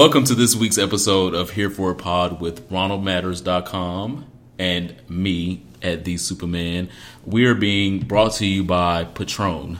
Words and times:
Welcome 0.00 0.24
to 0.24 0.34
this 0.34 0.56
week's 0.56 0.78
episode 0.78 1.34
of 1.34 1.50
Here 1.50 1.68
for 1.68 1.90
a 1.90 1.94
Pod 1.94 2.40
with 2.40 2.70
RonaldMatters.com 2.70 4.24
and 4.58 4.96
me 5.10 5.62
at 5.82 6.06
The 6.06 6.16
Superman. 6.16 6.88
We 7.26 7.44
are 7.44 7.54
being 7.54 7.98
brought 7.98 8.32
to 8.36 8.46
you 8.46 8.64
by 8.64 9.04
Patron. 9.04 9.78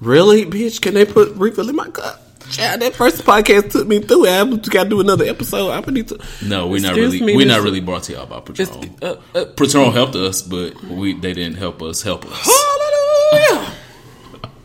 Really, 0.00 0.44
bitch? 0.44 0.80
Can 0.82 0.94
they 0.94 1.04
put 1.04 1.36
refill 1.36 1.68
in 1.68 1.76
my 1.76 1.88
cup? 1.88 2.20
Yeah, 2.58 2.78
that 2.78 2.96
first 2.96 3.22
podcast 3.22 3.70
took 3.70 3.86
me 3.86 4.00
through 4.00 4.26
it. 4.26 4.30
I 4.30 4.44
got 4.70 4.82
to 4.82 4.90
do 4.90 4.98
another 4.98 5.26
episode. 5.26 5.70
I'm 5.70 5.94
need 5.94 6.08
to. 6.08 6.18
No, 6.44 6.66
we're 6.66 6.80
not 6.80 6.96
really. 6.96 7.22
we're 7.22 7.46
not 7.46 7.62
really 7.62 7.78
brought 7.78 8.02
to 8.04 8.14
y'all 8.14 8.26
by 8.26 8.40
Patron. 8.40 8.96
Uh, 9.00 9.14
uh, 9.36 9.44
Patron 9.56 9.92
helped 9.92 10.16
us, 10.16 10.42
but 10.42 10.82
we 10.82 11.12
they 11.12 11.32
didn't 11.32 11.58
help 11.58 11.80
us 11.80 12.02
help 12.02 12.26
us. 12.26 12.40
Hallelujah. 12.42 13.69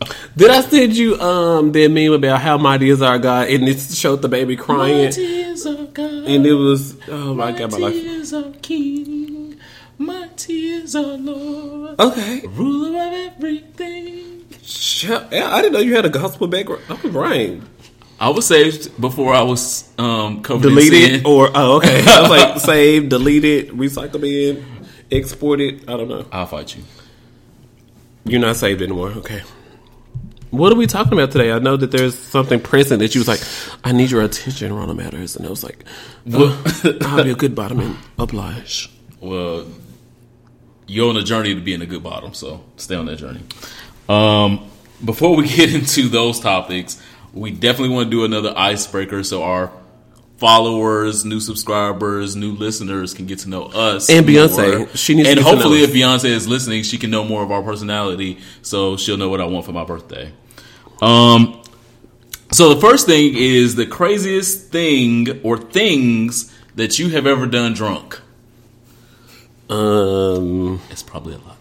Did 0.38 0.52
I 0.52 0.62
send 0.62 0.96
you 0.98 1.20
um 1.20 1.72
that 1.72 1.90
meme 1.90 2.12
about 2.14 2.42
how 2.42 2.58
mighty 2.58 2.90
is 2.90 3.02
our 3.02 3.18
God 3.20 3.48
and 3.48 3.68
it 3.68 3.80
showed 3.80 4.22
the 4.22 4.28
baby 4.30 4.56
crying 4.56 5.12
tears 5.12 5.66
are 5.66 5.86
God. 5.86 6.26
and 6.26 6.46
it 6.46 6.54
was 6.54 6.98
oh 7.08 7.34
my 7.34 7.52
god 7.52 7.72
my 7.72 7.78
life. 7.78 7.94
tears 7.94 8.34
are 8.34 8.52
King. 8.62 9.58
My 9.98 10.28
tears 10.36 10.94
are 10.96 11.16
Lord. 11.18 11.98
Okay, 12.00 12.42
Ruler 12.48 13.00
of 13.08 13.14
everything. 13.14 14.46
Yeah, 15.02 15.54
I 15.56 15.62
didn't 15.62 15.74
know 15.74 15.80
you 15.80 15.96
had 15.96 16.06
a 16.06 16.10
gospel 16.10 16.48
background. 16.48 16.84
I'm 16.90 17.12
Brian. 17.12 17.66
I 18.20 18.30
was 18.30 18.46
saved 18.48 19.00
before 19.00 19.34
I 19.34 19.42
was 19.44 19.90
um 19.98 20.42
covered 20.44 20.68
in 20.68 20.76
Deleted 20.76 21.12
sin. 21.12 21.26
or 21.26 21.50
oh 21.56 21.78
okay, 21.78 22.04
I 22.06 22.22
was 22.22 22.30
like 22.30 22.60
saved, 22.72 23.10
deleted, 23.10 23.70
recycled 23.70 24.26
in, 24.28 24.66
exported. 25.10 25.84
I 25.90 25.96
don't 25.96 26.10
know. 26.10 26.26
I'll 26.32 26.46
fight 26.48 26.76
you. 26.76 26.84
You're 28.26 28.42
not 28.42 28.56
saved 28.58 28.82
anymore. 28.82 29.12
Okay. 29.12 29.42
What 30.56 30.72
are 30.72 30.76
we 30.76 30.88
talking 30.88 31.12
about 31.12 31.32
today? 31.32 31.52
I 31.52 31.60
know 31.60 31.76
that 31.76 31.92
there's 31.92 32.18
something 32.18 32.62
present 32.62 33.00
that 33.02 33.14
you 33.14 33.20
was 33.20 33.28
like, 33.28 33.42
I 33.84 33.92
need 33.92 34.10
your 34.10 34.22
attention, 34.22 34.72
Ronald 34.72 34.98
Matters. 34.98 35.36
And 35.36 35.46
I 35.46 35.50
was 35.50 35.66
like, 35.66 35.84
oh, 36.32 36.64
I'll 37.02 37.26
be 37.26 37.32
a 37.32 37.36
good 37.36 37.54
bottom 37.54 37.82
and 37.82 37.98
oblige. 38.18 38.90
Well, 39.20 39.68
you're 40.88 41.10
on 41.10 41.18
a 41.18 41.24
journey 41.24 41.54
to 41.56 41.60
being 41.60 41.82
a 41.82 41.86
good 41.86 42.04
bottom, 42.04 42.34
so 42.34 42.64
stay 42.78 42.96
on 42.96 43.06
that 43.08 43.18
journey. 43.18 43.42
Um, 44.08 44.70
before 45.04 45.36
we 45.36 45.46
get 45.56 45.74
into 45.74 46.08
those 46.08 46.40
topics, 46.40 47.02
we 47.34 47.52
definitely 47.52 47.94
want 47.94 48.08
to 48.08 48.12
do 48.12 48.24
another 48.24 48.54
icebreaker 48.56 49.24
so 49.24 49.44
our 49.44 49.74
followers, 50.38 51.26
new 51.26 51.42
subscribers, 51.42 52.38
new 52.38 52.54
listeners 52.54 53.14
can 53.14 53.26
get 53.26 53.40
to 53.40 53.50
know 53.50 53.64
us 53.64 54.10
And 54.10 54.26
Beyonce. 54.26 54.78
more. 54.78 54.88
She 54.96 55.16
needs 55.16 55.28
to 55.28 55.32
and 55.32 55.36
get 55.36 55.36
to 55.36 55.42
know 55.42 55.44
hopefully, 55.44 55.84
if 55.84 55.92
Beyonce 55.92 56.26
is 56.26 56.48
listening, 56.48 56.84
she 56.84 56.98
can 56.98 57.10
know 57.12 57.26
more 57.26 57.44
of 57.44 57.52
our 57.52 57.62
personality, 57.62 58.40
so 58.62 58.96
she'll 58.96 59.18
know 59.18 59.28
what 59.28 59.42
I 59.42 59.46
want 59.46 59.66
for 59.66 59.74
my 59.74 59.84
birthday. 59.84 60.32
Um, 61.02 61.62
so 62.52 62.74
the 62.74 62.80
first 62.80 63.06
thing 63.06 63.34
is 63.36 63.76
the 63.76 63.86
craziest 63.86 64.72
thing 64.72 65.42
or 65.44 65.58
things 65.58 66.54
that 66.76 67.00
you 67.00 67.10
have 67.10 67.26
ever 67.28 67.48
done 67.48 67.74
drunk. 67.74 68.22
Um, 69.70 70.80
It's 70.90 71.04
probably 71.04 71.36
a 71.36 71.40
lot. 71.40 71.58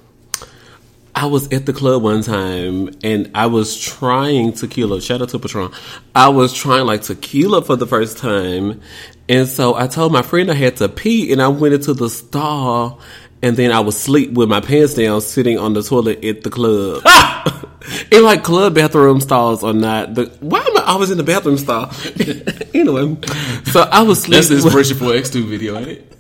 I 1.16 1.26
was 1.26 1.52
at 1.52 1.64
the 1.64 1.72
club 1.72 2.02
one 2.02 2.22
time 2.22 2.90
and 3.04 3.30
I 3.34 3.46
was 3.46 3.78
trying 3.80 4.52
tequila. 4.52 5.00
Shout 5.00 5.22
out 5.22 5.28
to 5.30 5.38
Patron. 5.38 5.70
I 6.14 6.28
was 6.28 6.52
trying 6.52 6.86
like 6.86 7.02
tequila 7.02 7.62
for 7.62 7.76
the 7.76 7.86
first 7.86 8.18
time. 8.18 8.80
And 9.28 9.48
so 9.48 9.76
I 9.76 9.86
told 9.86 10.12
my 10.12 10.22
friend 10.22 10.50
I 10.50 10.54
had 10.54 10.76
to 10.78 10.88
pee 10.88 11.32
and 11.32 11.40
I 11.40 11.48
went 11.48 11.72
into 11.72 11.94
the 11.94 12.10
stall 12.10 13.00
and 13.44 13.58
then 13.58 13.70
I 13.72 13.80
would 13.80 13.92
sleep 13.92 14.32
with 14.32 14.48
my 14.48 14.60
pants 14.60 14.94
down 14.94 15.20
sitting 15.20 15.58
on 15.58 15.74
the 15.74 15.82
toilet 15.82 16.24
at 16.24 16.42
the 16.44 16.50
club. 16.50 17.02
and 18.10 18.24
like 18.24 18.42
club 18.42 18.74
bathroom 18.74 19.20
stalls 19.20 19.62
are 19.62 19.74
not 19.74 20.14
the 20.14 20.34
why 20.40 20.60
am 20.60 20.78
I 20.78 20.84
always 20.86 21.10
in 21.10 21.18
the 21.18 21.24
bathroom 21.24 21.58
stall? 21.58 21.92
anyway. 22.74 23.18
So 23.66 23.82
I 23.82 24.00
was 24.00 24.22
sleeping. 24.22 24.38
That's 24.38 24.48
the 24.48 24.54
inspiration 24.56 24.96
for 24.96 25.04
X2 25.04 25.46
video, 25.46 25.76
ain't 25.76 25.88
it? 25.88 26.14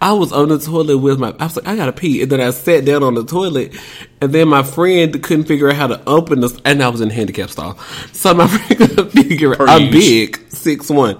I 0.00 0.12
was 0.12 0.32
on 0.32 0.48
the 0.48 0.58
toilet 0.58 0.98
with 0.98 1.20
my. 1.20 1.32
I 1.38 1.44
was 1.44 1.56
like, 1.56 1.66
I 1.66 1.76
gotta 1.76 1.92
pee, 1.92 2.22
and 2.22 2.30
then 2.30 2.40
I 2.40 2.50
sat 2.50 2.84
down 2.84 3.02
on 3.02 3.14
the 3.14 3.24
toilet, 3.24 3.74
and 4.20 4.32
then 4.32 4.48
my 4.48 4.62
friend 4.62 5.22
couldn't 5.22 5.44
figure 5.44 5.70
out 5.70 5.76
how 5.76 5.86
to 5.86 6.02
open 6.06 6.40
this, 6.40 6.58
and 6.64 6.82
I 6.82 6.88
was 6.88 7.00
in 7.00 7.08
the 7.08 7.14
handicap 7.14 7.50
stall, 7.50 7.78
so 8.12 8.34
my 8.34 8.46
friend 8.48 8.78
couldn't 8.78 9.10
figure. 9.10 9.56
I'm 9.62 9.90
big, 9.90 10.38
six 10.50 10.90
one, 10.90 11.18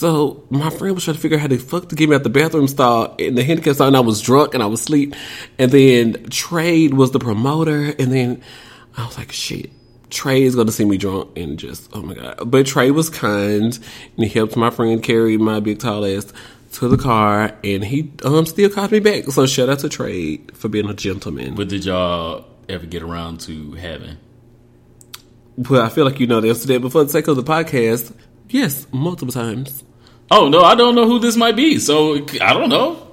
so 0.00 0.42
my 0.48 0.70
friend 0.70 0.94
was 0.94 1.04
trying 1.04 1.16
to 1.16 1.20
figure 1.20 1.36
out 1.36 1.42
how 1.42 1.48
the 1.48 1.58
fuck 1.58 1.90
to 1.90 1.94
get 1.94 2.08
me 2.08 2.16
out 2.16 2.22
the 2.22 2.30
bathroom 2.30 2.68
stall 2.68 3.14
in 3.18 3.34
the 3.34 3.44
handicap 3.44 3.74
stall, 3.74 3.88
and 3.88 3.96
I 3.98 4.00
was 4.00 4.22
drunk 4.22 4.54
and 4.54 4.62
I 4.62 4.66
was 4.66 4.80
asleep, 4.80 5.14
and 5.58 5.70
then 5.70 6.30
Trade 6.30 6.94
was 6.94 7.10
the 7.10 7.18
promoter, 7.18 7.84
and 7.98 8.10
then 8.10 8.42
I 8.96 9.04
was 9.04 9.18
like, 9.18 9.30
shit. 9.30 9.70
Trey 10.08 10.42
is 10.42 10.56
gonna 10.56 10.72
see 10.72 10.86
me 10.86 10.96
drunk 10.96 11.36
and 11.36 11.58
just 11.58 11.90
oh 11.92 12.00
my 12.00 12.14
god. 12.14 12.50
But 12.50 12.66
Trey 12.66 12.90
was 12.90 13.10
kind 13.10 13.78
and 14.16 14.24
he 14.24 14.28
helped 14.28 14.56
my 14.56 14.70
friend 14.70 15.02
carry 15.02 15.36
my 15.36 15.60
big 15.60 15.78
tall 15.78 16.04
ass 16.04 16.32
to 16.72 16.88
the 16.88 16.96
car 16.96 17.54
and 17.62 17.84
he 17.84 18.10
um 18.24 18.44
still 18.46 18.70
called 18.70 18.90
me 18.90 18.98
back. 18.98 19.26
So 19.26 19.46
shout 19.46 19.68
out 19.68 19.78
to 19.80 19.88
Trey 19.88 20.38
for 20.54 20.68
being 20.68 20.88
a 20.88 20.94
gentleman. 20.94 21.54
But 21.54 21.68
did 21.68 21.84
y'all 21.84 22.46
ever 22.68 22.86
get 22.86 23.02
around 23.04 23.40
to 23.42 23.72
having? 23.72 24.16
Well, 25.56 25.82
I 25.82 25.90
feel 25.90 26.06
like 26.06 26.18
you 26.18 26.26
know 26.26 26.40
the 26.40 26.48
answer 26.48 26.62
to 26.62 26.66
that, 26.68 26.80
but 26.80 26.90
for 26.90 27.04
the 27.04 27.10
sake 27.10 27.28
of 27.28 27.36
the 27.36 27.44
podcast, 27.44 28.12
yes, 28.48 28.88
multiple 28.90 29.32
times. 29.32 29.84
Oh 30.30 30.48
no, 30.48 30.60
I 30.62 30.74
don't 30.74 30.94
know 30.94 31.06
who 31.06 31.18
this 31.18 31.36
might 31.36 31.56
be, 31.56 31.78
so 31.78 32.14
I 32.40 32.52
don't 32.52 32.68
know. 32.68 33.06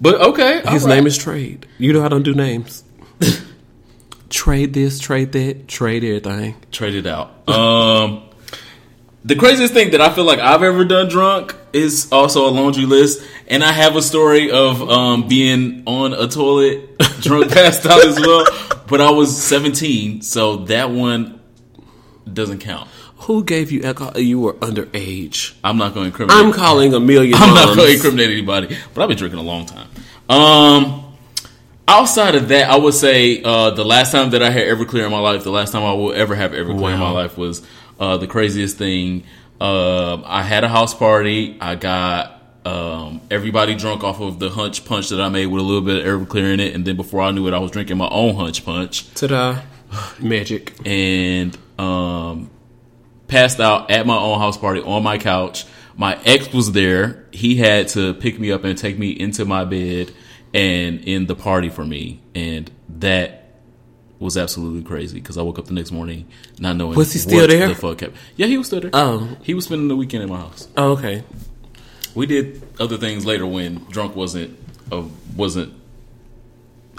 But 0.00 0.20
okay, 0.20 0.62
His 0.70 0.86
name 0.86 1.06
is 1.06 1.18
Trade. 1.18 1.66
You 1.78 1.92
know 1.92 2.04
I 2.04 2.08
don't 2.08 2.22
do 2.22 2.32
names. 2.34 2.82
trade 4.30 4.72
this, 4.72 4.98
trade 4.98 5.32
that, 5.32 5.68
trade 5.68 6.04
everything. 6.04 6.56
trade 6.72 6.94
it 6.94 7.06
out. 7.06 7.46
Um, 7.48 8.22
the 9.24 9.36
craziest 9.36 9.74
thing 9.74 9.90
that 9.90 10.00
I 10.00 10.10
feel 10.14 10.24
like 10.24 10.38
I've 10.38 10.62
ever 10.62 10.84
done 10.86 11.08
drunk 11.08 11.54
is 11.74 12.10
also 12.10 12.48
a 12.48 12.50
laundry 12.50 12.86
list, 12.86 13.22
and 13.46 13.62
I 13.62 13.72
have 13.72 13.94
a 13.96 14.02
story 14.02 14.50
of 14.50 14.80
um, 14.88 15.28
being 15.28 15.82
on 15.86 16.14
a 16.14 16.26
toilet 16.26 16.98
drunk, 17.20 17.52
passed 17.52 17.84
out 17.84 18.02
as 18.02 18.18
well. 18.18 18.46
But 18.88 19.02
I 19.02 19.10
was 19.10 19.36
seventeen, 19.40 20.22
so 20.22 20.56
that 20.66 20.90
one 20.90 21.40
doesn't 22.32 22.60
count. 22.60 22.88
Who 23.22 23.44
gave 23.44 23.70
you 23.70 23.82
alcohol? 23.82 24.18
You 24.18 24.40
were 24.40 24.54
underage. 24.54 25.54
I'm 25.62 25.76
not 25.76 25.94
going 25.94 26.04
to 26.04 26.08
incriminate. 26.08 26.36
I'm 26.44 26.52
calling 26.52 26.94
a 26.94 27.00
million. 27.00 27.34
I'm 27.34 27.54
not 27.54 27.76
going 27.76 27.88
to 27.88 27.94
incriminate 27.94 28.30
anybody, 28.30 28.76
but 28.94 29.02
I've 29.02 29.08
been 29.08 29.18
drinking 29.18 29.40
a 29.40 29.42
long 29.42 29.66
time. 29.66 29.88
Um, 30.28 31.16
outside 31.86 32.34
of 32.34 32.48
that, 32.48 32.70
I 32.70 32.76
would 32.76 32.94
say 32.94 33.42
uh, 33.42 33.70
the 33.70 33.84
last 33.84 34.12
time 34.12 34.30
that 34.30 34.42
I 34.42 34.50
had 34.50 34.66
Everclear 34.66 35.04
in 35.04 35.10
my 35.12 35.18
life, 35.20 35.44
the 35.44 35.50
last 35.50 35.72
time 35.72 35.82
I 35.82 35.92
will 35.92 36.12
ever 36.12 36.34
have 36.34 36.52
Everclear 36.52 36.94
in 36.94 36.98
my 37.00 37.10
life 37.10 37.36
was 37.36 37.62
uh, 37.98 38.16
the 38.16 38.26
craziest 38.26 38.78
thing. 38.78 39.24
Um 39.60 40.22
I 40.24 40.42
had 40.42 40.64
a 40.64 40.68
house 40.68 40.94
party. 40.94 41.58
I 41.60 41.74
got 41.74 42.40
um, 42.64 43.20
everybody 43.30 43.74
drunk 43.74 44.02
off 44.02 44.18
of 44.20 44.38
the 44.38 44.48
hunch 44.48 44.86
punch 44.86 45.10
that 45.10 45.20
I 45.20 45.28
made 45.28 45.46
with 45.46 45.60
a 45.60 45.64
little 45.64 45.82
bit 45.82 46.06
of 46.06 46.20
Everclear 46.20 46.54
in 46.54 46.60
it, 46.60 46.74
and 46.74 46.84
then 46.86 46.96
before 46.96 47.20
I 47.20 47.30
knew 47.30 47.46
it, 47.46 47.52
I 47.52 47.58
was 47.58 47.70
drinking 47.70 47.98
my 47.98 48.08
own 48.08 48.36
hunch 48.36 48.64
punch 48.64 49.12
Ta-da! 49.14 49.60
Magic. 50.18 50.74
and 50.86 51.56
um, 51.78 52.48
passed 53.30 53.60
out 53.60 53.90
at 53.90 54.06
my 54.06 54.16
own 54.16 54.38
house 54.38 54.58
party 54.58 54.82
on 54.82 55.02
my 55.02 55.16
couch. 55.16 55.64
My 55.96 56.20
ex 56.24 56.52
was 56.52 56.72
there. 56.72 57.26
He 57.30 57.56
had 57.56 57.88
to 57.88 58.14
pick 58.14 58.38
me 58.38 58.52
up 58.52 58.64
and 58.64 58.76
take 58.76 58.98
me 58.98 59.10
into 59.10 59.44
my 59.44 59.64
bed 59.64 60.12
and 60.52 61.00
in 61.04 61.26
the 61.26 61.34
party 61.34 61.68
for 61.68 61.84
me, 61.84 62.20
and 62.34 62.70
that 62.98 63.40
was 64.18 64.36
absolutely 64.36 64.82
crazy 64.82 65.18
because 65.18 65.38
I 65.38 65.42
woke 65.42 65.58
up 65.58 65.64
the 65.64 65.72
next 65.72 65.92
morning 65.92 66.28
not 66.58 66.76
knowing 66.76 66.94
Was 66.94 67.12
he 67.12 67.18
still 67.18 67.40
what 67.40 67.48
there? 67.48 67.68
The 67.68 67.74
fuck 67.74 68.00
happened. 68.00 68.18
Yeah, 68.36 68.48
he 68.48 68.58
was 68.58 68.66
still 68.66 68.80
there. 68.80 68.90
Oh. 68.92 69.36
he 69.42 69.54
was 69.54 69.64
spending 69.64 69.88
the 69.88 69.96
weekend 69.96 70.22
at 70.22 70.28
my 70.28 70.36
house. 70.36 70.68
Oh, 70.76 70.92
okay. 70.92 71.24
We 72.14 72.26
did 72.26 72.60
other 72.78 72.98
things 72.98 73.24
later 73.24 73.46
when 73.46 73.76
drunk 73.84 74.16
wasn't 74.16 74.58
a, 74.90 75.04
wasn't 75.36 75.72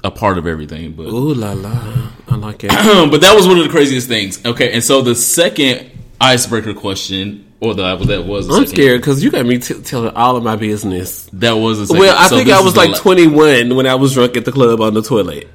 a 0.04 0.10
part 0.10 0.38
of 0.38 0.48
everything, 0.48 0.94
but 0.94 1.08
Ooh 1.08 1.34
la 1.34 1.52
la. 1.52 2.12
I 2.28 2.36
like 2.36 2.64
it. 2.64 2.70
but 3.12 3.22
that 3.22 3.36
was 3.36 3.48
one 3.48 3.58
of 3.58 3.64
the 3.64 3.70
craziest 3.70 4.08
things. 4.08 4.44
Okay, 4.44 4.72
and 4.72 4.84
so 4.84 5.02
the 5.02 5.14
second 5.14 5.91
icebreaker 6.22 6.74
question, 6.74 7.52
or 7.60 7.74
the 7.74 7.96
that 7.98 8.26
was 8.26 8.48
the 8.48 8.54
I'm 8.54 8.68
scared 8.68 9.02
because 9.02 9.24
you 9.24 9.32
got 9.32 9.46
me 9.46 9.58
t- 9.60 9.82
telling 9.82 10.16
all 10.16 10.38
of 10.38 10.44
my 10.44 10.56
business. 10.56 11.26
That 11.34 11.54
was 11.54 11.80
the 11.80 11.88
second. 11.88 12.00
Well, 12.00 12.16
I 12.18 12.28
so 12.28 12.36
think 12.38 12.48
this 12.48 12.56
I 12.56 12.60
is 12.60 12.66
was 12.66 12.74
the 12.76 12.80
like 12.80 12.90
la- 12.92 12.98
21 12.98 13.76
when 13.76 13.88
I 13.88 13.96
was 13.96 14.14
drunk 14.14 14.38
at 14.38 14.46
the 14.46 14.52
club 14.52 14.80
on 14.82 14.94
the 14.94 15.02
toilet. 15.02 15.50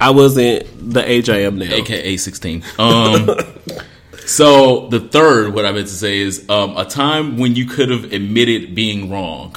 I 0.00 0.10
wasn't 0.10 0.92
the 0.92 1.08
age 1.08 1.28
I 1.30 1.38
am 1.42 1.58
now. 1.58 1.72
aka 1.72 2.16
sixteen. 2.16 2.62
Um, 2.78 3.30
so 4.26 4.88
the 4.88 5.00
third, 5.00 5.54
what 5.54 5.64
I 5.66 5.72
meant 5.72 5.88
to 5.88 5.92
say 5.94 6.18
is 6.18 6.48
um, 6.48 6.76
a 6.76 6.84
time 6.84 7.36
when 7.38 7.56
you 7.56 7.66
could 7.66 7.90
have 7.90 8.12
admitted 8.12 8.74
being 8.74 9.10
wrong. 9.10 9.56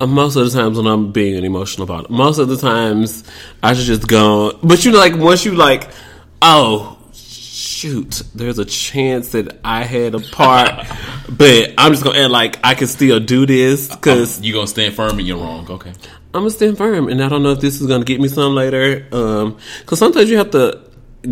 Uh, 0.00 0.06
Most 0.06 0.36
of 0.36 0.50
the 0.50 0.56
times 0.58 0.76
when 0.78 0.86
I'm 0.86 1.12
being 1.12 1.36
an 1.36 1.44
emotional 1.44 1.84
about 1.84 2.04
it. 2.04 2.10
Most 2.10 2.38
of 2.38 2.48
the 2.48 2.56
times 2.56 3.24
I 3.62 3.74
should 3.74 3.84
just 3.86 4.06
go. 4.06 4.58
But 4.62 4.84
you 4.84 4.92
know, 4.92 4.98
like 4.98 5.16
once 5.16 5.44
you 5.44 5.54
like, 5.54 5.90
oh 6.40 6.96
shoot, 7.80 8.22
there's 8.34 8.58
a 8.58 8.64
chance 8.64 9.30
that 9.32 9.58
I 9.64 9.84
had 9.84 10.14
a 10.14 10.20
part, 10.20 10.86
but 11.30 11.72
I'm 11.78 11.92
just 11.92 12.04
gonna 12.04 12.18
act 12.18 12.30
like 12.30 12.58
I 12.62 12.74
can 12.74 12.86
still 12.86 13.20
do 13.20 13.46
this 13.46 13.88
because 13.88 14.40
You 14.42 14.52
gonna 14.52 14.66
stand 14.66 14.94
firm 14.94 15.18
and 15.18 15.26
you're 15.26 15.38
wrong. 15.38 15.66
Okay. 15.70 15.90
I'm 16.34 16.42
gonna 16.42 16.50
stand 16.50 16.76
firm, 16.76 17.08
and 17.08 17.22
I 17.22 17.28
don't 17.28 17.42
know 17.42 17.52
if 17.52 17.60
this 17.60 17.80
is 17.80 17.86
gonna 17.86 18.04
get 18.04 18.20
me 18.20 18.28
some 18.28 18.54
later. 18.54 19.06
Um, 19.12 19.56
because 19.80 19.98
sometimes 19.98 20.30
you 20.30 20.36
have 20.36 20.50
to 20.50 20.80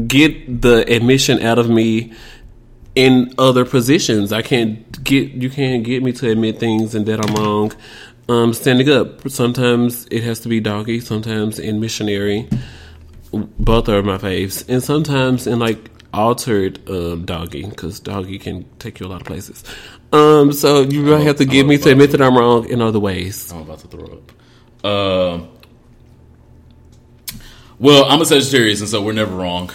get 0.06 0.62
the 0.62 0.90
admission 0.90 1.42
out 1.42 1.58
of 1.58 1.68
me 1.68 2.14
in 2.94 3.34
other 3.36 3.64
positions. 3.64 4.32
I 4.32 4.40
can't 4.40 5.04
get 5.04 5.30
you 5.32 5.50
can't 5.50 5.84
get 5.84 6.02
me 6.02 6.12
to 6.12 6.30
admit 6.30 6.58
things 6.58 6.94
and 6.94 7.04
that 7.06 7.20
I'm 7.20 7.34
wrong. 7.34 7.72
Um, 8.28 8.52
standing 8.54 8.88
up. 8.90 9.28
Sometimes 9.28 10.06
it 10.10 10.22
has 10.22 10.40
to 10.40 10.48
be 10.48 10.60
doggy. 10.60 11.00
Sometimes 11.00 11.58
in 11.58 11.78
missionary. 11.78 12.48
Both 13.32 13.90
are 13.90 14.02
my 14.02 14.16
faves, 14.16 14.66
and 14.70 14.82
sometimes 14.82 15.46
in 15.46 15.58
like 15.58 15.90
altered 16.12 16.88
um, 16.88 17.24
doggy 17.24 17.66
because 17.66 18.00
doggy 18.00 18.38
can 18.38 18.64
take 18.78 19.00
you 19.00 19.06
a 19.06 19.08
lot 19.08 19.20
of 19.20 19.26
places. 19.26 19.62
Um, 20.12 20.52
so 20.52 20.80
you 20.82 21.04
really 21.04 21.24
have 21.24 21.36
to 21.36 21.44
get 21.44 21.66
me 21.66 21.78
to 21.78 21.90
admit 21.90 22.12
that 22.12 22.22
I'm 22.22 22.36
wrong 22.36 22.68
in 22.68 22.80
other 22.80 22.98
ways. 23.00 23.52
I'm 23.52 23.62
about 23.62 23.80
to 23.80 23.88
throw 23.88 24.04
up. 24.06 24.84
Um, 24.84 25.48
well, 27.78 28.04
I'm 28.06 28.20
a 28.20 28.24
Sagittarius, 28.26 28.80
and 28.80 28.88
so 28.88 29.02
we're 29.02 29.12
never 29.12 29.34
wrong. 29.34 29.70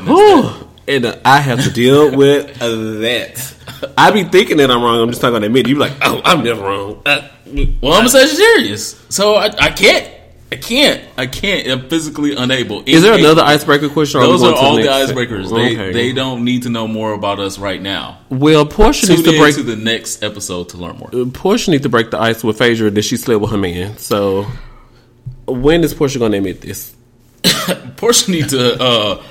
Whew. 0.00 0.68
And 0.88 1.04
uh, 1.06 1.16
I 1.24 1.38
have 1.38 1.62
to 1.64 1.70
deal 1.70 2.14
with 2.16 2.60
uh, 2.60 2.68
that. 3.00 3.54
I 3.96 4.10
be 4.10 4.24
thinking 4.24 4.56
that 4.58 4.70
I'm 4.70 4.82
wrong. 4.82 5.00
I'm 5.00 5.10
just 5.10 5.22
not 5.22 5.30
going 5.30 5.42
to 5.42 5.46
admit. 5.46 5.66
it. 5.66 5.70
You 5.70 5.74
be 5.76 5.80
like, 5.80 5.92
oh, 6.02 6.20
I'm 6.24 6.42
never 6.42 6.62
wrong. 6.62 7.02
Uh, 7.06 7.28
Well, 7.80 7.92
I'm 7.94 8.06
a 8.06 8.08
Sagittarius, 8.08 9.04
so 9.08 9.34
I, 9.36 9.46
I 9.58 9.70
can't. 9.70 10.08
I 10.52 10.56
can't. 10.56 11.02
I 11.16 11.26
can't. 11.26 11.66
I'm 11.66 11.88
physically 11.88 12.34
unable. 12.36 12.82
is 12.84 13.02
there 13.02 13.14
another 13.14 13.42
icebreaker 13.42 13.88
question? 13.88 14.20
or 14.20 14.26
Those 14.26 14.42
are 14.42 14.54
all 14.54 14.76
the 14.76 14.82
next? 14.84 15.10
icebreakers. 15.12 15.48
They 15.50 15.72
Okay. 15.74 15.92
they 15.92 16.12
don't 16.12 16.44
need 16.44 16.64
to 16.64 16.68
know 16.70 16.86
more 16.86 17.12
about 17.14 17.40
us 17.40 17.58
right 17.58 17.80
now. 17.80 18.18
well, 18.28 18.66
Portia 18.66 19.06
Tune 19.06 19.16
needs 19.16 19.28
to 19.30 19.38
break. 19.38 19.54
to 19.56 19.62
the 19.62 19.76
next 19.76 20.22
episode 20.22 20.68
to 20.70 20.76
learn 20.76 20.98
more. 20.98 21.08
Portia 21.32 21.70
needs 21.70 21.84
to 21.84 21.88
break 21.88 22.10
the 22.10 22.20
ice 22.20 22.44
with 22.44 22.58
Phaedra 22.58 22.90
that 22.90 23.02
she 23.02 23.16
slept 23.16 23.40
with 23.40 23.50
her 23.50 23.56
man. 23.58 23.96
So 23.96 24.46
when 25.46 25.82
is 25.84 25.94
Portia 25.94 26.18
going 26.18 26.32
to 26.32 26.38
admit 26.38 26.60
this? 26.60 26.94
Portia 27.96 28.30
needs 28.30 28.48
to 28.52 28.80
uh 28.82 29.22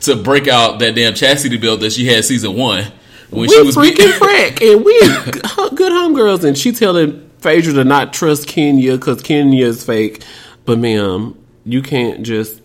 to 0.00 0.16
break 0.16 0.48
out 0.48 0.78
that 0.80 0.94
damn 0.94 1.14
chastity 1.14 1.58
belt 1.58 1.80
that 1.80 1.92
she 1.92 2.06
had 2.06 2.24
season 2.24 2.56
one 2.56 2.84
when 3.30 3.42
we 3.42 3.48
she 3.48 3.60
was 3.62 3.76
freaking 3.76 3.96
being- 3.98 4.10
frack, 4.12 4.60
and 4.72 4.84
we 4.84 4.98
good 5.76 5.92
homegirls, 5.92 6.44
and 6.44 6.56
she 6.58 6.72
telling 6.72 7.28
Phaedra 7.38 7.72
to 7.74 7.84
not 7.84 8.12
trust 8.12 8.46
Kenya 8.48 8.92
because 8.96 9.20
Kenya 9.22 9.66
is 9.66 9.84
fake. 9.84 10.22
But 10.64 10.78
ma'am, 10.78 11.38
you 11.64 11.82
can't 11.82 12.22
just. 12.22 12.60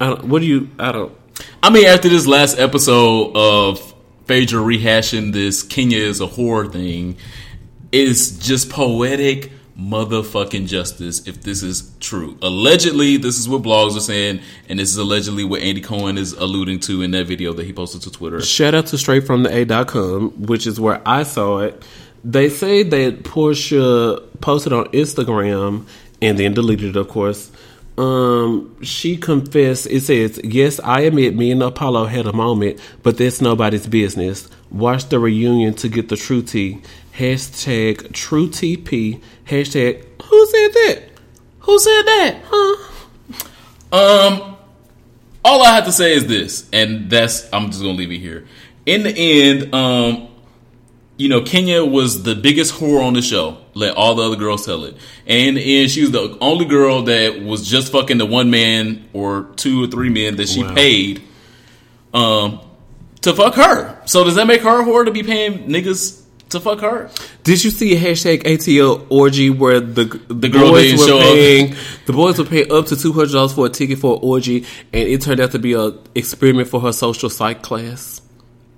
I 0.00 0.08
don't. 0.08 0.24
What 0.24 0.40
do 0.40 0.46
you? 0.46 0.70
I 0.78 0.92
don't. 0.92 1.16
I 1.62 1.70
mean, 1.70 1.86
after 1.86 2.08
this 2.08 2.26
last 2.26 2.58
episode 2.58 3.32
of 3.34 3.94
Phaedra 4.26 4.60
rehashing 4.60 5.32
this 5.32 5.62
Kenya 5.62 5.98
is 5.98 6.20
a 6.20 6.26
whore 6.26 6.70
thing, 6.70 7.16
it's 7.92 8.38
just 8.38 8.70
poetic 8.70 9.50
motherfucking 9.78 10.66
justice 10.68 11.26
if 11.26 11.42
this 11.42 11.62
is 11.62 11.92
true. 12.00 12.38
Allegedly, 12.42 13.16
this 13.16 13.38
is 13.38 13.48
what 13.48 13.62
blogs 13.62 13.96
are 13.96 14.00
saying, 14.00 14.40
and 14.68 14.78
this 14.78 14.90
is 14.90 14.96
allegedly 14.96 15.44
what 15.44 15.62
Andy 15.62 15.80
Cohen 15.80 16.16
is 16.16 16.32
alluding 16.32 16.80
to 16.80 17.02
in 17.02 17.10
that 17.12 17.26
video 17.26 17.52
that 17.54 17.64
he 17.64 17.72
posted 17.72 18.02
to 18.02 18.10
Twitter. 18.10 18.40
Shout 18.40 18.74
out 18.74 18.86
to 18.86 18.96
straightfromtheA.com, 18.96 20.46
which 20.46 20.66
is 20.66 20.78
where 20.78 21.02
I 21.06 21.24
saw 21.24 21.58
it. 21.58 21.82
They 22.22 22.48
say 22.48 22.82
that 22.84 23.24
Portia 23.24 24.22
posted 24.40 24.72
on 24.72 24.86
Instagram 24.86 25.86
and 26.24 26.38
then 26.38 26.54
deleted 26.54 26.90
it, 26.90 26.96
of 26.96 27.08
course. 27.08 27.50
Um, 27.96 28.76
she 28.82 29.16
confessed. 29.16 29.86
It 29.86 30.00
says, 30.02 30.40
"Yes, 30.42 30.80
I 30.82 31.02
admit 31.02 31.36
me 31.36 31.52
and 31.52 31.62
Apollo 31.62 32.06
had 32.06 32.26
a 32.26 32.32
moment, 32.32 32.80
but 33.02 33.18
that's 33.18 33.40
nobody's 33.40 33.86
business. 33.86 34.48
Watch 34.70 35.08
the 35.08 35.20
reunion 35.20 35.74
to 35.74 35.88
get 35.88 36.08
the 36.08 36.16
true 36.16 36.42
tea. 36.42 36.80
Hashtag 37.16 38.12
true 38.12 38.48
TP. 38.48 39.20
Hashtag 39.46 40.04
who 40.24 40.46
said 40.46 40.68
that? 40.72 41.02
Who 41.60 41.78
said 41.78 42.02
that? 42.02 42.36
Huh? 42.50 42.90
Um, 43.92 44.56
all 45.44 45.62
I 45.62 45.74
have 45.74 45.84
to 45.84 45.92
say 45.92 46.14
is 46.14 46.26
this, 46.26 46.68
and 46.72 47.08
that's 47.08 47.48
I'm 47.52 47.70
just 47.70 47.80
gonna 47.80 47.94
leave 47.94 48.10
it 48.10 48.18
here. 48.18 48.46
In 48.86 49.04
the 49.04 49.16
end, 49.16 49.72
um, 49.72 50.28
you 51.16 51.28
know, 51.28 51.42
Kenya 51.42 51.84
was 51.84 52.24
the 52.24 52.34
biggest 52.34 52.74
whore 52.74 53.04
on 53.04 53.12
the 53.12 53.22
show. 53.22 53.58
Let 53.74 53.96
all 53.96 54.14
the 54.14 54.22
other 54.22 54.36
girls 54.36 54.64
tell 54.64 54.84
it. 54.84 54.96
And 55.26 55.48
in 55.48 55.54
the 55.56 55.80
end, 55.82 55.90
she 55.90 56.02
was 56.02 56.12
the 56.12 56.38
only 56.40 56.64
girl 56.64 57.02
that 57.02 57.42
was 57.42 57.68
just 57.68 57.90
fucking 57.92 58.18
the 58.18 58.26
one 58.26 58.50
man 58.50 59.08
or 59.12 59.48
two 59.56 59.82
or 59.84 59.86
three 59.88 60.10
men 60.10 60.36
that 60.36 60.48
she 60.48 60.62
Wow. 60.62 60.74
paid 60.74 61.22
um 62.12 62.60
to 63.22 63.34
fuck 63.34 63.54
her. 63.54 63.98
So 64.06 64.24
does 64.24 64.34
that 64.36 64.46
make 64.46 64.60
her 64.62 64.80
a 64.82 64.84
whore 64.84 65.04
to 65.04 65.10
be 65.10 65.22
paying 65.22 65.66
niggas 65.68 66.20
to 66.50 66.60
fuck 66.60 66.80
her? 66.80 67.10
Did 67.42 67.64
you 67.64 67.70
see 67.70 67.96
a 67.96 67.98
hashtag 67.98 68.42
ATL 68.44 69.06
orgy 69.08 69.50
where 69.50 69.80
the 69.80 70.04
the 70.28 70.48
girl 70.48 70.70
boys 70.72 70.92
were 71.00 71.06
show 71.06 71.18
up? 71.18 71.24
paying 71.24 71.74
the 72.06 72.12
boys 72.12 72.38
were 72.38 72.44
paying 72.44 72.70
up 72.70 72.86
to 72.86 72.96
two 72.96 73.12
hundred 73.12 73.32
dollars 73.32 73.54
for 73.54 73.66
a 73.66 73.70
ticket 73.70 73.98
for 73.98 74.14
an 74.16 74.20
orgy, 74.22 74.58
and 74.92 75.08
it 75.08 75.20
turned 75.22 75.40
out 75.40 75.50
to 75.52 75.58
be 75.58 75.72
a 75.72 75.92
experiment 76.14 76.68
for 76.68 76.80
her 76.80 76.92
social 76.92 77.28
psych 77.30 77.62
class. 77.62 78.20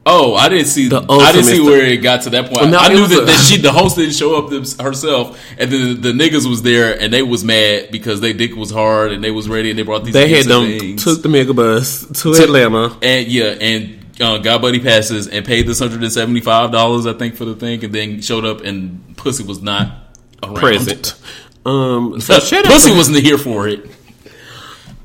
Oh, 0.09 0.35
I 0.37 0.49
didn't 0.49 0.67
see. 0.69 0.89
The 0.89 1.01
I 1.11 1.33
didn't 1.33 1.47
see 1.47 1.61
where 1.61 1.85
it 1.85 1.97
got 1.99 2.23
to 2.23 2.31
that 2.31 2.51
point. 2.53 2.71
No, 2.71 2.79
I 2.79 2.95
knew 2.95 3.07
that, 3.09 3.23
a- 3.23 3.25
that 3.27 3.39
she, 3.45 3.57
the 3.61 3.73
host, 3.73 3.97
didn't 3.97 4.15
show 4.15 4.37
up 4.39 4.51
them- 4.51 4.65
herself, 4.81 5.39
and 5.59 5.71
then 5.71 6.01
the, 6.01 6.13
the 6.13 6.19
niggas 6.25 6.49
was 6.49 6.63
there, 6.63 6.99
and 6.99 7.13
they 7.13 7.23
was 7.23 7.43
mad 7.43 7.89
because 7.91 8.21
they 8.21 8.33
dick 8.33 8.55
was 8.55 8.71
hard, 8.71 9.11
and 9.13 9.23
they 9.25 9.33
was 9.33 9.49
ready, 9.49 9.71
and 9.71 9.79
they 9.79 9.83
brought 9.83 10.05
these. 10.05 10.15
They 10.15 10.29
had 10.29 10.47
them 10.47 10.79
things. 10.79 11.03
took 11.03 11.23
the 11.23 11.29
mega 11.29 11.53
bus 11.53 12.07
to 12.07 12.33
Took- 12.35 12.39
Atlanta. 12.39 12.97
and 13.03 13.27
yeah, 13.27 13.47
and 13.61 13.99
uh, 14.21 14.39
got 14.39 14.63
buddy 14.63 14.79
passes 14.79 15.27
and 15.29 15.45
paid 15.45 15.67
this 15.67 15.81
hundred 15.81 16.03
and 16.05 16.13
seventy 16.13 16.41
five 16.41 16.71
dollars, 16.71 17.05
I 17.07 17.13
think, 17.13 17.35
for 17.35 17.45
the 17.45 17.57
thing, 17.57 17.83
and 17.85 17.93
then 17.93 18.21
showed 18.23 18.45
up, 18.45 18.61
and 18.63 19.17
pussy 19.17 19.43
was 19.45 19.61
not 19.61 19.93
around. 20.43 20.57
Present. 20.57 21.15
Um, 21.67 22.21
so 22.21 22.39
pussy 22.39 22.63
to- 22.91 22.97
wasn't 22.97 23.19
here 23.19 23.39
for 23.39 23.67
it. 23.67 23.91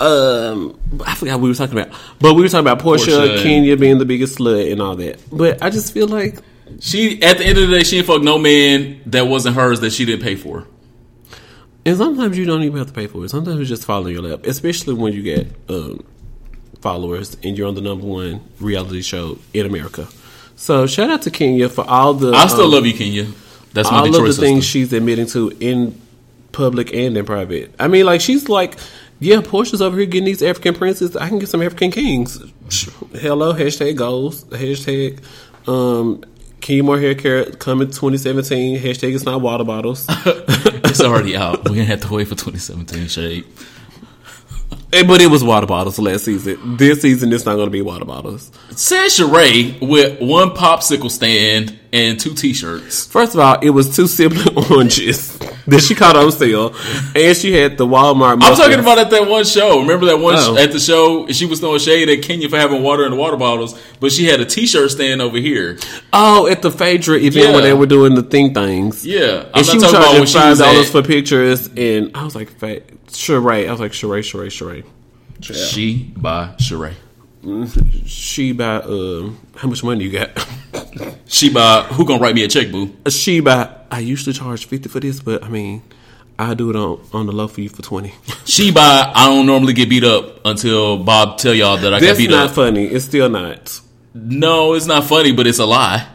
Um, 0.02 0.80
I 1.06 1.16
forgot 1.16 1.34
what 1.36 1.44
we 1.44 1.50
were 1.50 1.56
talking 1.56 1.78
about, 1.78 1.94
but 2.20 2.34
we 2.34 2.42
were 2.42 2.50
talking 2.50 2.68
about 2.68 2.80
Portia, 2.80 3.12
Portia 3.12 3.44
Kenya 3.44 3.78
being 3.78 3.98
the 4.00 4.06
biggest 4.06 4.40
slut 4.40 4.72
and 4.72 4.82
all 4.82 4.96
that. 4.96 5.20
But 5.32 5.62
I 5.62 5.70
just 5.70 5.94
feel 5.94 6.08
like 6.08 6.40
She 6.80 7.22
at 7.22 7.38
the 7.38 7.46
end 7.46 7.58
of 7.58 7.70
the 7.70 7.76
day, 7.78 7.84
she 7.84 7.98
didn't 7.98 8.08
fuck 8.08 8.22
no 8.22 8.38
man 8.38 9.02
that 9.08 9.28
wasn't 9.28 9.56
hers 9.56 9.82
that 9.82 9.92
she 9.92 10.06
didn't 10.06 10.24
pay 10.24 10.36
for. 10.36 10.68
And 11.86 11.98
sometimes 11.98 12.38
you 12.38 12.46
don't 12.46 12.64
even 12.64 12.78
have 12.78 12.88
to 12.88 12.94
pay 12.94 13.08
for 13.08 13.26
it. 13.26 13.30
Sometimes 13.30 13.60
it's 13.60 13.70
just 13.70 13.86
following 13.86 14.14
your 14.14 14.24
lap, 14.24 14.46
especially 14.46 14.94
when 14.94 15.14
you 15.14 15.24
get 15.24 15.48
um, 15.68 16.06
followers 16.80 17.38
and 17.44 17.58
you're 17.58 17.68
on 17.68 17.76
the 17.76 17.82
number 17.82 18.06
one 18.06 18.42
reality 18.60 19.02
show 19.02 19.40
in 19.54 19.66
America. 19.66 20.08
So 20.56 20.86
shout 20.86 21.10
out 21.10 21.24
to 21.24 21.32
Kenya 21.32 21.70
for 21.70 21.84
all 21.88 22.14
the 22.14 22.34
I 22.34 22.48
still 22.48 22.66
um, 22.66 22.72
love 22.72 22.86
you, 22.86 22.94
Kenya. 22.94 23.28
That's 23.74 23.90
my 23.90 24.00
all 24.00 24.06
of 24.06 24.14
the 24.14 24.28
sister. 24.28 24.42
things 24.42 24.66
she's 24.66 24.94
admitting 24.94 25.26
to 25.28 25.50
in 25.60 26.00
public 26.52 26.94
and 26.94 27.18
in 27.18 27.26
private. 27.26 27.74
I 27.80 27.88
mean, 27.88 28.06
like 28.06 28.22
she's 28.22 28.48
like, 28.50 28.78
yeah, 29.22 29.40
Portia's 29.42 29.84
over 29.84 29.98
here 29.98 30.08
getting 30.08 30.26
these 30.26 30.42
African 30.42 30.74
princes. 30.74 31.16
I 31.16 31.30
can 31.30 31.38
get 31.38 31.48
some 31.48 31.62
African 31.62 31.92
kings. 31.92 32.40
Hello, 33.14 33.54
hashtag 33.54 33.96
goals, 33.96 34.46
hashtag 34.46 35.22
um, 35.68 36.24
Kenya 36.60 36.84
Moore 36.84 37.00
hair 37.00 37.14
care 37.14 37.46
coming 37.46 37.88
2017. 37.88 38.80
Hashtag 38.80 39.14
it's 39.14 39.24
not 39.24 39.40
water 39.40 39.64
bottles. 39.64 40.08
it's 40.10 41.02
already 41.02 41.38
out. 41.38 41.66
We're 41.66 41.76
gonna 41.76 41.86
have 41.86 42.02
to 42.02 42.12
wait 42.12 42.30
for 42.30 42.36
2017 42.36 43.08
shade. 43.10 43.46
But 44.90 45.22
it 45.22 45.28
was 45.28 45.44
water 45.44 45.68
bottles 45.68 46.00
last 46.00 46.26
season. 46.26 46.78
This 46.78 47.04
season, 47.04 47.32
it's 47.32 47.46
not 47.46 47.56
going 47.56 47.68
to 47.68 47.72
be 47.72 47.82
water 47.82 48.04
bottles. 48.04 48.52
Said 48.72 49.08
Sheree 49.08 49.80
with 49.80 50.20
one 50.20 50.50
popsicle 50.50 51.10
stand 51.10 51.80
and 51.94 52.20
two 52.20 52.34
t-shirts. 52.34 53.06
First 53.08 53.34
of 53.34 53.40
all, 53.42 53.60
it 53.62 53.70
was 53.72 53.96
two 53.96 54.08
sibling 54.08 54.58
oranges 54.72 55.38
that 55.68 55.82
she 55.82 55.94
caught 55.94 56.16
on 56.16 56.32
sale, 56.32 56.74
and 57.16 57.36
she 57.36 57.54
had 57.54 57.78
the 57.78 57.86
Walmart. 57.86 58.42
I'm 58.42 58.56
talking 58.56 58.80
about 58.80 58.98
at 58.98 59.10
that 59.10 59.28
one 59.28 59.44
show. 59.44 59.82
Remember 59.82 60.06
that 60.08 60.18
one 60.20 60.36
Oh. 60.38 60.56
sh- 60.56 60.60
at 60.60 60.72
the 60.72 60.80
show? 60.80 61.28
She 61.28 61.46
was 61.46 61.60
throwing 61.60 61.80
shade 61.80 62.10
at 62.10 62.22
Kenya 62.24 62.48
for 62.50 62.58
having 62.58 62.82
water 62.82 63.04
in 63.06 63.12
the 63.12 63.18
water 63.18 63.38
bottles, 63.38 63.80
but 64.00 64.12
she 64.12 64.26
had 64.26 64.40
a 64.40 64.46
t-shirt 64.46 64.90
stand 64.92 65.22
over 65.22 65.38
here. 65.38 65.78
Oh, 66.14 66.48
at 66.48 66.62
the 66.62 66.72
Phaedra 66.72 67.18
event 67.18 67.36
Yeah. 67.48 67.52
where 67.54 67.62
they 67.62 67.74
were 67.74 67.86
doing 67.86 68.16
the 68.16 68.24
thing 68.24 68.54
things. 68.54 69.06
Yeah, 69.06 69.46
I'm 69.54 69.60
and 69.60 69.66
she 69.66 69.78
not 69.78 69.84
was 69.84 69.92
talking 69.92 70.16
about 70.18 70.28
charging 70.28 70.32
five 70.40 70.58
dollars 70.58 70.90
for 70.92 71.02
pictures, 71.04 71.70
and 71.76 72.12
I 72.16 72.24
was 72.24 72.36
like, 72.36 72.58
"Fa- 72.58 72.82
"Sheree." 73.10 73.68
I 73.68 73.72
was 73.72 73.80
like, 73.82 73.92
"Sheree, 73.92 74.20
Sheree, 74.22 74.48
Sheree." 74.48 74.84
She 75.42 76.14
by 76.16 76.50
Sheree. 76.58 76.94
She 78.06 78.52
by 78.52 78.76
um, 78.82 79.40
how 79.56 79.68
much 79.68 79.84
money 79.84 80.06
you 80.06 80.12
got? 80.12 80.30
She 81.26 81.50
by 81.50 81.84
who 81.84 82.06
gonna 82.06 82.22
write 82.22 82.36
me 82.36 82.44
a 82.44 82.48
check, 82.50 82.72
boo? 82.72 82.94
she 83.10 83.40
by 83.40 83.70
I 83.90 84.00
usually 84.00 84.34
charge 84.34 84.66
fifty 84.66 84.90
for 84.90 85.00
this, 85.00 85.22
but 85.22 85.42
I 85.44 85.48
mean, 85.48 85.82
I 86.38 86.54
do 86.54 86.70
it 86.70 86.76
on 86.76 87.00
on 87.14 87.26
the 87.26 87.32
low 87.32 87.48
for 87.48 87.62
you 87.62 87.70
for 87.70 87.82
twenty. 87.82 88.14
She 88.46 88.70
by 88.72 89.12
I 89.16 89.28
don't 89.28 89.46
normally 89.46 89.72
get 89.72 89.90
beat 89.90 90.04
up 90.04 90.46
until 90.46 91.02
Bob 91.02 91.38
tell 91.38 91.54
y'all 91.54 91.78
that 91.78 91.94
I 91.94 92.02
got 92.02 92.18
beat 92.18 92.32
up. 92.32 92.32
That's 92.32 92.50
not 92.50 92.56
funny. 92.66 92.86
It's 92.86 93.06
still 93.06 93.30
not. 93.30 93.80
No, 94.14 94.74
it's 94.74 94.88
not 94.88 95.06
funny, 95.06 95.32
but 95.32 95.48
it's 95.48 95.60
a 95.60 95.66
lie. 95.66 96.06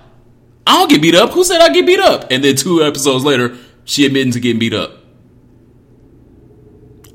I 0.66 0.78
don't 0.78 0.90
get 0.90 1.00
beat 1.00 1.14
up. 1.14 1.30
Who 1.30 1.45
said 1.45 1.62
I 1.62 1.71
get 1.71 1.87
beat 1.87 2.00
up? 2.00 2.30
And 2.30 2.45
then 2.45 2.56
two 2.56 2.85
episodes 2.85 3.25
later, 3.25 3.56
she 3.85 4.04
admitting 4.04 4.33
to 4.33 4.40
getting 4.40 4.59
beat 4.59 4.75
up. 4.75 4.92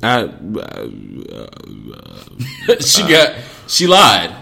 I, 0.01 0.23
she 2.79 3.07
got 3.07 3.35
she 3.71 3.87
lied. 3.87 4.35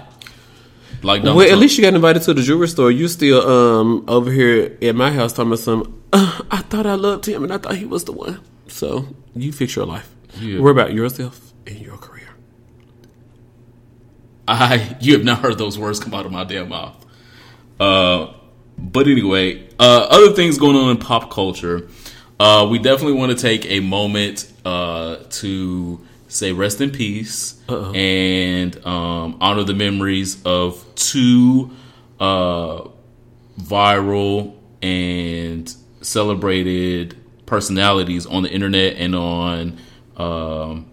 Like 1.02 1.22
Donald 1.22 1.38
well, 1.38 1.52
at 1.52 1.58
least 1.58 1.78
you 1.78 1.84
got 1.84 1.94
invited 1.94 2.24
to 2.24 2.34
the 2.34 2.42
jewelry 2.42 2.68
store. 2.68 2.92
You 2.92 3.08
still 3.08 3.48
um 3.48 4.04
over 4.08 4.32
here 4.32 4.78
at 4.82 4.96
my 4.96 5.12
house 5.12 5.32
talking 5.32 5.52
about 5.52 5.60
some. 5.60 6.02
Uh, 6.12 6.42
I 6.52 6.58
thought 6.58 6.86
I 6.86 6.96
loved 6.96 7.26
him, 7.26 7.44
and 7.44 7.54
I 7.54 7.58
thought 7.58 7.76
he 7.76 7.86
was 7.86 8.04
the 8.04 8.12
one. 8.12 8.42
So 8.68 9.08
you 9.36 9.52
fix 9.54 9.76
your 9.76 9.86
life. 9.86 10.10
Yeah. 10.40 10.60
Worry 10.60 10.72
about 10.72 10.94
yourself 10.94 11.54
and 11.66 11.80
your 11.80 11.98
career. 11.98 12.28
I 14.48 14.98
you 15.00 15.14
have 15.14 15.24
not 15.24 15.40
heard 15.40 15.58
those 15.58 15.78
words 15.78 16.00
come 16.00 16.14
out 16.14 16.26
of 16.26 16.32
my 16.32 16.44
damn 16.44 16.70
mouth. 16.70 17.06
Uh, 17.80 18.34
but 18.78 19.08
anyway, 19.08 19.70
uh, 19.80 20.08
other 20.10 20.34
things 20.34 20.58
going 20.58 20.76
on 20.76 20.90
in 20.90 20.98
pop 20.98 21.32
culture. 21.32 21.88
Uh, 22.40 22.68
we 22.70 22.80
definitely 22.80 23.14
want 23.14 23.32
to 23.32 23.38
take 23.38 23.66
a 23.70 23.80
moment 23.82 24.52
uh, 24.66 25.18
to 25.30 26.06
say 26.30 26.54
rest 26.54 26.80
in 26.80 26.92
peace 26.92 27.60
Uh-oh. 27.68 27.92
and 27.94 28.86
um, 28.86 29.38
honor 29.42 29.64
the 29.64 29.74
memories 29.74 30.42
of 30.46 30.86
two 30.96 31.72
uh, 32.20 32.88
viral 33.60 34.56
and 34.82 35.74
celebrated 36.02 37.18
personalities 37.46 38.26
on 38.26 38.44
the 38.44 38.50
internet 38.50 38.96
and 38.96 39.16
on 39.16 39.78
um, 40.18 40.90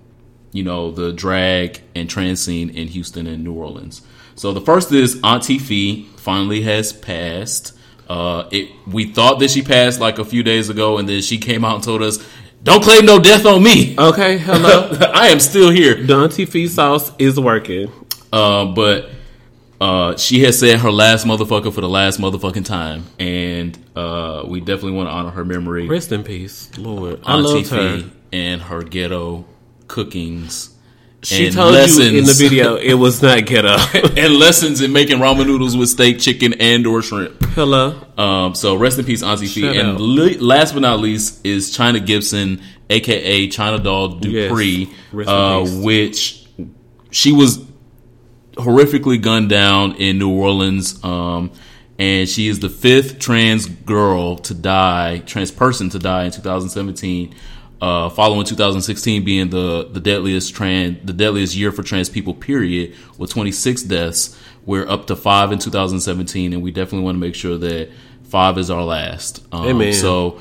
you 0.52 0.64
know 0.64 0.90
the 0.90 1.12
drag 1.12 1.83
and 1.95 2.09
trans 2.09 2.43
scene 2.43 2.71
in 2.71 2.88
Houston 2.88 3.26
and 3.26 3.45
New 3.45 3.52
Orleans. 3.52 4.02
So 4.35 4.52
the 4.52 4.61
first 4.61 4.90
is 4.93 5.21
Auntie 5.23 5.59
Fee 5.59 6.09
finally 6.16 6.62
has 6.62 6.93
passed. 6.93 7.76
Uh, 8.09 8.49
it 8.52 8.71
we 8.87 9.12
thought 9.12 9.38
that 9.40 9.50
she 9.50 9.62
passed 9.62 10.00
like 10.00 10.19
a 10.19 10.25
few 10.25 10.43
days 10.43 10.71
ago, 10.71 10.99
and 10.99 11.09
then 11.09 11.21
she 11.21 11.38
came 11.38 11.64
out 11.64 11.76
and 11.76 11.85
told 11.85 12.02
us, 12.02 12.25
"Don't 12.67 12.83
claim 12.83 13.07
no 13.07 13.19
death 13.19 13.47
on 13.47 13.63
me. 13.63 13.95
Okay, 13.97 14.39
hello. 14.39 14.91
I 15.15 15.29
am 15.29 15.41
still 15.41 15.71
here." 15.71 16.05
Auntie 16.11 16.45
Fee 16.45 16.67
sauce 16.67 17.13
is 17.19 17.39
working. 17.39 17.91
Uh, 18.33 18.67
but 18.67 19.11
uh, 19.81 20.17
she 20.17 20.43
has 20.43 20.59
said 20.59 20.81
her 20.81 20.91
last 20.91 21.27
motherfucker 21.27 21.73
for 21.73 21.81
the 21.81 21.89
last 21.89 22.19
motherfucking 22.19 22.65
time, 22.65 23.05
and 23.19 23.79
uh, 23.95 24.45
we 24.47 24.61
definitely 24.61 24.93
want 24.93 25.09
to 25.09 25.13
honor 25.13 25.31
her 25.31 25.45
memory. 25.45 25.87
Rest 25.87 26.13
in 26.13 26.25
peace, 26.25 26.77
Lord. 26.77 27.21
I 27.25 27.37
Auntie 27.37 27.49
love 27.49 27.69
her. 27.71 27.99
Fee 28.01 28.11
and 28.33 28.63
her 28.63 28.83
ghetto 28.83 29.45
cookings. 29.89 30.75
She 31.26 31.50
told 31.50 31.75
you 31.75 32.02
in 32.02 32.25
the 32.25 32.35
video 32.37 32.76
it 32.92 32.95
was 32.95 33.21
not 33.21 33.45
ghetto. 33.47 33.76
and 34.16 34.35
lessons 34.37 34.80
in 34.80 34.92
making 34.92 35.18
ramen 35.18 35.47
noodles 35.47 35.76
with 35.76 35.88
steak, 35.88 36.21
chicken, 36.21 36.54
and 36.54 36.87
or 36.87 37.02
shrimp. 37.02 37.42
hello. 37.47 38.00
Um, 38.16 38.54
so 38.54 38.76
rest 38.76 38.99
in 38.99 39.04
peace, 39.04 39.23
Auntie 39.23 39.47
Fee. 39.49 39.66
And 39.78 39.99
li- 40.00 40.38
last 40.38 40.73
but 40.73 40.80
not 40.80 41.00
least 41.00 41.45
is 41.45 41.76
Chyna 41.76 42.04
Gibson, 42.04 42.62
aka 42.88 43.49
Chyna 43.49 43.83
Doll 43.83 44.09
Dupree, 44.21 44.88
Yes. 45.12 45.26
Uh, 45.28 45.64
which 45.83 46.47
she 47.11 47.33
was 47.33 47.59
horrifically 48.54 49.21
gunned 49.21 49.49
down 49.50 49.97
in 49.97 50.18
New 50.18 50.30
Orleans. 50.30 51.02
Um, 51.04 51.50
and 51.99 52.28
she 52.28 52.47
is 52.49 52.61
the 52.61 52.68
fifth 52.68 53.18
trans 53.18 53.66
girl 53.66 54.37
to 54.37 54.54
die, 54.54 55.18
trans 55.21 55.50
person 55.50 55.88
to 55.90 55.99
die 55.99 56.25
in 56.26 56.30
2017. 56.30 57.35
Uh, 57.80 58.09
following 58.09 58.47
2016 58.47 59.23
being 59.23 59.50
the, 59.50 59.87
the 59.92 60.00
deadliest 60.00 60.54
trans, 60.54 60.99
the 61.04 61.12
deadliest 61.12 61.54
year 61.54 61.71
for 61.71 61.83
trans 61.83 62.09
people, 62.09 62.33
period, 62.33 62.95
with 63.18 63.30
26 63.30 63.83
deaths. 63.83 64.38
We're 64.64 64.88
up 64.88 65.06
to 65.09 65.16
five 65.16 65.52
in 65.52 65.59
2017, 65.59 66.54
and 66.54 66.62
we 66.62 66.71
definitely 66.71 67.04
want 67.04 67.16
to 67.16 67.21
make 67.21 67.35
sure 67.35 67.59
that 67.59 67.90
five 68.25 68.59
is 68.59 68.71
our 68.71 68.83
last. 68.83 69.47
Um. 69.52 69.66
So 69.92 70.40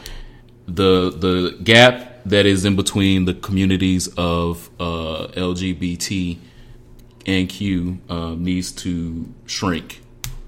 the 0.68 1.12
the 1.12 1.58
gap 1.64 2.24
that 2.26 2.46
is 2.46 2.66
in 2.66 2.76
between 2.76 3.26
the 3.26 3.34
communities 3.34 4.08
of 4.18 4.70
uh, 4.80 5.28
LGBT 5.36 6.38
and 7.26 7.50
Q 7.50 8.00
um, 8.10 8.44
needs 8.44 8.72
to 8.72 9.34
shrink. 9.46 10.02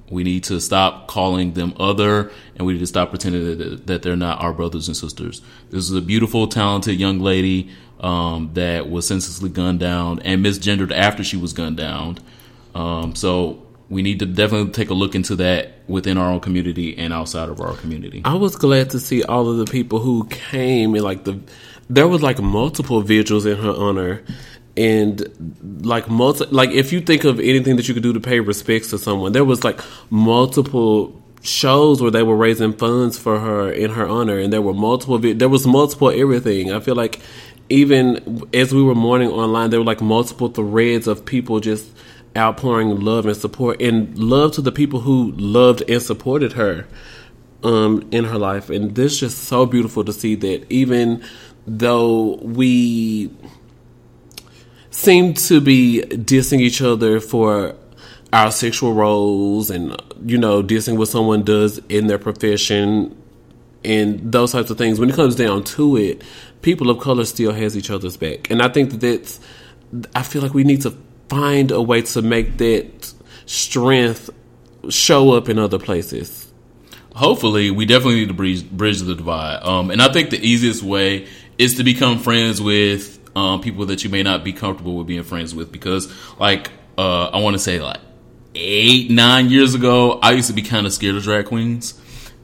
We 0.09 0.23
need 0.23 0.45
to 0.45 0.61
stop 0.61 1.07
calling 1.07 1.53
them 1.53 1.73
other, 1.79 2.31
and 2.55 2.65
we 2.65 2.73
need 2.73 2.79
to 2.79 2.87
stop 2.87 3.09
pretending 3.09 3.57
that, 3.57 3.87
that 3.87 4.01
they're 4.01 4.15
not 4.15 4.41
our 4.41 4.53
brothers 4.53 4.87
and 4.87 4.95
sisters. 4.95 5.41
This 5.69 5.89
is 5.89 5.93
a 5.93 6.01
beautiful, 6.01 6.47
talented 6.47 6.99
young 6.99 7.19
lady 7.19 7.69
um, 7.99 8.51
that 8.53 8.89
was 8.89 9.07
senselessly 9.07 9.49
gunned 9.49 9.79
down 9.79 10.19
and 10.19 10.45
misgendered 10.45 10.91
after 10.91 11.23
she 11.23 11.37
was 11.37 11.53
gunned 11.53 11.77
down. 11.77 12.19
Um, 12.73 13.15
so 13.15 13.65
we 13.89 14.01
need 14.01 14.19
to 14.19 14.25
definitely 14.25 14.71
take 14.71 14.89
a 14.89 14.93
look 14.93 15.15
into 15.15 15.35
that 15.37 15.73
within 15.87 16.17
our 16.17 16.31
own 16.31 16.39
community 16.39 16.97
and 16.97 17.13
outside 17.13 17.49
of 17.49 17.61
our 17.61 17.73
community. 17.75 18.21
I 18.25 18.35
was 18.35 18.55
glad 18.55 18.89
to 18.91 18.99
see 18.99 19.23
all 19.23 19.49
of 19.49 19.57
the 19.57 19.65
people 19.65 19.99
who 19.99 20.25
came 20.25 20.93
and 20.93 21.03
like 21.03 21.23
the 21.23 21.39
there 21.89 22.07
was 22.07 22.21
like 22.21 22.39
multiple 22.41 23.01
vigils 23.01 23.45
in 23.45 23.57
her 23.57 23.71
honor 23.71 24.23
and 24.77 25.81
like 25.83 26.07
multi 26.09 26.45
like 26.45 26.69
if 26.69 26.93
you 26.93 27.01
think 27.01 27.23
of 27.23 27.39
anything 27.39 27.75
that 27.75 27.87
you 27.87 27.93
could 27.93 28.03
do 28.03 28.13
to 28.13 28.19
pay 28.19 28.39
respects 28.39 28.91
to 28.91 28.97
someone 28.97 29.31
there 29.31 29.43
was 29.43 29.63
like 29.63 29.79
multiple 30.09 31.19
shows 31.41 32.01
where 32.01 32.11
they 32.11 32.23
were 32.23 32.35
raising 32.35 32.73
funds 32.73 33.17
for 33.17 33.39
her 33.39 33.71
in 33.71 33.91
her 33.91 34.07
honor 34.07 34.37
and 34.37 34.51
there 34.51 34.61
were 34.61 34.73
multiple 34.73 35.17
there 35.17 35.49
was 35.49 35.65
multiple 35.65 36.09
everything. 36.09 36.71
I 36.71 36.79
feel 36.79 36.95
like 36.95 37.19
even 37.69 38.43
as 38.53 38.73
we 38.73 38.83
were 38.83 38.95
mourning 38.95 39.29
online 39.29 39.69
there 39.69 39.79
were 39.79 39.85
like 39.85 40.01
multiple 40.01 40.49
threads 40.49 41.07
of 41.07 41.25
people 41.25 41.59
just 41.59 41.89
outpouring 42.37 42.99
love 42.99 43.25
and 43.25 43.35
support 43.35 43.81
and 43.81 44.17
love 44.17 44.51
to 44.53 44.61
the 44.61 44.71
people 44.71 44.99
who 45.01 45.31
loved 45.31 45.81
and 45.89 46.01
supported 46.01 46.53
her 46.53 46.85
um, 47.63 48.07
in 48.11 48.25
her 48.25 48.37
life, 48.37 48.69
and 48.69 48.93
this 48.93 49.13
is 49.13 49.19
just 49.19 49.45
so 49.45 49.65
beautiful 49.65 50.03
to 50.03 50.13
see 50.13 50.35
that 50.35 50.71
even 50.71 51.23
though 51.65 52.35
we 52.35 53.31
seem 54.97 55.31
to 55.35 55.61
be 55.61 56.01
dissing 56.09 56.59
each 56.59 56.81
other 56.81 57.19
for 57.19 57.75
our 58.33 58.51
sexual 58.51 58.93
roles 58.93 59.69
and 59.69 59.95
you 60.25 60.39
know 60.39 60.63
dissing 60.63 60.97
what 60.97 61.07
someone 61.07 61.43
does 61.43 61.77
in 61.87 62.07
their 62.07 62.17
profession 62.17 63.15
and 63.83 64.31
those 64.31 64.51
types 64.53 64.71
of 64.71 64.77
things. 64.77 64.99
When 64.99 65.09
it 65.09 65.15
comes 65.15 65.35
down 65.35 65.63
to 65.65 65.97
it 65.97 66.23
people 66.63 66.89
of 66.89 66.99
color 66.99 67.25
still 67.25 67.53
has 67.53 67.77
each 67.77 67.91
other's 67.91 68.17
back. 68.17 68.49
And 68.49 68.59
i 68.61 68.69
think 68.69 68.89
that 68.89 69.01
that's 69.01 69.39
i 70.15 70.23
feel 70.23 70.41
like 70.41 70.55
we 70.55 70.63
need 70.63 70.81
to 70.81 70.97
find 71.29 71.69
a 71.69 71.81
way 71.81 72.01
to 72.01 72.21
make 72.23 72.57
that 72.57 73.13
strength 73.45 74.31
show 74.89 75.31
up 75.31 75.47
in 75.47 75.59
other 75.59 75.77
places. 75.77 76.51
Hopefully 77.13 77.69
we 77.69 77.85
definitely 77.85 78.21
need 78.21 78.29
to 78.29 78.33
bridge, 78.33 78.67
bridge 78.69 79.01
the 79.01 79.13
divide. 79.13 79.59
Um, 79.61 79.91
and 79.91 80.01
i 80.01 80.11
think 80.11 80.31
the 80.31 80.43
easiest 80.43 80.81
way 80.81 81.27
is 81.59 81.75
to 81.75 81.83
become 81.83 82.17
friends 82.17 82.59
with 82.59 83.17
um, 83.37 83.61
people 83.61 83.85
that 83.85 84.03
you 84.03 84.09
may 84.09 84.23
not 84.23 84.43
be 84.43 84.51
comfortable 84.53 84.95
with 84.97 85.07
being 85.07 85.23
friends 85.23 85.53
with 85.55 85.71
because 85.71 86.11
like 86.39 86.71
uh, 86.97 87.27
i 87.27 87.39
want 87.39 87.53
to 87.53 87.59
say 87.59 87.79
like 87.79 87.99
eight 88.55 89.11
nine 89.11 89.49
years 89.49 89.75
ago 89.75 90.19
i 90.23 90.31
used 90.31 90.47
to 90.47 90.53
be 90.53 90.61
kind 90.63 90.85
of 90.87 90.93
scared 90.93 91.15
of 91.15 91.23
drag 91.23 91.45
queens 91.45 91.93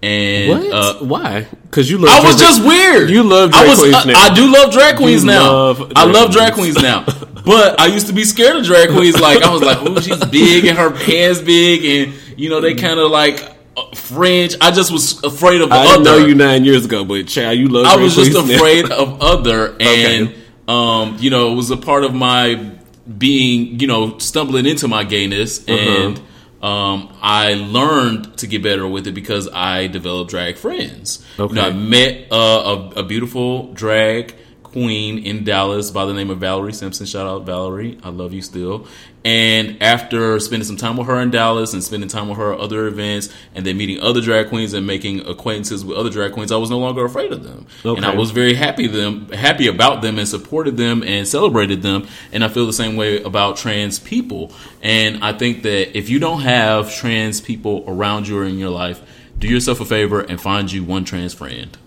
and 0.03 0.49
what 0.49 0.71
uh, 0.73 0.93
why 1.05 1.47
because 1.63 1.89
you 1.89 1.97
love 1.97 2.09
I 2.09 2.27
was 2.27 2.37
just 2.37 2.61
weird. 2.63 3.09
You 3.09 3.23
love 3.23 3.51
I 3.53 3.65
was. 3.65 3.79
queens 3.79 3.95
I, 3.95 4.03
now. 4.11 4.19
I 4.19 4.33
do 4.33 4.51
love 4.51 4.73
drag 4.73 4.97
queens 4.97 5.23
You 5.23 5.29
now. 5.31 5.51
love 5.51 5.93
I 5.95 6.03
love 6.03 6.29
drag 6.31 6.53
queens. 6.53 6.75
queens 6.77 6.83
now. 6.83 7.05
But 7.45 7.79
I 7.79 7.85
used 7.87 8.07
to 8.07 8.13
be 8.13 8.25
scared 8.25 8.57
of 8.57 8.65
drag 8.65 8.89
queens. 8.89 9.17
Like 9.19 9.41
I 9.43 9.49
was 9.53 9.61
like, 9.61 9.77
oh, 9.81 9.99
she's 10.01 10.23
big 10.25 10.65
and 10.65 10.77
her 10.77 10.91
pants 10.91 11.39
big, 11.41 11.85
and 11.85 12.37
you 12.37 12.49
know 12.49 12.59
they 12.59 12.75
kind 12.75 12.99
of 12.99 13.11
like 13.11 13.39
uh, 13.77 13.95
fringe. 13.95 14.55
I 14.59 14.71
just 14.71 14.91
was 14.91 15.23
afraid 15.23 15.61
of 15.61 15.71
I 15.71 15.93
other. 15.95 16.03
know 16.03 16.17
you 16.17 16.35
nine 16.35 16.65
years 16.65 16.83
ago, 16.83 17.05
but 17.05 17.25
child, 17.27 17.57
you 17.57 17.69
love. 17.69 17.85
I 17.85 17.95
was 17.95 18.13
just 18.13 18.31
queens 18.33 18.49
now. 18.49 18.55
afraid 18.55 18.91
of 18.91 19.21
other, 19.21 19.67
and 19.79 20.27
Okay. 20.29 20.42
Um, 20.67 21.17
you 21.19 21.29
know, 21.29 21.51
it 21.51 21.55
was 21.55 21.71
a 21.71 21.77
part 21.77 22.03
of 22.03 22.13
my 22.13 22.71
being, 23.17 23.79
you 23.79 23.87
know, 23.87 24.17
stumbling 24.19 24.65
into 24.65 24.87
my 24.87 25.03
gayness, 25.03 25.59
Uh-huh. 25.67 25.73
and 26.07 26.21
um, 26.61 27.13
I 27.21 27.55
learned 27.55 28.37
to 28.37 28.47
get 28.47 28.63
better 28.63 28.87
with 28.87 29.05
it 29.07 29.11
because 29.11 29.49
I 29.51 29.87
developed 29.87 30.29
drag 30.31 30.55
friends. 30.55 31.25
You 31.37 31.49
know, 31.49 31.61
Okay. 31.61 31.69
I 31.69 31.73
met 31.73 32.31
uh, 32.31 32.89
a, 32.95 32.99
a 33.01 33.03
beautiful 33.03 33.73
drag 33.73 34.35
queen 34.73 35.19
in 35.19 35.43
Dallas 35.43 35.91
by 35.91 36.05
the 36.05 36.13
name 36.13 36.29
of 36.29 36.39
Valerie 36.39 36.73
Simpson. 36.73 37.05
Shout 37.05 37.27
out 37.27 37.45
Valerie, 37.45 37.99
I 38.03 38.09
love 38.09 38.33
you 38.33 38.41
still. 38.41 38.87
And 39.23 39.81
after 39.81 40.37
spending 40.39 40.65
some 40.65 40.75
time 40.75 40.97
with 40.97 41.07
her 41.07 41.21
in 41.21 41.31
Dallas 41.31 41.73
and 41.73 41.81
spending 41.81 42.09
time 42.09 42.27
with 42.27 42.37
her 42.37 42.53
at 42.53 42.59
other 42.59 42.87
events, 42.87 43.29
and 43.55 43.65
then 43.65 43.77
meeting 43.77 44.01
other 44.01 44.19
drag 44.19 44.49
queens 44.49 44.73
and 44.73 44.85
making 44.85 45.25
acquaintances 45.25 45.85
with 45.85 45.95
other 45.95 46.09
drag 46.09 46.33
queens, 46.33 46.51
I 46.51 46.57
was 46.57 46.69
no 46.69 46.79
longer 46.79 47.05
afraid 47.05 47.31
of 47.31 47.43
them, 47.43 47.67
and 47.85 48.05
I 48.05 48.15
was 48.15 48.31
very 48.31 48.55
happy 48.55 48.87
them 48.87 49.29
happy 49.29 49.67
about 49.67 50.01
them 50.01 50.19
and 50.19 50.27
supported 50.27 50.75
them 50.75 51.03
and 51.03 51.25
celebrated 51.27 51.83
them. 51.83 52.07
And 52.33 52.43
I 52.43 52.49
feel 52.49 52.65
the 52.65 52.73
same 52.73 52.95
way 52.95 53.21
about 53.23 53.55
trans 53.55 53.99
people. 53.99 54.51
And 54.81 55.23
I 55.23 55.31
think 55.33 55.63
that 55.63 55.97
if 55.97 56.09
you 56.09 56.19
don't 56.19 56.41
have 56.41 56.93
trans 56.93 57.39
people 57.39 57.85
around 57.87 58.27
you 58.27 58.39
or 58.39 58.43
in 58.43 58.57
your 58.57 58.71
life, 58.71 59.01
do 59.39 59.47
yourself 59.47 59.79
a 59.79 59.85
favor 59.85 60.19
and 60.19 60.41
find 60.41 60.71
you 60.71 60.83
one 60.83 61.05
trans 61.05 61.33
friend. 61.33 61.77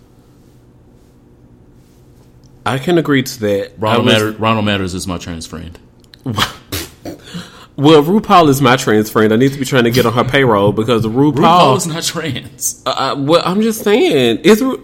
I 2.66 2.78
can 2.78 2.98
agree 2.98 3.22
to 3.22 3.40
that. 3.40 3.72
Ronald, 3.78 4.04
was- 4.06 4.12
Matter, 4.14 4.30
Ronald 4.32 4.64
Matters 4.66 4.92
is 4.94 5.06
my 5.06 5.18
trans 5.18 5.46
friend. 5.46 5.78
Well, 7.78 8.02
RuPaul 8.02 8.48
is 8.48 8.62
my 8.62 8.76
trans 8.76 9.10
friend. 9.10 9.34
I 9.34 9.36
need 9.36 9.52
to 9.52 9.58
be 9.58 9.66
trying 9.66 9.84
to 9.84 9.90
get 9.90 10.06
on 10.06 10.14
her 10.14 10.24
payroll 10.24 10.72
because 10.72 11.04
RuPaul. 11.04 11.34
RuPaul 11.34 11.76
is 11.76 11.86
not 11.86 12.02
trans. 12.04 12.82
uh, 12.86 13.14
well, 13.18 13.42
I'm 13.44 13.60
just 13.60 13.84
saying, 13.84 14.40
it's 14.44 14.62
Ru- 14.62 14.78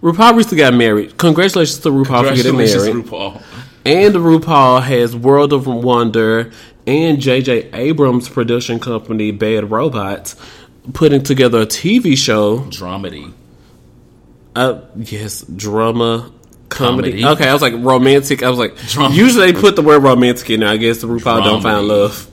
RuPaul 0.00 0.36
recently 0.36 0.58
got 0.58 0.72
married. 0.72 1.18
Congratulations 1.18 1.80
to 1.80 1.88
RuPaul 1.88 2.04
for 2.28 2.36
getting 2.36 2.52
Congratulations, 2.52 2.84
married. 2.86 3.04
RuPaul. 3.06 3.42
And 3.84 4.14
RuPaul 4.14 4.82
has 4.84 5.16
World 5.16 5.52
of 5.52 5.66
Wonder 5.66 6.52
and 6.86 7.20
J.J. 7.20 7.70
Abrams' 7.72 8.28
production 8.28 8.78
company, 8.78 9.32
Bad 9.32 9.68
Robots, 9.72 10.36
putting 10.92 11.24
together 11.24 11.62
a 11.62 11.66
TV 11.66 12.16
show. 12.16 12.58
Dramedy. 12.60 13.32
Uh, 14.54 14.82
yes, 14.94 15.42
drama. 15.42 16.30
Comedy. 16.68 17.20
Comedy. 17.22 17.24
Okay, 17.42 17.48
I 17.48 17.52
was 17.52 17.62
like 17.62 17.74
romantic. 17.76 18.42
I 18.42 18.50
was 18.50 18.58
like, 18.58 18.76
usually 19.14 19.52
they 19.52 19.58
put 19.60 19.76
the 19.76 19.82
word 19.82 20.02
romantic 20.02 20.48
in 20.50 20.60
there. 20.60 20.68
I 20.68 20.76
guess 20.76 21.00
the 21.00 21.06
RuPaul 21.06 21.44
don't 21.44 21.62
find 21.62 21.86
love. 21.88 22.26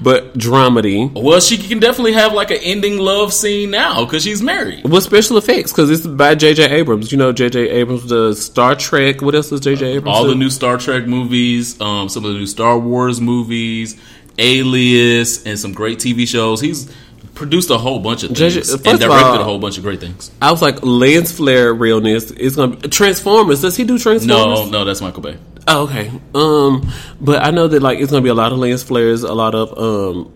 but 0.00 0.34
dramedy. 0.36 1.10
Well, 1.20 1.40
she 1.40 1.56
can 1.56 1.78
definitely 1.78 2.12
have 2.14 2.32
like 2.32 2.50
an 2.50 2.58
ending 2.62 2.98
love 2.98 3.32
scene 3.32 3.70
now 3.70 4.04
because 4.04 4.22
she's 4.24 4.42
married. 4.42 4.84
With 4.84 5.04
special 5.04 5.36
effects, 5.36 5.70
because 5.72 5.90
it's 5.90 6.06
by 6.06 6.34
J.J. 6.34 6.64
Abrams. 6.70 7.12
You 7.12 7.18
know, 7.18 7.32
J.J. 7.32 7.68
Abrams 7.70 8.06
does 8.06 8.44
Star 8.44 8.74
Trek. 8.74 9.20
What 9.22 9.34
else 9.34 9.50
does 9.50 9.60
J.J. 9.60 9.96
Abrams 9.96 10.16
All 10.16 10.24
do? 10.24 10.30
the 10.30 10.34
new 10.36 10.50
Star 10.50 10.78
Trek 10.78 11.06
movies, 11.06 11.80
um, 11.80 12.08
some 12.08 12.24
of 12.24 12.32
the 12.32 12.38
new 12.38 12.46
Star 12.46 12.78
Wars 12.78 13.20
movies, 13.20 14.00
Alias, 14.38 15.44
and 15.46 15.58
some 15.58 15.72
great 15.72 15.98
TV 15.98 16.26
shows. 16.26 16.60
He's 16.60 16.92
produced 17.34 17.70
a 17.70 17.78
whole 17.78 17.98
bunch 17.98 18.22
of 18.22 18.36
things 18.36 18.70
and 18.72 18.82
directed 19.00 19.08
all- 19.10 19.40
a 19.40 19.44
whole 19.44 19.58
bunch 19.58 19.76
of 19.78 19.82
great 19.84 20.00
things. 20.00 20.30
I 20.40 20.50
was 20.50 20.60
like, 20.62 20.78
lens 20.82 21.32
flare 21.32 21.72
realness 21.72 22.30
is 22.32 22.56
going 22.56 22.80
to 22.80 22.88
Transformers. 22.88 23.62
Does 23.62 23.76
he 23.76 23.84
do 23.84 23.98
Transformers? 23.98 24.60
No, 24.60 24.68
no, 24.70 24.84
that's 24.84 25.00
Michael 25.00 25.22
Bay. 25.22 25.36
Oh, 25.68 25.84
okay. 25.84 26.10
Um, 26.34 26.92
but 27.20 27.42
I 27.42 27.50
know 27.50 27.68
that 27.68 27.80
like 27.82 28.00
it's 28.00 28.10
gonna 28.10 28.22
be 28.22 28.28
a 28.28 28.34
lot 28.34 28.52
of 28.52 28.58
lens 28.58 28.82
flares, 28.82 29.22
a 29.22 29.32
lot 29.34 29.54
of 29.54 29.76
um 29.78 30.32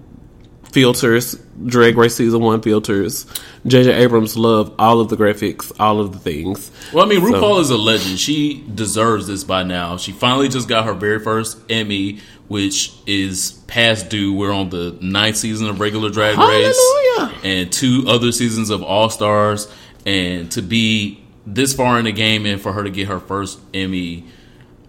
filters, 0.71 1.39
Drag 1.65 1.97
Race 1.97 2.15
season 2.15 2.41
one 2.41 2.61
filters. 2.61 3.27
J.J. 3.67 3.93
Abrams 3.95 4.37
loved 4.37 4.75
all 4.79 5.01
of 5.01 5.09
the 5.09 5.17
graphics, 5.17 5.73
all 5.81 6.01
of 6.01 6.13
the 6.13 6.19
things. 6.19 6.71
Well, 6.93 7.05
I 7.05 7.09
mean, 7.09 7.21
So- 7.21 7.33
RuPaul 7.33 7.61
is 7.61 7.71
a 7.71 7.77
legend. 7.77 8.19
She 8.19 8.63
deserves 8.75 9.27
this 9.27 9.43
by 9.43 9.63
now. 9.63 9.97
She 9.97 10.13
finally 10.13 10.49
just 10.49 10.69
got 10.69 10.85
her 10.85 10.93
very 10.95 11.19
first 11.19 11.59
Emmy, 11.71 12.21
which 12.49 12.93
is 13.07 13.53
past 13.67 14.09
due. 14.09 14.33
We're 14.33 14.53
on 14.53 14.71
the 14.71 14.97
ninth 15.01 15.37
season 15.37 15.69
of 15.69 15.81
regular 15.81 16.11
Drag 16.11 16.37
Race 16.39 16.77
Hallelujah. 17.19 17.39
and 17.45 17.73
two 17.73 18.05
other 18.09 18.33
seasons 18.33 18.71
of 18.71 18.83
All 18.83 19.11
Stars. 19.11 19.73
And 20.05 20.51
to 20.53 20.63
be 20.63 21.23
this 21.47 21.75
far 21.75 21.99
in 21.99 22.05
the 22.05 22.13
game 22.13 22.47
and 22.47 22.61
for 22.61 22.73
her 22.73 22.85
to 22.85 22.91
get 22.91 23.09
her 23.09 23.19
first 23.21 23.59
Emmy, 23.75 24.25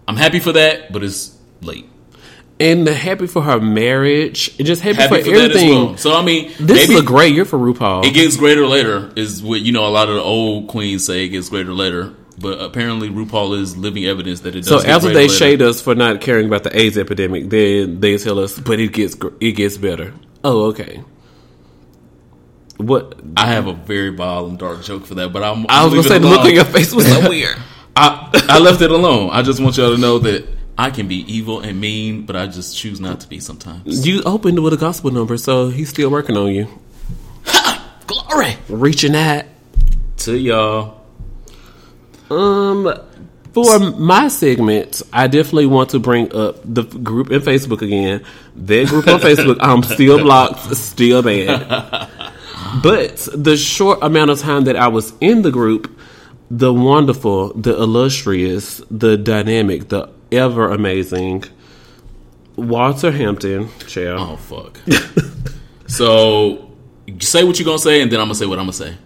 I'm 0.06 0.16
happy 0.16 0.38
for 0.40 0.52
that, 0.52 0.92
but 0.92 1.02
it's 1.02 1.36
late. 1.60 1.86
And 2.60 2.88
happy 2.88 3.28
for 3.28 3.40
her 3.42 3.60
marriage, 3.60 4.52
and 4.58 4.66
just 4.66 4.82
happy, 4.82 4.96
Happy 4.96 5.22
for, 5.22 5.30
for, 5.30 5.36
everything. 5.36 5.70
well. 5.70 5.96
So 5.96 6.12
I 6.16 6.24
mean, 6.24 6.52
This 6.58 6.88
is 6.88 6.98
a 6.98 7.04
great 7.04 7.32
year 7.32 7.44
for 7.44 7.56
RuPaul. 7.56 8.04
it 8.04 8.14
gets 8.14 8.36
greater 8.36 8.66
later. 8.66 9.12
Is 9.14 9.40
what 9.42 9.60
you 9.60 9.70
know. 9.70 9.86
A 9.86 9.90
lot 9.90 10.08
of 10.08 10.16
the 10.16 10.20
old 10.22 10.66
queens 10.66 11.04
say 11.06 11.24
it 11.24 11.28
gets 11.28 11.48
greater 11.50 11.72
later, 11.72 12.14
but 12.40 12.60
apparently 12.60 13.08
RuPaul 13.10 13.58
is 13.58 13.76
living 13.76 14.04
evidence 14.06 14.40
that 14.40 14.54
it 14.54 14.64
does. 14.64 14.82
so 14.82 14.88
after 14.88 15.12
they 15.12 15.28
shade 15.28 15.62
us 15.62 15.80
for 15.80 15.94
not 15.94 16.20
caring 16.20 16.46
about 16.46 16.64
the 16.64 16.78
AIDS 16.78 16.96
epidemic, 16.98 17.50
then 17.50 18.00
they 18.00 18.16
tell 18.18 18.38
us, 18.38 18.58
but 18.58 18.78
it 18.80 18.92
gets 18.92 19.16
it 19.40 19.52
gets 19.52 19.76
better. 19.76 20.12
Oh, 20.44 20.66
okay. 20.66 21.02
What 22.76 23.18
I 23.36 23.46
have 23.46 23.66
a 23.66 23.72
very 23.72 24.10
vile 24.10 24.46
and 24.46 24.58
dark 24.58 24.82
joke 24.84 25.04
for 25.04 25.16
that, 25.16 25.32
but 25.32 25.42
I'm. 25.42 25.66
I 25.68 25.84
was 25.84 25.94
gonna 25.94 26.02
say, 26.04 26.18
the 26.18 26.28
look 26.28 26.42
on 26.42 26.54
your 26.54 26.64
face 26.64 26.94
was 26.94 27.06
so 27.06 27.28
weird. 27.28 27.56
I, 27.96 28.30
I 28.48 28.58
left 28.60 28.80
it 28.82 28.92
alone. 28.92 29.30
I 29.32 29.42
just 29.42 29.60
want 29.60 29.76
y'all 29.76 29.92
to 29.92 30.00
know 30.00 30.20
that 30.20 30.46
I 30.78 30.90
can 30.90 31.08
be 31.08 31.16
evil 31.32 31.58
and 31.60 31.80
mean, 31.80 32.24
but 32.24 32.36
I 32.36 32.46
just 32.46 32.76
choose 32.76 33.00
not 33.00 33.18
to 33.20 33.28
be 33.28 33.40
sometimes. 33.40 34.06
You 34.06 34.22
opened 34.22 34.62
with 34.62 34.72
a 34.72 34.76
gospel 34.76 35.10
number, 35.10 35.36
so 35.36 35.70
he's 35.70 35.88
still 35.88 36.08
working 36.08 36.36
on 36.36 36.52
you. 36.54 36.68
Glory 38.06 38.56
Reaching 38.68 39.16
out. 39.16 39.44
to 40.18 40.38
y'all. 40.38 40.97
Um, 42.30 42.92
for 43.52 43.78
my 43.78 44.28
segment, 44.28 45.02
I 45.12 45.26
definitely 45.26 45.66
want 45.66 45.90
to 45.90 45.98
bring 45.98 46.34
up 46.34 46.56
the 46.64 46.82
group 46.82 47.30
in 47.30 47.40
Facebook 47.40 47.82
again. 47.82 48.24
That 48.56 48.88
group 48.88 49.08
on 49.08 49.20
Facebook, 49.20 49.56
I'm 49.60 49.82
still 49.82 50.18
blocked, 50.22 50.74
still 50.76 51.22
banned. 51.22 51.66
But 52.82 53.28
the 53.34 53.56
short 53.56 54.00
amount 54.02 54.30
of 54.30 54.38
time 54.38 54.64
that 54.64 54.76
I 54.76 54.88
was 54.88 55.12
in 55.20 55.42
the 55.42 55.50
group, 55.50 55.98
the 56.50 56.72
wonderful, 56.72 57.54
the 57.54 57.74
illustrious, 57.74 58.82
the 58.90 59.16
dynamic, 59.16 59.88
the 59.88 60.10
ever 60.30 60.70
amazing 60.70 61.44
Walter 62.58 63.12
Hampton, 63.12 63.70
chair. 63.86 64.16
Oh 64.18 64.36
fuck. 64.36 64.80
so 65.86 66.76
say 67.20 67.44
what 67.44 67.58
you're 67.58 67.66
gonna 67.66 67.78
say, 67.78 68.02
and 68.02 68.10
then 68.10 68.20
I'm 68.20 68.26
gonna 68.26 68.34
say 68.34 68.46
what 68.46 68.58
I'm 68.58 68.64
gonna 68.64 68.72
say. 68.72 68.96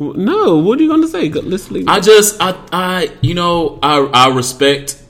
No, 0.00 0.56
what 0.56 0.78
are 0.78 0.82
you 0.82 0.88
going 0.88 1.02
to 1.02 1.08
say? 1.08 1.28
Let's 1.28 1.70
leave. 1.70 1.86
I 1.86 2.00
just, 2.00 2.40
I, 2.40 2.58
I, 2.72 3.12
you 3.20 3.34
know, 3.34 3.78
I, 3.82 3.98
I 3.98 4.34
respect 4.34 5.00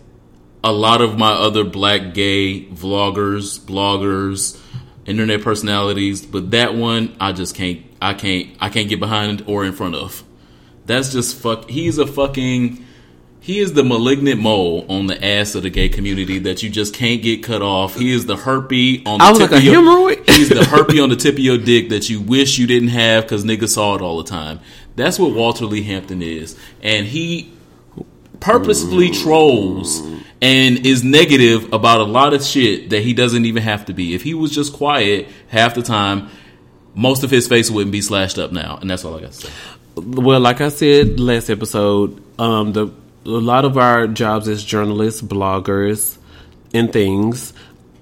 a 0.64 0.72
lot 0.72 1.00
of 1.00 1.16
my 1.16 1.30
other 1.30 1.62
black 1.62 2.12
gay 2.12 2.66
vloggers, 2.66 3.58
bloggers, 3.60 4.60
internet 5.06 5.42
personalities, 5.42 6.26
but 6.26 6.50
that 6.50 6.74
one, 6.74 7.16
I 7.20 7.32
just 7.32 7.54
can't, 7.54 7.82
I 8.02 8.14
can't, 8.14 8.48
I 8.60 8.68
can't 8.68 8.88
get 8.88 8.98
behind 8.98 9.44
or 9.46 9.64
in 9.64 9.72
front 9.72 9.94
of. 9.94 10.24
That's 10.86 11.12
just 11.12 11.36
fuck. 11.36 11.70
He's 11.70 11.98
a 11.98 12.06
fucking. 12.06 12.84
He 13.42 13.58
is 13.58 13.72
the 13.72 13.82
malignant 13.82 14.40
mole 14.40 14.84
on 14.90 15.06
the 15.06 15.24
ass 15.24 15.54
of 15.54 15.62
the 15.62 15.70
gay 15.70 15.88
community 15.88 16.38
that 16.40 16.62
you 16.62 16.68
just 16.68 16.92
can't 16.92 17.22
get 17.22 17.42
cut 17.42 17.62
off. 17.62 17.96
He 17.96 18.12
is 18.12 18.26
the 18.26 18.36
herpy 18.36 19.06
on 19.06 19.18
the 19.18 19.24
I 19.24 19.30
was 19.30 19.38
tip 19.38 19.50
like 19.50 19.60
of 19.60 19.66
a 19.66 19.70
your, 19.70 19.82
hemorrhoid. 19.82 20.28
He's 20.36 20.50
the 20.50 20.56
herpy 20.56 21.02
on 21.02 21.08
the 21.08 21.16
tip 21.16 21.34
of 21.34 21.40
your 21.40 21.56
dick 21.56 21.88
that 21.88 22.10
you 22.10 22.20
wish 22.20 22.58
you 22.58 22.66
didn't 22.66 22.90
have 22.90 23.24
because 23.24 23.44
niggas 23.44 23.70
saw 23.70 23.94
it 23.94 24.02
all 24.02 24.22
the 24.22 24.28
time. 24.28 24.60
That's 24.94 25.18
what 25.18 25.34
Walter 25.34 25.64
Lee 25.64 25.82
Hampton 25.82 26.20
is, 26.20 26.58
and 26.82 27.06
he 27.06 27.52
purposefully 28.40 29.10
trolls 29.10 30.00
and 30.42 30.86
is 30.86 31.02
negative 31.02 31.72
about 31.72 32.00
a 32.00 32.04
lot 32.04 32.34
of 32.34 32.42
shit 32.42 32.90
that 32.90 33.02
he 33.02 33.14
doesn't 33.14 33.44
even 33.46 33.62
have 33.62 33.86
to 33.86 33.94
be. 33.94 34.14
If 34.14 34.22
he 34.22 34.34
was 34.34 34.50
just 34.50 34.74
quiet 34.74 35.28
half 35.48 35.74
the 35.74 35.82
time, 35.82 36.28
most 36.94 37.24
of 37.24 37.30
his 37.30 37.48
face 37.48 37.70
wouldn't 37.70 37.92
be 37.92 38.02
slashed 38.02 38.38
up 38.38 38.52
now, 38.52 38.78
and 38.80 38.90
that's 38.90 39.04
all 39.04 39.16
I 39.16 39.20
got 39.22 39.32
to 39.32 39.46
say. 39.46 39.52
Well, 39.96 40.40
like 40.40 40.60
I 40.60 40.68
said 40.68 41.18
last 41.18 41.48
episode, 41.48 42.22
um, 42.38 42.72
the 42.72 42.92
a 43.24 43.28
lot 43.28 43.64
of 43.64 43.76
our 43.76 44.06
jobs 44.06 44.48
as 44.48 44.64
journalists, 44.64 45.20
bloggers, 45.20 46.16
and 46.72 46.92
things 46.92 47.52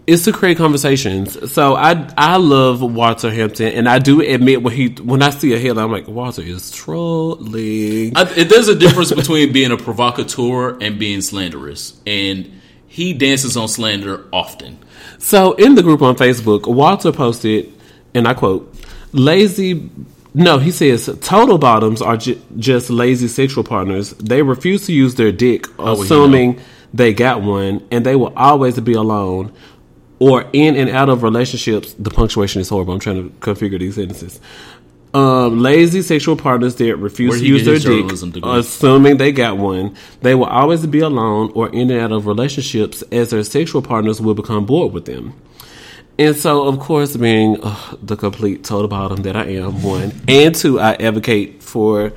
is 0.08 0.24
to 0.24 0.32
create 0.32 0.56
conversations. 0.56 1.52
So 1.52 1.74
I 1.74 2.10
I 2.16 2.38
love 2.38 2.80
Walter 2.80 3.30
Hampton, 3.30 3.72
and 3.74 3.86
I 3.86 3.98
do 3.98 4.22
admit 4.22 4.62
when 4.62 4.74
he 4.74 4.88
when 4.88 5.22
I 5.22 5.28
see 5.30 5.52
a 5.52 5.58
headline, 5.58 5.84
I'm 5.84 5.92
like 5.92 6.08
Walter 6.08 6.40
is 6.40 6.70
trolling. 6.70 8.16
I, 8.16 8.24
there's 8.24 8.68
a 8.68 8.74
difference 8.74 9.12
between 9.12 9.52
being 9.52 9.70
a 9.70 9.76
provocateur 9.76 10.78
and 10.80 10.98
being 10.98 11.20
slanderous, 11.20 12.00
and 12.06 12.60
he 12.86 13.12
dances 13.12 13.56
on 13.58 13.68
slander 13.68 14.26
often. 14.32 14.78
So 15.18 15.52
in 15.52 15.74
the 15.74 15.82
group 15.82 16.00
on 16.00 16.16
Facebook, 16.16 16.66
Walter 16.66 17.12
posted, 17.12 17.70
and 18.14 18.26
I 18.26 18.32
quote, 18.32 18.74
"Lazy." 19.12 19.90
No, 20.34 20.58
he 20.58 20.70
says 20.70 21.06
total 21.22 21.58
bottoms 21.58 22.02
are 22.02 22.16
ju- 22.16 22.40
just 22.56 22.90
lazy 22.90 23.28
sexual 23.28 23.64
partners. 23.64 24.10
They 24.12 24.42
refuse 24.42 24.86
to 24.86 24.92
use 24.92 25.14
their 25.14 25.32
dick, 25.32 25.66
well, 25.78 25.96
you 25.96 26.02
assuming 26.02 26.60
they 26.92 27.12
got 27.12 27.42
one, 27.42 27.86
and 27.90 28.04
they 28.04 28.16
will 28.16 28.32
always 28.36 28.78
be 28.80 28.92
alone 28.92 29.52
or 30.18 30.44
in 30.52 30.76
and 30.76 30.90
out 30.90 31.08
of 31.08 31.22
relationships. 31.22 31.94
The 31.94 32.10
punctuation 32.10 32.60
is 32.60 32.68
horrible. 32.68 32.94
I'm 32.94 33.00
trying 33.00 33.30
to 33.30 33.36
configure 33.38 33.78
these 33.78 33.94
sentences. 33.94 34.40
Um, 35.14 35.60
lazy 35.60 36.02
sexual 36.02 36.36
partners 36.36 36.74
that 36.76 36.96
refuse 36.96 37.40
to 37.40 37.46
use 37.46 37.64
their 37.64 37.78
dick, 37.78 38.06
degree? 38.34 38.58
assuming 38.58 39.16
they 39.16 39.32
got 39.32 39.56
one, 39.56 39.96
they 40.20 40.34
will 40.34 40.44
always 40.46 40.86
be 40.86 41.00
alone 41.00 41.50
or 41.54 41.70
in 41.70 41.90
and 41.90 42.00
out 42.00 42.12
of 42.12 42.26
relationships 42.26 43.00
as 43.10 43.30
their 43.30 43.42
sexual 43.42 43.80
partners 43.80 44.20
will 44.20 44.34
become 44.34 44.66
bored 44.66 44.92
with 44.92 45.06
them. 45.06 45.32
And 46.18 46.34
so, 46.36 46.66
of 46.66 46.80
course, 46.80 47.16
being 47.16 47.62
uh, 47.62 47.96
the 48.02 48.16
complete 48.16 48.64
total 48.64 48.88
bottom 48.88 49.22
that 49.22 49.36
I 49.36 49.44
am, 49.50 49.82
one 49.82 50.12
and 50.26 50.54
two, 50.54 50.80
I 50.80 50.94
advocate 50.94 51.62
for 51.62 52.12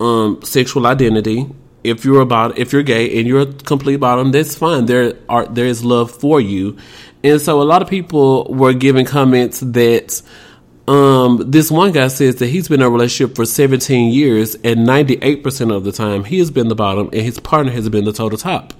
um, 0.00 0.40
sexual 0.42 0.86
identity. 0.86 1.46
If 1.84 2.04
you're 2.04 2.22
about, 2.22 2.58
if 2.58 2.72
you're 2.72 2.82
gay 2.82 3.18
and 3.18 3.28
you're 3.28 3.42
a 3.42 3.52
complete 3.52 3.96
bottom, 3.96 4.32
that's 4.32 4.56
fine. 4.56 4.86
There 4.86 5.14
are 5.28 5.46
there 5.46 5.66
is 5.66 5.84
love 5.84 6.10
for 6.10 6.40
you, 6.40 6.78
and 7.22 7.40
so 7.40 7.60
a 7.60 7.64
lot 7.64 7.82
of 7.82 7.88
people 7.88 8.46
were 8.48 8.72
giving 8.72 9.04
comments 9.04 9.60
that 9.60 10.22
um, 10.88 11.50
this 11.50 11.70
one 11.70 11.92
guy 11.92 12.08
says 12.08 12.36
that 12.36 12.46
he's 12.46 12.68
been 12.68 12.80
in 12.80 12.86
a 12.86 12.90
relationship 12.90 13.36
for 13.36 13.44
17 13.44 14.12
years, 14.12 14.54
and 14.56 14.80
98% 14.80 15.74
of 15.74 15.84
the 15.84 15.92
time 15.92 16.24
he 16.24 16.38
has 16.38 16.50
been 16.50 16.68
the 16.68 16.74
bottom, 16.74 17.08
and 17.12 17.22
his 17.22 17.38
partner 17.38 17.72
has 17.72 17.88
been 17.88 18.04
the 18.04 18.12
total 18.12 18.38
top. 18.38 18.72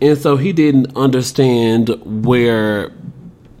And 0.00 0.16
so 0.16 0.36
he 0.36 0.52
didn't 0.52 0.96
understand 0.96 1.90
where 2.24 2.90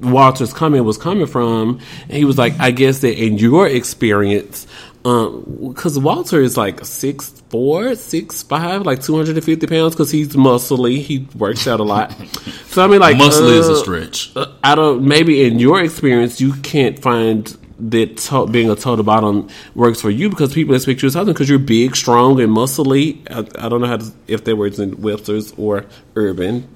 Walter's 0.00 0.52
comment 0.52 0.84
was 0.84 0.98
coming 0.98 1.26
from. 1.26 1.80
And 2.02 2.12
he 2.12 2.24
was 2.24 2.38
like, 2.38 2.58
I 2.60 2.70
guess 2.70 3.00
that 3.00 3.22
in 3.22 3.38
your 3.38 3.66
experience, 3.68 4.66
because 5.02 5.98
Walter 5.98 6.40
is 6.40 6.56
like 6.56 6.84
six 6.84 7.30
four, 7.50 7.94
six 7.94 8.42
five, 8.42 8.82
like 8.82 9.02
250 9.02 9.66
pounds, 9.66 9.94
because 9.94 10.10
he's 10.10 10.28
muscly. 10.30 11.02
He 11.02 11.28
works 11.36 11.66
out 11.66 11.80
a 11.80 11.84
lot. 11.84 12.12
so 12.66 12.84
I 12.84 12.88
mean, 12.88 13.00
like, 13.00 13.16
Muscle 13.18 13.48
is 13.48 13.68
a 13.68 13.72
uh, 13.72 13.76
stretch. 13.76 14.34
uh, 14.36 14.46
I 14.64 14.74
don't. 14.74 15.06
Maybe 15.06 15.44
in 15.44 15.58
your 15.58 15.82
experience, 15.82 16.40
you 16.40 16.54
can't 16.54 16.98
find 16.98 17.54
that 17.78 18.16
to- 18.16 18.46
being 18.46 18.70
a 18.70 18.76
total 18.76 19.04
bottom 19.04 19.48
works 19.74 20.00
for 20.00 20.10
you 20.10 20.30
because 20.30 20.54
people 20.54 20.74
expect 20.74 21.02
you 21.02 21.08
as 21.08 21.12
something 21.12 21.34
because 21.34 21.50
you're 21.50 21.58
big, 21.58 21.94
strong, 21.96 22.40
and 22.40 22.50
muscly. 22.50 23.20
I, 23.30 23.66
I 23.66 23.68
don't 23.68 23.80
know 23.80 23.88
how 23.88 23.98
to, 23.98 24.10
if 24.26 24.44
that 24.44 24.56
words 24.56 24.78
in 24.78 25.00
Webster's 25.02 25.52
or 25.58 25.84
Urban, 26.16 26.66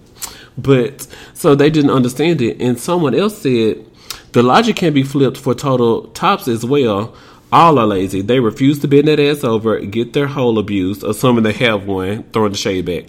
but 0.59 1.07
so 1.33 1.55
they 1.55 1.71
didn't 1.71 1.91
understand 1.91 2.43
it. 2.43 2.61
And 2.61 2.79
someone 2.79 3.15
else 3.15 3.39
said 3.39 3.85
the 4.33 4.43
logic 4.43 4.77
can 4.77 4.93
be 4.93 5.03
flipped 5.03 5.39
for 5.39 5.55
total 5.55 6.09
tops 6.09 6.49
as 6.49 6.65
well. 6.65 7.17
All 7.51 7.79
are 7.79 7.87
lazy. 7.87 8.21
They 8.21 8.41
refuse 8.41 8.79
to 8.81 8.89
bend 8.89 9.09
that 9.09 9.19
ass 9.19 9.43
over, 9.43 9.81
get 9.81 10.13
their 10.13 10.27
hole 10.27 10.59
abused, 10.59 11.03
assuming 11.03 11.45
they 11.45 11.55
have 11.55 11.87
one, 11.87 12.25
throwing 12.25 12.53
the 12.53 12.59
shade 12.59 12.85
back. 12.85 13.05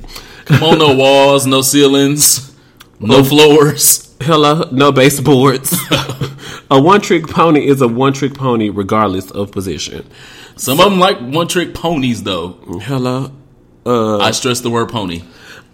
Come 0.46 0.64
on, 0.64 0.80
no 0.80 0.96
walls, 0.98 1.46
no 1.46 1.62
ceilings, 1.62 2.56
no 3.02 3.18
oh. 3.18 3.24
floors. 3.24 4.16
Hello, 4.22 4.70
no 4.72 4.94
baseboards. 4.94 5.74
a 6.72 6.82
one 6.82 7.02
trick 7.02 7.28
pony 7.28 7.68
is 7.68 7.82
a 7.82 7.88
one 7.88 8.14
trick 8.14 8.34
pony 8.34 8.70
regardless 8.70 9.30
of 9.32 9.52
position. 9.52 10.08
Some 10.56 10.80
of 10.80 10.90
them 10.90 11.00
like 11.00 11.20
one 11.20 11.48
trick 11.48 11.74
ponies, 11.74 12.24
though. 12.24 12.54
Hello. 12.84 13.32
Uh, 13.86 14.20
I 14.20 14.32
stress 14.32 14.62
the 14.62 14.70
word 14.70 14.90
pony. 14.90 15.24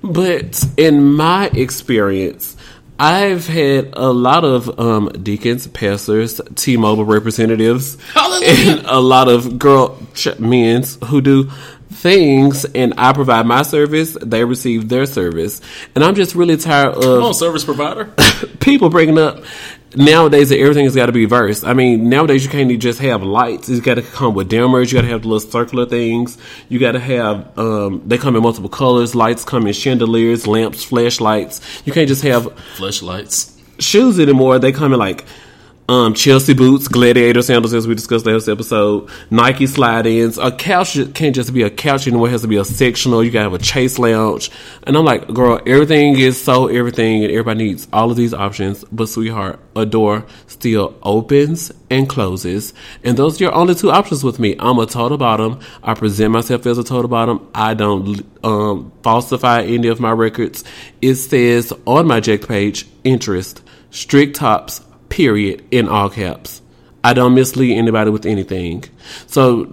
But 0.05 0.63
in 0.77 1.03
my 1.13 1.47
experience, 1.47 2.55
I've 2.99 3.47
had 3.47 3.89
a 3.93 4.11
lot 4.11 4.45
of 4.45 4.79
um, 4.79 5.09
deacons, 5.21 5.67
pastors, 5.67 6.39
T-Mobile 6.55 7.05
representatives, 7.05 7.97
Hallelujah. 8.13 8.77
and 8.77 8.85
a 8.85 8.99
lot 8.99 9.27
of 9.27 9.59
girl 9.59 9.99
ch- 10.13 10.37
men's 10.39 10.97
who 11.05 11.21
do 11.21 11.49
things, 11.91 12.65
and 12.65 12.93
I 12.97 13.13
provide 13.13 13.45
my 13.47 13.63
service, 13.63 14.15
they 14.21 14.45
receive 14.45 14.89
their 14.89 15.05
service, 15.05 15.59
and 15.95 16.03
I'm 16.03 16.15
just 16.15 16.35
really 16.35 16.57
tired 16.57 16.95
of 16.95 17.01
Come 17.03 17.23
on, 17.23 17.33
service 17.33 17.63
provider. 17.65 18.05
people 18.59 18.89
bringing 18.89 19.17
up 19.17 19.43
nowadays 19.95 20.51
everything 20.51 20.85
has 20.85 20.95
got 20.95 21.07
to 21.07 21.11
be 21.11 21.25
versed. 21.25 21.65
I 21.65 21.73
mean, 21.73 22.09
nowadays 22.09 22.43
you 22.43 22.49
can't 22.49 22.69
just 22.79 22.99
have 22.99 23.23
lights. 23.23 23.69
You 23.69 23.81
got 23.81 23.95
to 23.95 24.01
come 24.01 24.33
with 24.33 24.49
dimmers. 24.49 24.91
You 24.91 24.97
got 24.97 25.01
to 25.03 25.07
have 25.07 25.21
the 25.23 25.27
little 25.27 25.49
circular 25.49 25.85
things. 25.85 26.37
You 26.69 26.79
got 26.79 26.93
to 26.93 26.99
have. 26.99 27.57
Um, 27.57 28.01
they 28.05 28.17
come 28.17 28.35
in 28.35 28.43
multiple 28.43 28.69
colors. 28.69 29.15
Lights 29.15 29.43
come 29.45 29.67
in 29.67 29.73
chandeliers, 29.73 30.47
lamps, 30.47 30.83
flashlights. 30.83 31.61
You 31.85 31.93
can't 31.93 32.07
just 32.07 32.23
have 32.23 32.51
flashlights. 32.75 33.57
shoes 33.79 34.19
anymore. 34.19 34.59
They 34.59 34.71
come 34.71 34.93
in 34.93 34.99
like. 34.99 35.25
Um, 35.87 36.15
Chelsea 36.15 36.55
boots, 36.55 36.87
gladiator 36.87 37.43
sandals, 37.43 37.75
as 37.75 37.87
we 37.87 37.93
discussed 37.93 38.25
last 38.25 38.47
episode, 38.47 39.07
Nike 39.29 39.67
slide 39.67 40.07
ins. 40.07 40.39
A 40.39 40.51
couch 40.51 40.97
can't 41.13 41.35
just 41.35 41.53
be 41.53 41.61
a 41.61 41.69
couch 41.69 42.07
anymore. 42.07 42.27
It 42.27 42.31
has 42.31 42.41
to 42.41 42.47
be 42.47 42.57
a 42.57 42.65
sectional. 42.65 43.23
You 43.23 43.29
gotta 43.29 43.51
have 43.51 43.53
a 43.53 43.63
chase 43.63 43.99
lounge. 43.99 44.49
And 44.81 44.97
I'm 44.97 45.05
like, 45.05 45.31
girl, 45.31 45.61
everything 45.67 46.17
is 46.17 46.41
so 46.41 46.67
everything, 46.67 47.23
and 47.23 47.31
everybody 47.31 47.65
needs 47.65 47.87
all 47.93 48.09
of 48.09 48.17
these 48.17 48.33
options. 48.33 48.83
But 48.85 49.09
sweetheart, 49.09 49.59
a 49.75 49.85
door 49.85 50.25
still 50.47 50.95
opens 51.03 51.71
and 51.91 52.09
closes, 52.09 52.73
and 53.03 53.15
those 53.15 53.39
are 53.39 53.43
your 53.43 53.53
only 53.53 53.75
two 53.75 53.91
options 53.91 54.23
with 54.23 54.39
me. 54.39 54.55
I'm 54.57 54.79
a 54.79 54.87
total 54.87 55.19
bottom. 55.19 55.59
I 55.83 55.93
present 55.93 56.31
myself 56.31 56.65
as 56.65 56.79
a 56.79 56.83
total 56.83 57.09
bottom. 57.09 57.47
I 57.53 57.75
don't 57.75 58.25
um, 58.43 58.91
falsify 59.03 59.61
any 59.61 59.89
of 59.89 59.99
my 59.99 60.11
records. 60.11 60.63
It 60.99 61.13
says 61.15 61.71
on 61.85 62.07
my 62.07 62.21
Jack 62.21 62.47
page, 62.47 62.87
interest, 63.03 63.61
strict 63.91 64.37
tops, 64.37 64.81
period, 65.09 65.63
in 65.71 65.87
all 65.87 66.09
caps. 66.09 66.61
I 67.03 67.13
don't 67.13 67.35
mislead 67.35 67.77
anybody 67.77 68.09
with 68.09 68.25
anything. 68.25 68.83
So, 69.27 69.65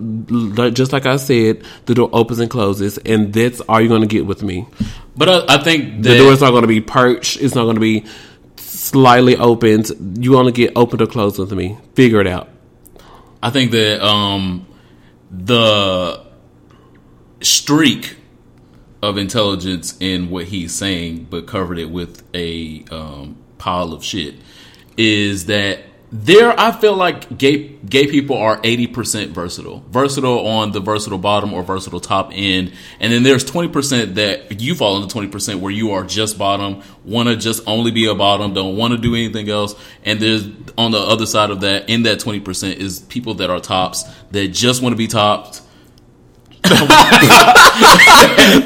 just 0.71 0.93
like 0.93 1.07
I 1.07 1.17
said, 1.17 1.65
the 1.87 1.95
door 1.95 2.11
opens 2.13 2.41
and 2.41 2.51
closes, 2.51 2.99
and 2.99 3.33
that's 3.33 3.61
all 3.63 3.81
you're 3.81 3.89
going 3.89 4.03
to 4.03 4.07
get 4.07 4.27
with 4.27 4.43
me. 4.43 4.67
But 5.17 5.29
I, 5.29 5.55
I 5.57 5.63
think 5.63 6.03
The 6.03 6.19
door 6.19 6.33
is 6.33 6.43
not 6.43 6.51
going 6.51 6.63
to 6.63 6.69
be 6.69 6.83
perched. 6.83 7.41
It's 7.41 7.55
not 7.55 7.65
going 7.65 7.77
to 7.77 7.81
be 7.81 8.05
slightly 8.57 9.37
opened. 9.37 9.91
You 10.23 10.37
only 10.37 10.53
get 10.53 10.73
opened 10.77 11.01
or 11.01 11.07
closed 11.07 11.39
with 11.39 11.53
me. 11.53 11.79
Figure 11.95 12.21
it 12.21 12.27
out. 12.27 12.51
I 13.43 13.49
think 13.49 13.71
that 13.71 14.07
um, 14.07 14.67
the 15.31 16.23
streak 17.41 18.17
of 19.03 19.19
intelligence 19.19 19.97
in 20.01 20.31
what 20.31 20.45
he's 20.45 20.73
saying, 20.75 21.29
but 21.31 21.47
covered 21.47 21.79
it 21.79 21.91
with 21.91 22.23
a 22.35 22.85
um, 22.91 23.37
pile 23.59 23.93
of 23.93 24.05
shit, 24.05 24.35
is 24.97 25.47
that 25.47 25.81
there 26.15 26.55
I 26.61 26.73
feel 26.73 26.95
like 26.95 27.39
gay 27.39 27.69
gay 27.69 28.07
people 28.07 28.37
are 28.37 28.61
eighty 28.63 28.87
percent 28.87 29.31
versatile, 29.31 29.83
versatile 29.89 30.47
on 30.47 30.73
the 30.73 30.81
versatile 30.81 31.17
bottom 31.17 31.55
or 31.55 31.63
versatile 31.63 32.01
top 32.01 32.33
end, 32.35 32.75
and 33.01 33.11
then 33.11 33.23
there's 33.23 33.45
twenty 33.45 33.69
percent 33.69 34.17
that 34.17 34.61
you 34.61 34.75
fall 34.75 34.97
into 34.97 35.09
twenty 35.09 35.29
percent 35.29 35.61
where 35.61 35.73
you 35.73 35.93
are 35.93 36.05
just 36.05 36.37
bottom, 36.37 36.83
want 37.03 37.31
to 37.31 37.37
just 37.37 37.63
only 37.67 37.93
be 37.93 38.05
a 38.05 38.15
bottom, 38.15 38.53
don't 38.53 38.77
want 38.77 38.93
to 38.93 38.99
do 39.01 39.15
anything 39.15 39.49
else, 39.49 39.75
and 40.05 40.21
there's 40.21 40.47
on 40.77 40.91
the 40.91 40.99
other 40.99 41.25
side 41.25 41.49
of 41.49 41.63
that, 41.63 41.89
in 41.89 42.03
that 42.03 42.21
twenty 42.21 42.41
percent 42.41 42.79
is 42.79 43.01
people 43.01 43.33
that 43.35 43.49
are 43.49 43.61
tops 43.61 44.05
that 44.33 44.49
just 44.49 44.83
want 44.83 44.93
to 44.93 44.99
be 44.99 45.07
topped, 45.07 45.63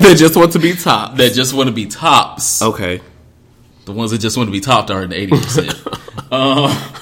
they 0.01 0.15
just 0.17 0.35
want 0.35 0.51
to 0.53 0.59
be 0.59 0.75
top. 0.75 1.17
that 1.17 1.33
just 1.33 1.55
want 1.55 1.69
to 1.69 1.73
be 1.73 1.87
tops. 1.87 2.61
Okay. 2.61 3.01
The 3.87 3.93
ones 3.93 4.11
that 4.11 4.19
just 4.19 4.37
want 4.37 4.49
to 4.49 4.53
be 4.53 4.61
topped 4.61 4.91
are 4.91 5.05
in 5.05 5.11
the 5.11 5.17
eighty 5.17 5.31
percent. 5.31 5.81
uh, 6.31 6.93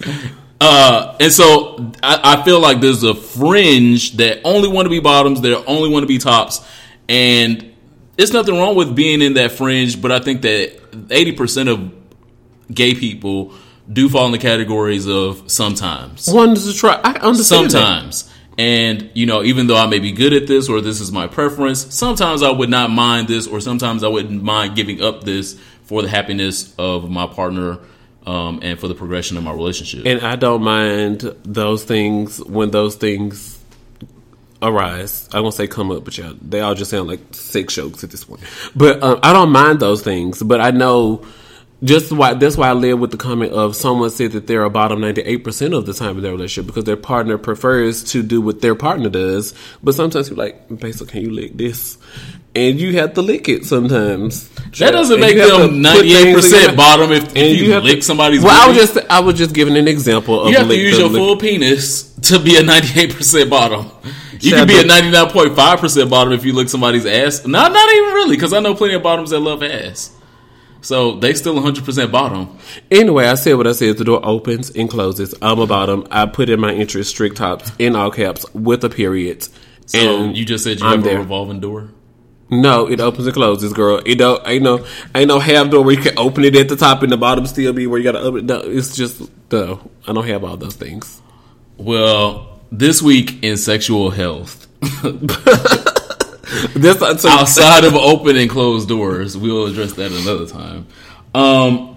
uh, 0.60 1.16
and 1.20 1.30
so 1.30 1.92
I, 2.02 2.38
I 2.38 2.42
feel 2.42 2.58
like 2.58 2.80
there's 2.80 3.02
a 3.02 3.14
fringe 3.14 4.16
that 4.16 4.40
only 4.42 4.68
want 4.68 4.86
to 4.86 4.90
be 4.90 4.98
bottoms, 4.98 5.42
that 5.42 5.64
only 5.66 5.90
want 5.90 6.04
to 6.04 6.06
be 6.08 6.16
tops, 6.16 6.66
and 7.06 7.74
it's 8.16 8.32
nothing 8.32 8.56
wrong 8.56 8.76
with 8.76 8.96
being 8.96 9.20
in 9.20 9.34
that 9.34 9.52
fringe. 9.52 10.00
But 10.00 10.10
I 10.10 10.20
think 10.20 10.40
that 10.42 10.80
eighty 11.10 11.32
percent 11.32 11.68
of 11.68 11.92
gay 12.72 12.94
people 12.94 13.52
do 13.92 14.08
fall 14.08 14.24
in 14.24 14.32
the 14.32 14.38
categories 14.38 15.06
of 15.06 15.50
sometimes 15.50 16.28
Wanted 16.28 16.60
to 16.60 16.72
try. 16.72 16.94
I 16.94 17.12
understand. 17.18 17.66
that. 17.66 17.70
sometimes. 17.72 18.32
And 18.58 19.10
you 19.14 19.26
know, 19.26 19.42
even 19.42 19.66
though 19.66 19.76
I 19.76 19.86
may 19.86 19.98
be 19.98 20.12
good 20.12 20.32
at 20.32 20.46
this 20.46 20.68
or 20.68 20.80
this 20.80 21.00
is 21.00 21.10
my 21.10 21.26
preference, 21.26 21.94
sometimes 21.94 22.42
I 22.42 22.50
would 22.50 22.68
not 22.68 22.90
mind 22.90 23.28
this, 23.28 23.46
or 23.46 23.60
sometimes 23.60 24.04
I 24.04 24.08
wouldn't 24.08 24.42
mind 24.42 24.76
giving 24.76 25.02
up 25.02 25.24
this 25.24 25.58
for 25.92 26.00
the 26.00 26.08
happiness 26.08 26.74
of 26.78 27.10
my 27.10 27.26
partner 27.26 27.78
um, 28.24 28.60
and 28.62 28.80
for 28.80 28.88
the 28.88 28.94
progression 28.94 29.36
of 29.36 29.44
my 29.44 29.52
relationship. 29.52 30.06
And 30.06 30.22
I 30.22 30.36
don't 30.36 30.62
mind 30.62 31.20
those 31.44 31.84
things 31.84 32.42
when 32.42 32.70
those 32.70 32.96
things 32.96 33.62
arise. 34.62 35.28
I 35.34 35.40
won't 35.40 35.52
say 35.52 35.66
come 35.66 35.90
up, 35.90 36.02
but 36.06 36.16
yeah, 36.16 36.32
they 36.40 36.60
all 36.60 36.74
just 36.74 36.90
sound 36.90 37.08
like 37.08 37.20
sex 37.32 37.74
jokes 37.74 38.02
at 38.04 38.10
this 38.10 38.24
point. 38.24 38.40
But 38.74 39.02
um, 39.02 39.20
I 39.22 39.34
don't 39.34 39.50
mind 39.50 39.80
those 39.80 40.00
things. 40.00 40.42
But 40.42 40.62
I 40.62 40.70
know 40.70 41.26
just 41.84 42.10
why 42.10 42.32
that's 42.32 42.56
why 42.56 42.70
I 42.70 42.72
live 42.72 42.98
with 42.98 43.10
the 43.10 43.18
comment 43.18 43.52
of 43.52 43.76
someone 43.76 44.08
said 44.08 44.32
that 44.32 44.46
they're 44.46 44.64
a 44.64 44.70
bottom 44.70 45.02
ninety 45.02 45.20
eight 45.20 45.44
percent 45.44 45.74
of 45.74 45.84
the 45.84 45.92
time 45.92 46.16
in 46.16 46.22
their 46.22 46.32
relationship 46.32 46.68
because 46.68 46.84
their 46.84 46.96
partner 46.96 47.36
prefers 47.36 48.02
to 48.12 48.22
do 48.22 48.40
what 48.40 48.62
their 48.62 48.74
partner 48.74 49.10
does. 49.10 49.52
But 49.82 49.94
sometimes 49.94 50.30
you're 50.30 50.38
like, 50.38 50.68
Basil, 50.70 51.06
can 51.06 51.20
you 51.20 51.32
lick 51.32 51.58
this? 51.58 51.98
And 52.54 52.78
you 52.78 52.92
have 52.98 53.14
to 53.14 53.22
lick 53.22 53.48
it 53.48 53.64
sometimes. 53.64 54.48
that 54.78 54.90
doesn't 54.90 55.20
make 55.20 55.36
you 55.36 55.48
them 55.48 55.80
ninety 55.80 56.14
eight 56.14 56.34
percent 56.34 56.76
bottom 56.76 57.10
if, 57.10 57.24
if 57.24 57.36
and 57.36 57.56
you, 57.58 57.72
have 57.72 57.82
lick 57.84 57.96
to- 58.00 58.02
somebody's. 58.02 58.42
Well, 58.42 58.52
I 58.64 58.68
was 58.68 58.76
just 58.76 58.98
I 59.10 59.20
was 59.20 59.36
just 59.38 59.54
giving 59.54 59.76
an 59.76 59.88
example 59.88 60.42
of 60.42 60.50
you 60.50 60.58
have 60.58 60.68
to 60.68 60.76
use 60.76 60.98
your 60.98 61.08
lick- 61.08 61.18
full 61.18 61.36
penis 61.38 62.12
to 62.28 62.38
be 62.38 62.56
a 62.58 62.62
ninety 62.62 63.00
eight 63.00 63.14
percent 63.14 63.48
bottom. 63.48 63.90
You 64.38 64.50
Shout 64.50 64.58
can 64.60 64.68
be 64.68 64.80
a 64.80 64.84
ninety 64.84 65.10
nine 65.10 65.30
point 65.30 65.56
five 65.56 65.78
percent 65.80 66.10
bottom 66.10 66.32
if 66.34 66.44
you 66.44 66.52
lick 66.52 66.68
somebody's 66.68 67.06
ass. 67.06 67.46
Not 67.46 67.72
not 67.72 67.90
even 67.94 68.14
really, 68.14 68.36
because 68.36 68.52
I 68.52 68.60
know 68.60 68.74
plenty 68.74 68.94
of 68.94 69.02
bottoms 69.02 69.30
that 69.30 69.40
love 69.40 69.62
ass. 69.62 70.14
So 70.82 71.12
they 71.20 71.32
still 71.32 71.58
hundred 71.62 71.84
percent 71.86 72.12
bottom. 72.12 72.58
Anyway, 72.90 73.24
I 73.24 73.34
said 73.36 73.54
what 73.54 73.66
I 73.66 73.72
said. 73.72 73.96
The 73.96 74.04
door 74.04 74.20
opens 74.22 74.68
and 74.70 74.90
closes. 74.90 75.34
I'm 75.40 75.58
a 75.58 75.66
bottom. 75.66 76.06
I 76.10 76.26
put 76.26 76.50
in 76.50 76.60
my 76.60 76.74
interest 76.74 77.08
strict 77.10 77.36
tops 77.38 77.72
in 77.78 77.96
all 77.96 78.10
caps 78.10 78.44
with 78.52 78.84
a 78.84 78.90
period. 78.90 79.46
So 79.86 80.24
and 80.24 80.36
you 80.36 80.44
just 80.44 80.64
said 80.64 80.80
you 80.80 80.86
I'm 80.86 80.96
have 80.96 81.04
there. 81.04 81.16
a 81.16 81.20
revolving 81.20 81.60
door. 81.60 81.88
No, 82.52 82.86
it 82.86 83.00
opens 83.00 83.26
and 83.26 83.34
closes, 83.34 83.72
girl. 83.72 84.02
It 84.04 84.16
don't 84.16 84.46
ain't 84.46 84.62
no 84.62 84.86
ain't 85.14 85.28
no 85.28 85.38
half 85.38 85.70
door 85.70 85.82
where 85.82 85.94
you 85.94 86.02
can 86.02 86.18
open 86.18 86.44
it 86.44 86.54
at 86.54 86.68
the 86.68 86.76
top 86.76 87.02
and 87.02 87.10
the 87.10 87.16
bottom 87.16 87.46
still 87.46 87.72
be 87.72 87.86
where 87.86 87.98
you 87.98 88.04
gotta 88.04 88.20
open 88.20 88.40
it. 88.40 88.44
No, 88.44 88.60
it's 88.60 88.94
just 88.94 89.22
no. 89.50 89.90
I 90.06 90.12
don't 90.12 90.26
have 90.26 90.44
all 90.44 90.58
those 90.58 90.76
things. 90.76 91.22
Well, 91.78 92.60
this 92.70 93.00
week 93.00 93.42
in 93.42 93.56
sexual 93.56 94.10
health, 94.10 94.68
This 96.74 96.98
so, 96.98 97.28
outside 97.28 97.84
of 97.84 97.94
open 97.94 98.36
and 98.36 98.50
closed 98.50 98.88
doors, 98.88 99.36
we'll 99.36 99.66
address 99.66 99.94
that 99.94 100.12
another 100.12 100.46
time. 100.46 100.86
Um, 101.34 101.96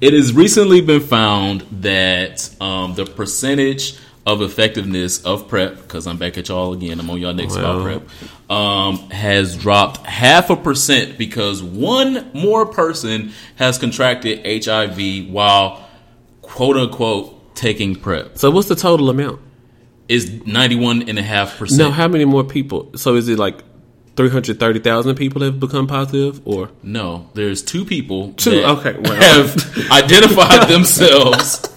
it 0.00 0.12
has 0.12 0.32
recently 0.32 0.80
been 0.80 1.00
found 1.00 1.62
that 1.82 2.48
um, 2.60 2.94
the 2.94 3.04
percentage 3.04 3.98
of 4.26 4.42
effectiveness 4.42 5.24
of 5.24 5.46
PrEP, 5.48 5.76
because 5.76 6.06
I'm 6.08 6.16
back 6.18 6.36
at 6.36 6.48
y'all 6.48 6.72
again, 6.72 6.98
I'm 6.98 7.08
on 7.08 7.20
y'all 7.20 7.32
next 7.32 7.54
about 7.54 7.82
PrEP, 7.82 8.50
um, 8.50 8.96
has 9.10 9.56
dropped 9.56 10.04
half 10.04 10.50
a 10.50 10.56
percent 10.56 11.16
because 11.16 11.62
one 11.62 12.30
more 12.34 12.66
person 12.66 13.32
has 13.54 13.78
contracted 13.78 14.64
HIV 14.64 15.28
while 15.30 15.88
quote 16.42 16.76
unquote 16.76 17.54
taking 17.54 17.94
PrEP. 17.94 18.36
so 18.36 18.50
what's 18.50 18.68
the 18.68 18.74
total 18.76 19.10
amount? 19.10 19.40
Is 20.08 20.28
91.5%. 20.30 21.78
No, 21.78 21.90
how 21.90 22.06
many 22.08 22.24
more 22.24 22.44
people? 22.44 22.96
So 22.96 23.14
is 23.16 23.28
it 23.28 23.38
like 23.38 23.56
three 24.16 24.30
hundred 24.30 24.58
thirty 24.58 24.78
thousand 24.78 25.14
people 25.16 25.42
have 25.42 25.58
become 25.60 25.86
positive, 25.86 26.40
or 26.46 26.70
No, 26.82 27.28
there's 27.34 27.62
two 27.62 27.84
people 27.84 28.32
Two, 28.34 28.62
okay, 28.64 28.96
well. 28.98 29.14
have 29.14 29.56
identified 29.90 30.68
themselves. 30.68 31.68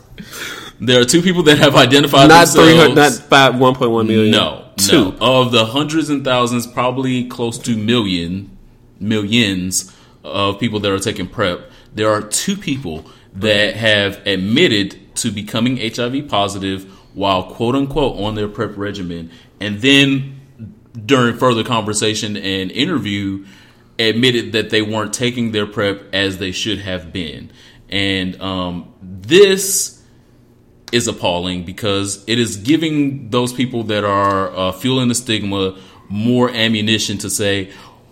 There 0.80 1.02
are 1.02 1.06
two 1.06 1.22
people 1.22 1.44
that 1.44 1.58
have 1.58 1.76
identified 1.76 2.30
not 2.30 2.48
themselves. 2.48 2.96
not 2.96 3.12
five, 3.30 3.60
one 3.60 3.76
point 3.76 3.92
one 3.92 4.08
million? 4.08 4.32
no, 4.32 4.66
two. 4.78 5.12
no. 5.12 5.18
Of 5.20 5.52
the 5.52 5.66
hundreds 5.66 6.10
and 6.10 6.24
thousands, 6.24 6.66
probably 6.66 7.28
close 7.28 7.58
to 7.60 7.76
million, 7.76 8.58
millions 9.00 9.94
of 10.24 10.60
people 10.60 10.80
that 10.80 10.92
are 10.92 11.00
taking 11.00 11.28
PrEP, 11.28 11.70
there 11.94 12.10
are 12.10 12.22
two 12.22 12.56
people 12.56 13.06
that 13.34 13.76
have 13.76 14.26
admitted 14.26 15.16
to 15.18 15.32
becoming 15.32 15.78
HIV 15.78 16.30
positive 16.30 16.86
while 17.14 17.44
quote 17.44 17.76
unquote 17.76 18.18
on 18.20 18.36
their 18.36 18.48
PrEP 18.48 18.78
regimen, 18.78 19.32
and 19.60 19.82
then 19.82 20.40
during 21.06 21.36
further 21.38 21.64
conversation 21.64 22.38
and 22.38 22.72
interview, 22.72 23.46
admitted 23.98 24.54
that 24.54 24.70
they 24.70 24.82
weren't 24.82 25.14
taking 25.14 25.52
their 25.52 25.66
PrEP 25.66 26.04
as 26.14 26.38
they 26.38 26.52
should 26.54 26.80
have 26.80 27.12
been. 27.12 27.52
and 27.90 28.40
um, 28.42 28.94
this 29.02 29.99
is 30.92 31.08
appalling 31.08 31.64
because 31.64 32.24
it 32.28 32.40
is 32.40 32.58
giving 32.58 33.30
those 33.30 33.54
people 33.54 33.84
that 33.84 34.04
are 34.04 34.56
uh, 34.56 34.72
fueling 34.72 35.08
the 35.08 35.16
stigma 35.16 35.78
more 36.10 36.50
ammunition 36.50 37.18
to 37.20 37.30
say, 37.30 37.70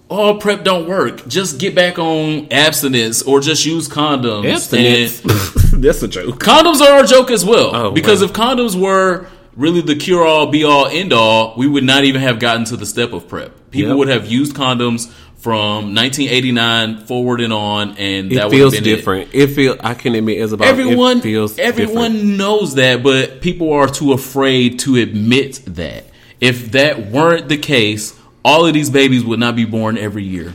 "Oh, 0.10 0.36
PrEP 0.38 0.64
don't 0.64 0.88
work. 0.88 1.28
Just 1.28 1.60
get 1.60 1.74
back 1.76 1.98
on 1.98 2.48
abstinence 2.52 3.22
or 3.24 3.40
just 3.40 3.66
use 3.66 3.88
condoms." 3.90 4.52
Abstinence. 4.52 5.22
That's 5.74 6.02
a 6.04 6.08
joke. 6.08 6.40
condoms 6.40 6.82
are 6.82 7.04
a 7.04 7.08
joke 7.08 7.30
as 7.32 7.44
well 7.46 7.76
Oh, 7.76 7.92
because 7.92 8.20
wow. 8.22 8.26
if 8.28 8.34
condoms 8.34 8.80
were 8.80 9.28
really 9.56 9.82
the 9.82 9.96
cure 9.96 10.26
all, 10.26 10.48
be 10.48 10.64
all, 10.64 10.86
end 10.88 11.12
all, 11.14 11.54
we 11.58 11.68
would 11.68 11.84
not 11.84 12.04
even 12.04 12.22
have 12.22 12.40
gotten 12.40 12.64
to 12.66 12.78
the 12.78 12.86
step 12.86 13.12
of 13.14 13.28
PrEP. 13.28 13.52
People 13.72 13.90
Yep. 13.90 13.98
would 13.98 14.08
have 14.08 14.26
used 14.28 14.56
condoms 14.56 15.12
from 15.48 15.96
1989 15.96 17.06
forward 17.06 17.40
and 17.40 17.54
on, 17.54 17.92
and 17.92 18.30
It 18.30 18.36
that 18.36 18.42
have 18.42 18.52
feels 18.52 18.74
been 18.74 18.84
it. 18.84 18.96
different. 18.96 19.30
It, 19.34 19.48
feel 19.48 19.78
I 19.80 19.94
can 19.94 20.14
admit 20.14 20.42
as 20.42 20.52
about 20.52 20.68
Everyone, 20.68 21.20
it 21.20 21.24
feels 21.24 21.58
everyone 21.58 22.12
different. 22.12 22.38
knows 22.38 22.76
that, 22.76 23.02
but 23.02 23.40
people 23.40 23.72
are 23.72 23.88
too 23.88 24.12
afraid 24.12 24.80
to 24.80 24.98
admit 24.98 25.62
that. 25.68 26.04
If 26.42 26.74
that 26.74 27.08
weren't 27.08 27.48
the 27.48 27.58
case, 27.58 28.14
all 28.44 28.66
of 28.66 28.74
these 28.74 28.90
babies 28.90 29.24
would 29.24 29.40
not 29.40 29.56
be 29.56 29.64
born 29.64 29.98
every 29.98 30.26
year. 30.26 30.54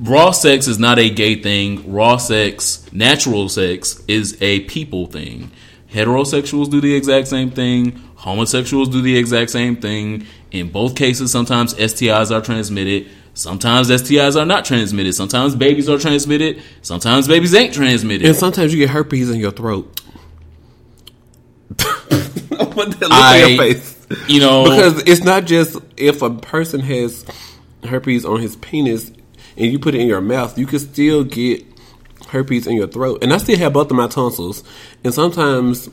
Raw 0.00 0.32
sex 0.32 0.66
is 0.66 0.80
not 0.80 0.98
a 0.98 1.08
gay 1.08 1.36
thing. 1.40 1.92
Raw 1.92 2.16
sex, 2.16 2.84
natural 2.92 3.48
sex, 3.48 4.02
is 4.08 4.36
a 4.40 4.60
people 4.62 5.06
thing. 5.06 5.52
Heterosexuals 5.92 6.68
do 6.68 6.80
the 6.80 6.96
exact 6.96 7.28
same 7.28 7.52
thing. 7.52 7.92
Homosexuals 8.16 8.88
do 8.88 9.02
the 9.02 9.16
exact 9.16 9.52
same 9.52 9.76
thing. 9.76 10.26
In 10.50 10.70
both 10.70 10.96
cases, 10.96 11.30
sometimes 11.30 11.74
STIs 11.74 12.36
are 12.36 12.40
transmitted. 12.40 13.08
Sometimes 13.34 13.90
STIs 13.90 14.40
are 14.40 14.46
not 14.46 14.64
transmitted. 14.64 15.12
Sometimes 15.12 15.56
babies 15.56 15.88
are 15.88 15.98
transmitted. 15.98 16.62
Sometimes 16.82 17.26
babies 17.26 17.52
ain't 17.54 17.74
transmitted. 17.74 18.26
And 18.26 18.36
sometimes 18.36 18.72
you 18.72 18.78
get 18.78 18.90
herpes 18.90 19.28
in 19.28 19.40
your 19.40 19.50
throat. 19.50 20.00
what 21.78 22.98
the 22.98 23.08
look 23.08 23.12
I- 23.12 23.42
on 23.42 23.48
your 23.50 23.58
face? 23.58 23.90
you 24.28 24.38
know, 24.40 24.64
Because 24.64 25.02
it's 25.08 25.24
not 25.24 25.46
just 25.46 25.76
if 25.96 26.22
a 26.22 26.30
person 26.30 26.80
has 26.80 27.24
herpes 27.84 28.24
on 28.24 28.40
his 28.40 28.54
penis 28.56 29.10
and 29.56 29.72
you 29.72 29.78
put 29.78 29.94
it 29.94 30.00
in 30.00 30.06
your 30.06 30.20
mouth, 30.20 30.56
you 30.58 30.66
can 30.66 30.78
still 30.78 31.24
get 31.24 31.64
herpes 32.28 32.66
in 32.66 32.76
your 32.76 32.86
throat. 32.86 33.22
And 33.22 33.32
I 33.32 33.38
still 33.38 33.58
have 33.58 33.72
both 33.72 33.90
of 33.90 33.96
my 33.96 34.06
tonsils. 34.06 34.62
And 35.02 35.12
sometimes 35.12 35.88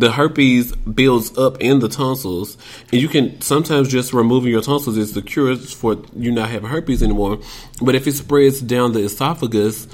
the 0.00 0.12
herpes 0.12 0.74
builds 0.76 1.36
up 1.38 1.60
in 1.60 1.80
the 1.80 1.88
tonsils, 1.88 2.56
and 2.92 3.00
you 3.00 3.08
can 3.08 3.40
sometimes 3.40 3.88
just 3.88 4.12
removing 4.12 4.50
your 4.50 4.62
tonsils 4.62 4.96
is 4.96 5.14
the 5.14 5.22
cure 5.22 5.56
for 5.56 6.02
you 6.14 6.30
not 6.30 6.50
having 6.50 6.68
herpes 6.68 7.02
anymore. 7.02 7.38
But 7.82 7.94
if 7.94 8.06
it 8.06 8.12
spreads 8.12 8.60
down 8.60 8.92
the 8.92 9.00
esophagus, 9.00 9.88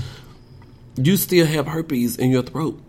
you 0.97 1.17
still 1.17 1.47
have 1.47 1.69
herpes 1.69 2.17
in 2.17 2.31
your 2.31 2.43
throat. 2.43 2.81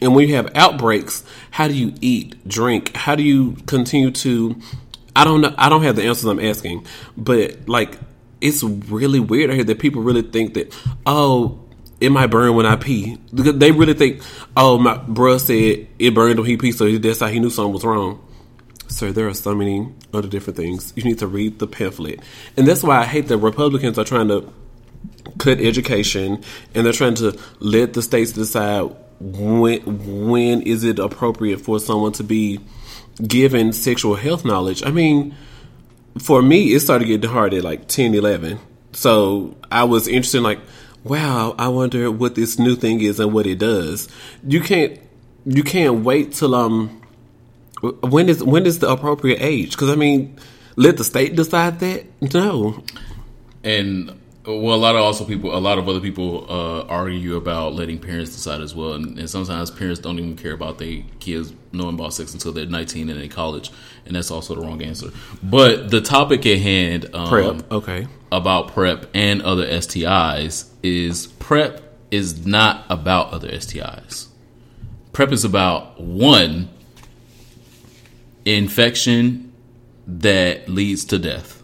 And 0.00 0.14
when 0.14 0.28
you 0.28 0.34
have 0.34 0.50
outbreaks, 0.56 1.24
how 1.52 1.68
do 1.68 1.74
you 1.74 1.94
eat, 2.00 2.46
drink? 2.48 2.94
How 2.96 3.14
do 3.14 3.22
you 3.22 3.56
continue 3.66 4.10
to? 4.10 4.60
I 5.14 5.24
don't 5.24 5.42
know. 5.42 5.54
I 5.56 5.68
don't 5.68 5.82
have 5.82 5.96
the 5.96 6.04
answers 6.04 6.24
I'm 6.24 6.40
asking, 6.40 6.86
but 7.16 7.68
like 7.68 7.98
it's 8.40 8.62
really 8.64 9.20
weird 9.20 9.50
to 9.50 9.54
hear 9.54 9.64
that 9.64 9.78
people 9.78 10.02
really 10.02 10.22
think 10.22 10.54
that 10.54 10.76
oh, 11.06 11.61
it 12.02 12.10
might 12.10 12.26
burn 12.28 12.54
when 12.54 12.66
I 12.66 12.76
pee. 12.76 13.18
They 13.32 13.72
really 13.72 13.94
think 13.94 14.22
oh, 14.56 14.78
my 14.78 14.96
bruh 14.96 15.40
said 15.40 15.88
it 15.98 16.14
burned 16.14 16.38
when 16.38 16.48
he 16.48 16.56
pee, 16.56 16.72
so 16.72 16.90
that's 16.98 17.20
how 17.20 17.28
he 17.28 17.40
knew 17.40 17.50
something 17.50 17.72
was 17.72 17.84
wrong. 17.84 18.20
Sir, 18.88 19.12
there 19.12 19.28
are 19.28 19.34
so 19.34 19.54
many 19.54 19.88
other 20.12 20.28
different 20.28 20.56
things. 20.56 20.92
You 20.96 21.04
need 21.04 21.18
to 21.20 21.26
read 21.26 21.58
the 21.58 21.66
pamphlet, 21.66 22.20
and 22.56 22.66
that's 22.66 22.82
why 22.82 22.98
I 22.98 23.04
hate 23.04 23.28
that 23.28 23.38
Republicans 23.38 23.98
are 23.98 24.04
trying 24.04 24.28
to 24.28 24.52
cut 25.38 25.60
education 25.60 26.42
and 26.74 26.86
they're 26.86 26.92
trying 26.92 27.14
to 27.14 27.38
let 27.60 27.94
the 27.94 28.02
states 28.02 28.32
decide 28.32 28.94
when 29.20 29.80
when 30.28 30.62
is 30.62 30.84
it 30.84 30.98
appropriate 30.98 31.60
for 31.60 31.78
someone 31.78 32.12
to 32.12 32.24
be 32.24 32.60
given 33.26 33.72
sexual 33.72 34.14
health 34.14 34.44
knowledge. 34.44 34.82
I 34.84 34.90
mean, 34.90 35.34
for 36.18 36.42
me 36.42 36.74
it 36.74 36.80
started 36.80 37.06
getting 37.06 37.30
hard 37.30 37.54
at 37.54 37.62
like 37.62 37.88
10, 37.88 38.14
11. 38.14 38.58
So 38.92 39.56
I 39.70 39.84
was 39.84 40.08
interested 40.08 40.38
in 40.38 40.44
like, 40.44 40.60
wow, 41.04 41.54
I 41.58 41.68
wonder 41.68 42.10
what 42.10 42.34
this 42.34 42.58
new 42.58 42.76
thing 42.76 43.00
is 43.00 43.20
and 43.20 43.32
what 43.32 43.46
it 43.46 43.58
does. 43.58 44.08
You 44.46 44.60
can't 44.60 44.98
you 45.44 45.62
can't 45.62 46.04
wait 46.04 46.32
till 46.32 46.54
um 46.54 47.02
when 47.82 48.28
is 48.28 48.42
when 48.42 48.66
is 48.66 48.78
the 48.78 48.88
appropriate 48.88 49.40
age? 49.40 49.72
Because 49.72 49.90
I 49.90 49.96
mean, 49.96 50.38
let 50.76 50.96
the 50.96 51.04
state 51.04 51.34
decide 51.34 51.80
that. 51.80 52.04
No, 52.32 52.82
and 53.64 54.18
well, 54.44 54.74
a 54.74 54.76
lot 54.76 54.96
of 54.96 55.02
also 55.02 55.24
people, 55.24 55.56
a 55.56 55.58
lot 55.58 55.78
of 55.78 55.88
other 55.88 56.00
people 56.00 56.46
uh, 56.48 56.82
argue 56.86 57.36
about 57.36 57.74
letting 57.74 57.98
parents 57.98 58.32
decide 58.32 58.60
as 58.60 58.74
well, 58.74 58.94
and, 58.94 59.16
and 59.18 59.30
sometimes 59.30 59.70
parents 59.70 60.00
don't 60.00 60.18
even 60.18 60.36
care 60.36 60.52
about 60.52 60.78
their 60.78 61.02
kids 61.20 61.52
knowing 61.72 61.94
about 61.94 62.12
sex 62.12 62.32
until 62.34 62.52
they're 62.52 62.66
19 62.66 63.08
and 63.08 63.20
in 63.20 63.28
college, 63.28 63.70
and 64.04 64.16
that's 64.16 64.30
also 64.32 64.56
the 64.56 64.60
wrong 64.60 64.82
answer. 64.82 65.10
But 65.42 65.90
the 65.90 66.00
topic 66.00 66.44
at 66.46 66.58
hand, 66.58 67.14
um, 67.14 67.28
PrEP. 67.28 67.72
Okay. 67.72 68.08
about 68.32 68.68
PrEP 68.68 69.06
and 69.14 69.42
other 69.42 69.64
STIs 69.66 70.71
is 70.82 71.26
PrEP 71.26 71.80
is 72.10 72.44
not 72.46 72.84
about 72.90 73.32
other 73.32 73.48
STIs. 73.50 74.28
PrEP 75.12 75.32
is 75.32 75.44
about 75.44 76.00
one 76.00 76.68
infection 78.44 79.52
that 80.06 80.68
leads 80.68 81.04
to 81.06 81.18
death. 81.18 81.62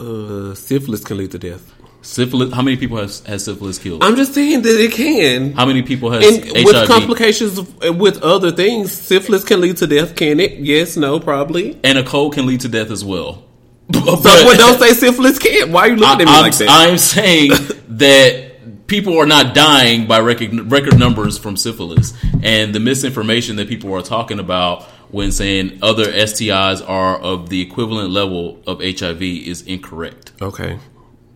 Uh, 0.00 0.54
syphilis 0.54 1.04
can 1.04 1.16
lead 1.18 1.30
to 1.30 1.38
death. 1.38 1.72
Syphilis. 2.02 2.52
How 2.52 2.60
many 2.60 2.76
people 2.76 2.98
has, 2.98 3.20
has 3.20 3.44
syphilis 3.44 3.78
killed? 3.78 4.04
I'm 4.04 4.16
just 4.16 4.34
saying 4.34 4.60
that 4.62 4.78
it 4.78 4.92
can. 4.92 5.52
how 5.52 5.64
many 5.64 5.82
people 5.82 6.10
has 6.10 6.22
And 6.26 6.44
HIV? 6.44 6.64
with 6.66 6.88
complications 6.88 7.60
with 7.80 8.22
other 8.22 8.52
things, 8.52 8.92
syphilis 8.92 9.42
can 9.44 9.60
lead 9.62 9.78
to 9.78 9.86
death. 9.86 10.14
Can 10.14 10.38
it? 10.40 10.58
Yes. 10.58 10.96
No. 10.98 11.18
Probably. 11.18 11.80
and 11.82 11.96
a 11.96 12.02
cold 12.04 12.34
can 12.34 12.46
lead 12.46 12.60
to 12.60 12.68
death 12.68 12.90
as 12.90 13.04
well. 13.04 13.43
Well, 13.94 14.56
don't 14.56 14.78
say 14.78 14.92
syphilis 14.92 15.38
can't. 15.38 15.70
Why 15.70 15.82
are 15.82 15.88
you 15.88 15.96
looking 15.96 16.22
at 16.22 16.26
me 16.26 16.32
I'm, 16.32 16.42
like 16.42 16.56
that? 16.58 16.68
I'm 16.68 16.98
saying 16.98 17.50
that 17.98 18.86
people 18.86 19.18
are 19.18 19.26
not 19.26 19.54
dying 19.54 20.06
by 20.06 20.20
record, 20.20 20.70
record 20.70 20.98
numbers 20.98 21.38
from 21.38 21.56
syphilis, 21.56 22.12
and 22.42 22.74
the 22.74 22.80
misinformation 22.80 23.56
that 23.56 23.68
people 23.68 23.92
are 23.94 24.02
talking 24.02 24.38
about 24.38 24.82
when 25.10 25.30
saying 25.30 25.78
other 25.82 26.06
STIs 26.12 26.86
are 26.88 27.18
of 27.18 27.48
the 27.48 27.60
equivalent 27.60 28.10
level 28.10 28.60
of 28.66 28.80
HIV 28.80 29.22
is 29.22 29.62
incorrect. 29.62 30.32
okay. 30.42 30.78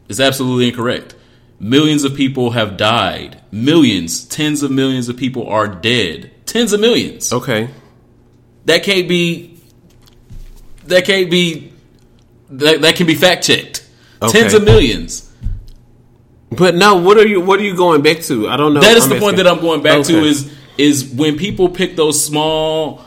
It's 0.09 0.21
absolutely 0.21 0.69
incorrect. 0.69 1.15
Millions 1.61 2.03
of 2.05 2.15
people 2.15 2.53
have 2.53 2.77
died. 2.77 3.43
Millions, 3.51 4.25
tens 4.25 4.63
of 4.63 4.71
millions 4.71 5.09
of 5.09 5.17
people 5.19 5.47
are 5.49 5.69
dead. 5.69 6.31
Tens 6.47 6.73
of 6.73 6.81
millions. 6.81 7.31
Okay. 7.33 7.69
That 8.65 8.83
can't 8.85 9.07
be. 9.09 9.61
That 10.85 11.05
can't 11.05 11.31
be. 11.31 11.73
That, 12.51 12.81
that 12.83 12.97
can 12.97 13.07
be 13.07 13.15
fact 13.15 13.45
checked. 13.45 13.87
Okay. 14.21 14.41
Tens 14.41 14.55
of 14.55 14.65
millions. 14.65 15.33
But 16.51 16.75
no. 16.75 16.97
What 16.97 17.19
are 17.19 17.27
you? 17.27 17.41
What 17.41 17.61
are 17.61 17.65
you 17.65 17.77
going 17.77 18.03
back 18.03 18.21
to? 18.23 18.49
I 18.49 18.57
don't 18.57 18.75
know. 18.75 18.81
That 18.81 18.97
is 18.97 19.05
I'm 19.05 19.11
the 19.11 19.21
point 19.21 19.37
that 19.37 19.47
I'm 19.47 19.61
going 19.61 19.83
back 19.83 20.05
to 20.07 20.25
is 20.25 20.53
is 20.79 21.13
when 21.13 21.37
people 21.37 21.69
pick 21.69 21.97
those 21.97 22.25
small 22.25 23.05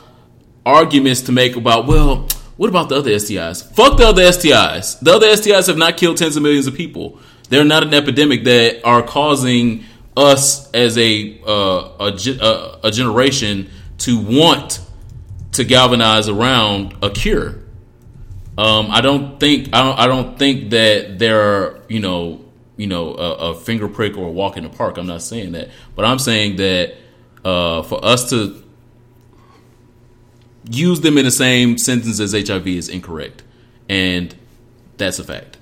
arguments 0.64 1.22
to 1.22 1.32
make 1.32 1.56
about 1.56 1.86
well, 1.86 2.28
what 2.56 2.68
about 2.68 2.88
the 2.88 2.96
other 2.96 3.10
STIs? 3.10 3.64
Fuck 3.74 3.98
the 3.98 4.06
other 4.06 4.22
STIs. 4.22 5.00
The 5.00 5.12
other 5.12 5.26
STIs 5.26 5.66
have 5.66 5.76
not 5.76 5.96
killed 5.96 6.18
tens 6.18 6.36
of 6.36 6.42
millions 6.42 6.66
of 6.66 6.74
people. 6.74 7.18
They're 7.48 7.64
not 7.64 7.82
an 7.82 7.92
epidemic 7.92 8.44
that 8.44 8.82
are 8.84 9.02
causing 9.02 9.84
us 10.16 10.70
as 10.72 10.96
a 10.98 11.40
uh, 11.46 11.52
a, 12.00 12.12
a, 12.40 12.80
a 12.84 12.90
generation 12.90 13.70
to 13.98 14.18
want 14.18 14.80
to 15.52 15.64
galvanize 15.64 16.28
around 16.28 16.96
a 17.02 17.10
cure. 17.10 17.61
Um, 18.58 18.90
I 18.90 19.00
don't 19.00 19.40
think 19.40 19.70
I 19.72 19.82
don't 19.82 19.98
I 19.98 20.06
don't 20.06 20.38
think 20.38 20.70
that 20.70 21.18
there 21.18 21.40
are 21.40 21.80
you 21.88 22.00
know 22.00 22.44
you 22.76 22.86
know 22.86 23.14
a, 23.14 23.32
a 23.50 23.54
finger 23.54 23.88
prick 23.88 24.16
or 24.16 24.26
a 24.26 24.30
walk 24.30 24.56
in 24.56 24.64
the 24.64 24.70
park. 24.70 24.98
I'm 24.98 25.06
not 25.06 25.22
saying 25.22 25.52
that, 25.52 25.70
but 25.96 26.04
I'm 26.04 26.18
saying 26.18 26.56
that 26.56 26.94
uh, 27.44 27.82
for 27.82 28.04
us 28.04 28.28
to 28.30 28.62
use 30.70 31.00
them 31.00 31.18
in 31.18 31.24
the 31.24 31.30
same 31.30 31.78
sentence 31.78 32.20
as 32.20 32.32
HIV 32.32 32.66
is 32.68 32.88
incorrect, 32.88 33.42
and 33.88 34.34
that's 34.98 35.18
a 35.18 35.24
fact. 35.24 35.56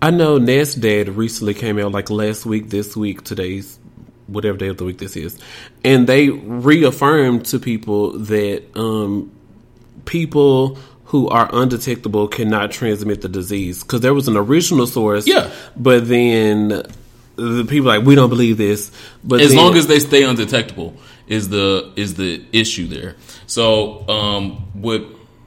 I 0.00 0.10
know 0.10 0.38
NASTAD 0.38 1.16
recently 1.16 1.54
came 1.54 1.78
out 1.78 1.92
like 1.92 2.10
last 2.10 2.44
week, 2.44 2.70
this 2.70 2.96
week, 2.96 3.22
today's 3.22 3.78
whatever 4.26 4.56
day 4.56 4.68
of 4.68 4.78
the 4.78 4.84
week 4.84 4.98
this 4.98 5.16
is, 5.16 5.38
and 5.84 6.06
they 6.06 6.30
reaffirmed 6.30 7.44
to 7.46 7.58
people 7.58 8.18
that 8.18 8.64
um, 8.74 9.30
people 10.06 10.78
who 11.12 11.28
are 11.28 11.48
undetectable 11.52 12.26
cannot 12.26 12.70
transmit 12.72 13.20
the 13.20 13.28
disease 13.28 13.82
because 13.82 14.00
there 14.00 14.14
was 14.14 14.28
an 14.28 14.36
original 14.36 14.86
source, 14.86 15.26
Yeah. 15.26 15.50
but 15.76 16.08
then 16.08 16.68
the 17.36 17.64
people 17.68 17.86
like 17.88 18.02
we 18.02 18.14
don't 18.14 18.30
believe 18.30 18.56
this, 18.56 18.90
but 19.22 19.40
as 19.42 19.50
then- 19.50 19.58
long 19.58 19.76
as 19.76 19.86
they 19.86 19.98
stay 19.98 20.22
undetectable 20.24 20.94
is 21.28 21.50
the 21.50 21.92
is 21.96 22.14
the 22.14 22.42
issue 22.52 22.86
there. 22.88 23.14
So 23.46 24.08
um, 24.08 24.52
what 24.72 25.04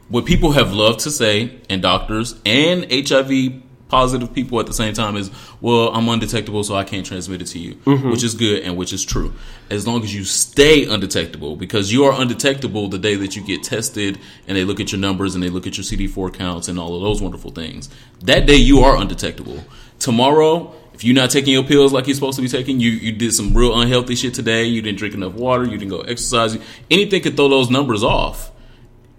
what 0.10 0.26
people 0.26 0.52
have 0.52 0.72
loved 0.72 1.00
to 1.02 1.10
say, 1.12 1.56
and 1.68 1.82
doctors 1.82 2.36
and 2.46 2.86
HIV 2.92 3.54
positive 3.88 4.34
people 4.34 4.60
at 4.60 4.66
the 4.66 4.74
same 4.74 4.94
time 4.94 5.16
is, 5.16 5.30
well, 5.62 5.90
I'm 5.90 6.08
undetectable, 6.10 6.64
so 6.64 6.76
I 6.76 6.84
can't 6.84 7.06
transmit 7.06 7.42
it 7.42 7.46
to 7.46 7.60
you, 7.60 7.76
mm-hmm. 7.76 8.10
which 8.10 8.24
is 8.24 8.34
good 8.34 8.64
and 8.64 8.76
which 8.78 8.92
is 8.92 9.04
true. 9.04 9.34
As 9.70 9.86
long 9.88 10.04
as 10.04 10.14
you 10.14 10.24
stay 10.24 10.86
undetectable, 10.86 11.56
because 11.56 11.92
you 11.94 12.06
are 12.06 12.20
undetectable 12.20 12.88
the 12.88 12.98
day 12.98 13.16
that 13.16 13.36
you 13.36 13.44
get 13.44 13.64
tested 13.64 14.20
and 14.48 14.58
they 14.58 14.64
look 14.64 14.80
at 14.80 14.92
your 14.92 15.00
numbers 15.00 15.36
and 15.36 15.44
they 15.44 15.50
look 15.50 15.68
at 15.68 15.78
your 15.78 15.84
CD4 15.84 16.34
counts 16.34 16.68
and 16.68 16.80
all 16.80 16.96
of 16.96 17.02
those 17.02 17.22
wonderful 17.22 17.52
things. 17.52 17.90
That 18.22 18.48
day 18.48 18.56
you 18.56 18.80
are 18.80 18.98
undetectable. 18.98 19.64
Tomorrow, 20.00 20.74
if 20.94 21.04
you're 21.04 21.16
not 21.16 21.30
taking 21.30 21.54
your 21.54 21.64
pills 21.64 21.92
like 21.94 22.08
you're 22.08 22.16
supposed 22.16 22.38
to 22.38 22.42
be 22.42 22.48
taking, 22.48 22.80
you 22.80 22.90
you 22.90 23.12
did 23.12 23.34
some 23.34 23.54
real 23.54 23.80
unhealthy 23.80 24.16
shit 24.16 24.34
today. 24.34 24.64
You 24.64 24.82
didn't 24.82 24.98
drink 24.98 25.14
enough 25.14 25.34
water. 25.34 25.66
You 25.66 25.78
didn't 25.78 25.90
go 25.90 26.02
exercise. 26.02 26.58
Anything 26.90 27.22
could 27.22 27.36
throw 27.36 27.50
those 27.50 27.70
numbers 27.70 28.02
off. 28.02 28.52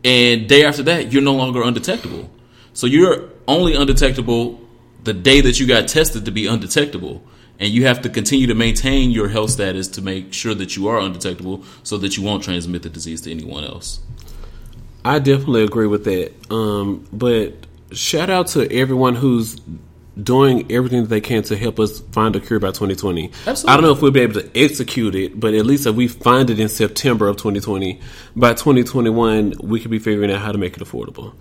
And 0.02 0.48
day 0.48 0.64
after 0.64 0.82
that, 0.84 1.12
you're 1.12 1.22
no 1.22 1.34
longer 1.34 1.62
undetectable. 1.62 2.30
So 2.72 2.86
you're 2.86 3.28
only 3.48 3.74
undetectable 3.74 4.60
the 5.04 5.14
day 5.14 5.40
that 5.40 5.58
you 5.60 5.66
got 5.66 5.88
tested 5.88 6.24
to 6.24 6.30
be 6.30 6.46
undetectable. 6.46 7.22
And 7.58 7.70
you 7.70 7.86
have 7.86 8.02
to 8.02 8.10
continue 8.10 8.46
to 8.48 8.54
maintain 8.54 9.10
your 9.10 9.28
health 9.28 9.50
status 9.50 9.88
to 9.88 10.02
make 10.02 10.34
sure 10.34 10.54
that 10.54 10.76
you 10.76 10.88
are 10.88 10.98
undetectable 10.98 11.64
so 11.84 11.96
that 11.98 12.16
you 12.16 12.22
won't 12.22 12.42
transmit 12.42 12.82
the 12.82 12.90
disease 12.90 13.22
to 13.22 13.30
anyone 13.30 13.64
else. 13.64 14.00
I 15.04 15.20
definitely 15.20 15.62
agree 15.62 15.86
with 15.86 16.04
that. 16.04 16.32
Um, 16.52 17.06
but 17.12 17.54
shout 17.92 18.28
out 18.28 18.48
to 18.48 18.70
everyone 18.70 19.14
who's 19.14 19.56
doing 20.20 20.70
everything 20.72 21.02
that 21.02 21.08
they 21.08 21.20
can 21.20 21.42
to 21.44 21.56
help 21.56 21.78
us 21.78 22.00
find 22.12 22.34
a 22.36 22.40
cure 22.40 22.58
by 22.58 22.68
2020. 22.68 23.30
Absolutely. 23.46 23.68
I 23.68 23.76
don't 23.76 23.84
know 23.84 23.92
if 23.92 24.02
we'll 24.02 24.10
be 24.10 24.20
able 24.20 24.40
to 24.40 24.50
execute 24.58 25.14
it, 25.14 25.38
but 25.38 25.54
at 25.54 25.66
least 25.66 25.86
if 25.86 25.94
we 25.94 26.08
find 26.08 26.48
it 26.50 26.58
in 26.58 26.68
September 26.68 27.28
of 27.28 27.36
2020, 27.36 28.00
by 28.34 28.54
2021 28.54 29.54
we 29.62 29.78
could 29.78 29.90
be 29.90 29.98
figuring 29.98 30.30
out 30.30 30.40
how 30.40 30.52
to 30.52 30.58
make 30.58 30.76
it 30.76 30.82
affordable. 30.82 31.34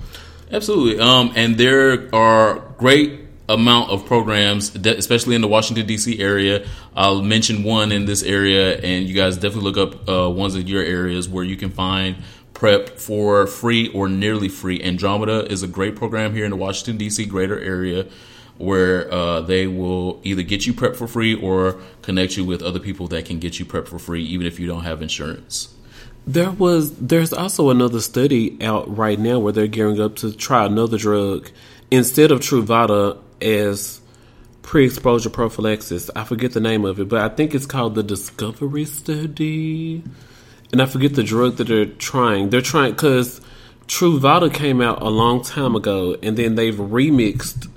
Absolutely. 0.52 1.00
Um, 1.00 1.34
and 1.36 1.58
there 1.58 2.14
are 2.14 2.60
great 2.78 3.22
amount 3.48 3.92
of 3.92 4.06
programs, 4.06 4.76
especially 4.76 5.36
in 5.36 5.42
the 5.42 5.48
Washington 5.48 5.86
D.C. 5.86 6.20
area. 6.20 6.66
I'll 6.96 7.22
mention 7.22 7.64
one 7.64 7.92
in 7.92 8.06
this 8.06 8.24
area, 8.24 8.78
and 8.80 9.08
you 9.08 9.14
guys 9.14 9.36
definitely 9.36 9.72
look 9.72 9.78
up 9.78 10.10
uh, 10.10 10.30
ones 10.30 10.56
in 10.56 10.68
your 10.68 10.84
areas 10.84 11.30
where 11.30 11.44
you 11.44 11.56
can 11.56 11.70
find 11.70 12.18
PrEP 12.54 12.98
for 12.98 13.46
free 13.48 13.90
or 13.90 14.08
nearly 14.08 14.50
free. 14.50 14.82
Andromeda 14.82 15.52
is 15.52 15.62
a 15.62 15.68
great 15.68 15.96
program 15.96 16.34
here 16.34 16.46
in 16.46 16.52
the 16.52 16.58
Washington 16.58 16.98
D.C. 16.98 17.26
greater 17.26 17.60
area. 17.60 18.08
Where 18.58 19.14
uh, 19.14 19.42
they 19.42 19.68
will 19.68 20.22
either 20.24 20.42
get 20.42 20.66
you 20.66 20.74
PrEP 20.74 20.96
for 20.96 21.08
free 21.08 21.36
or 21.36 21.82
connect 22.02 22.38
you 22.38 22.46
with 22.46 22.62
other 22.62 22.80
people 22.80 23.06
that 23.10 23.26
can 23.26 23.38
get 23.38 23.60
you 23.60 23.66
PrEP 23.66 23.86
for 23.86 24.00
free, 24.00 24.24
even 24.24 24.48
if 24.48 24.62
you 24.62 24.66
don't 24.66 24.84
have 24.84 25.02
insurance. 25.02 25.75
There 26.28 26.52
was 26.52 26.96
there's 26.98 27.34
also 27.34 27.70
another 27.70 28.00
study 28.00 28.58
out 28.62 28.96
right 28.96 29.20
now 29.20 29.40
where 29.40 29.54
they're 29.54 29.68
gearing 29.68 30.02
up 30.02 30.16
to 30.18 30.36
try 30.36 30.66
another 30.66 30.98
drug 30.98 31.52
instead 31.92 32.32
of 32.32 32.40
Truvada 32.40 33.18
as 33.42 34.02
pre-exposure 34.64 35.30
prophylaxis. 35.30 36.10
I 36.16 36.24
forget 36.24 36.54
the 36.54 36.60
name 36.60 36.86
of 36.86 37.00
it, 37.00 37.08
but 37.08 37.22
I 37.22 37.34
think 37.34 37.54
it's 37.54 37.68
called 37.68 37.94
the 37.94 38.02
Discovery 38.02 38.86
Study. 38.86 40.04
And 40.72 40.82
I 40.82 40.88
forget 40.88 41.14
the 41.14 41.24
drug 41.24 41.58
that 41.58 41.68
they're 41.68 41.86
trying. 41.86 42.50
They're 42.50 42.62
trying 42.62 42.94
because 42.94 43.40
Truvada 43.88 44.52
came 44.52 44.82
out 44.82 45.04
a 45.04 45.10
long 45.10 45.44
time 45.44 45.76
ago, 45.76 46.18
and 46.24 46.36
then 46.36 46.56
they've 46.56 46.74
remixed 46.74 47.70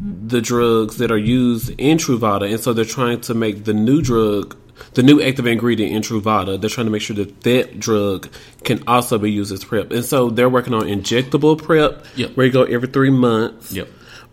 the 0.00 0.42
drugs 0.42 0.98
that 0.98 1.10
are 1.10 1.18
used 1.18 1.70
in 1.78 1.96
Truvada, 1.96 2.50
and 2.50 2.60
so 2.60 2.72
they're 2.74 2.84
trying 2.84 3.22
to 3.22 3.34
make 3.34 3.64
the 3.64 3.72
new 3.72 4.02
drug, 4.02 4.56
the 4.94 5.02
new 5.02 5.20
active 5.22 5.46
ingredient 5.46 5.92
in 5.92 6.02
Truvada. 6.02 6.60
They're 6.60 6.70
trying 6.70 6.86
to 6.86 6.90
make 6.90 7.02
sure 7.02 7.16
that 7.16 7.40
that 7.42 7.78
drug 7.80 8.28
can 8.64 8.82
also 8.86 9.18
be 9.18 9.30
used 9.30 9.52
as 9.52 9.64
PrEP, 9.64 9.92
and 9.92 10.04
so 10.04 10.30
they're 10.30 10.48
working 10.48 10.74
on 10.74 10.82
injectable 10.82 11.56
PrEP, 11.60 12.04
Yep. 12.16 12.36
where 12.36 12.46
you 12.46 12.52
go 12.52 12.62
every 12.64 12.88
three 12.88 13.10
months. 13.10 13.72
Yep. 13.72 13.88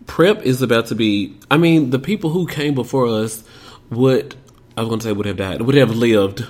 PrEP 0.06 0.42
is 0.42 0.62
about 0.62 0.86
to 0.86 0.94
be. 0.94 1.36
I 1.50 1.56
mean, 1.58 1.90
the 1.90 1.98
people 1.98 2.30
who 2.30 2.46
came 2.46 2.74
before 2.74 3.06
us 3.08 3.44
would, 3.90 4.34
I 4.76 4.80
was 4.80 4.88
going 4.88 5.00
to 5.00 5.04
say, 5.06 5.12
would 5.12 5.26
have 5.26 5.36
died, 5.36 5.62
would 5.62 5.74
have 5.76 5.94
lived 5.94 6.44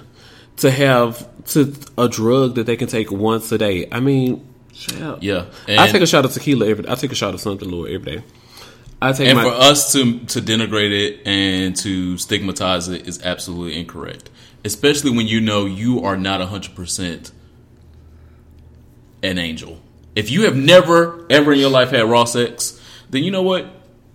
to 0.59 0.70
have 0.70 1.28
to 1.46 1.74
a 1.98 2.09
drug 2.09 2.55
that 2.55 2.64
they 2.66 2.76
can 2.76 2.88
take 2.88 3.11
once 3.11 3.50
a 3.52 3.59
day. 3.59 3.88
I 3.92 4.00
mean. 4.00 4.48
Yeah. 5.20 5.44
I 5.68 5.90
take 5.90 6.02
a 6.02 6.07
shot 6.07 6.24
of 6.24 6.33
tequila 6.33 6.66
every. 6.66 6.88
I 6.88 6.94
take 6.94 7.12
a 7.12 7.14
shot 7.14 7.35
of 7.35 7.40
something, 7.40 7.68
Lord, 7.70 7.90
every 7.90 8.16
day. 8.16 8.24
I 9.02 9.12
take 9.12 9.28
And 9.28 9.36
my. 9.36 9.44
for 9.44 9.50
us 9.50 9.92
to 9.92 10.20
to 10.26 10.40
denigrate 10.40 10.92
it 10.92 11.26
and 11.26 11.74
to 11.78 12.16
stigmatize 12.16 12.88
it 12.88 13.08
is 13.08 13.20
absolutely 13.22 13.78
incorrect. 13.78 14.30
Especially 14.64 15.10
when 15.10 15.26
you 15.26 15.40
know 15.40 15.64
you 15.64 16.04
are 16.04 16.16
not 16.16 16.40
hundred 16.40 16.76
percent 16.76 17.32
an 19.22 19.38
angel. 19.38 19.80
If 20.14 20.30
you 20.30 20.44
have 20.44 20.56
never 20.56 21.26
ever 21.28 21.52
in 21.52 21.58
your 21.58 21.70
life 21.70 21.90
had 21.90 22.04
raw 22.04 22.24
sex, 22.24 22.80
then 23.10 23.24
you 23.24 23.32
know 23.32 23.42
what? 23.42 23.66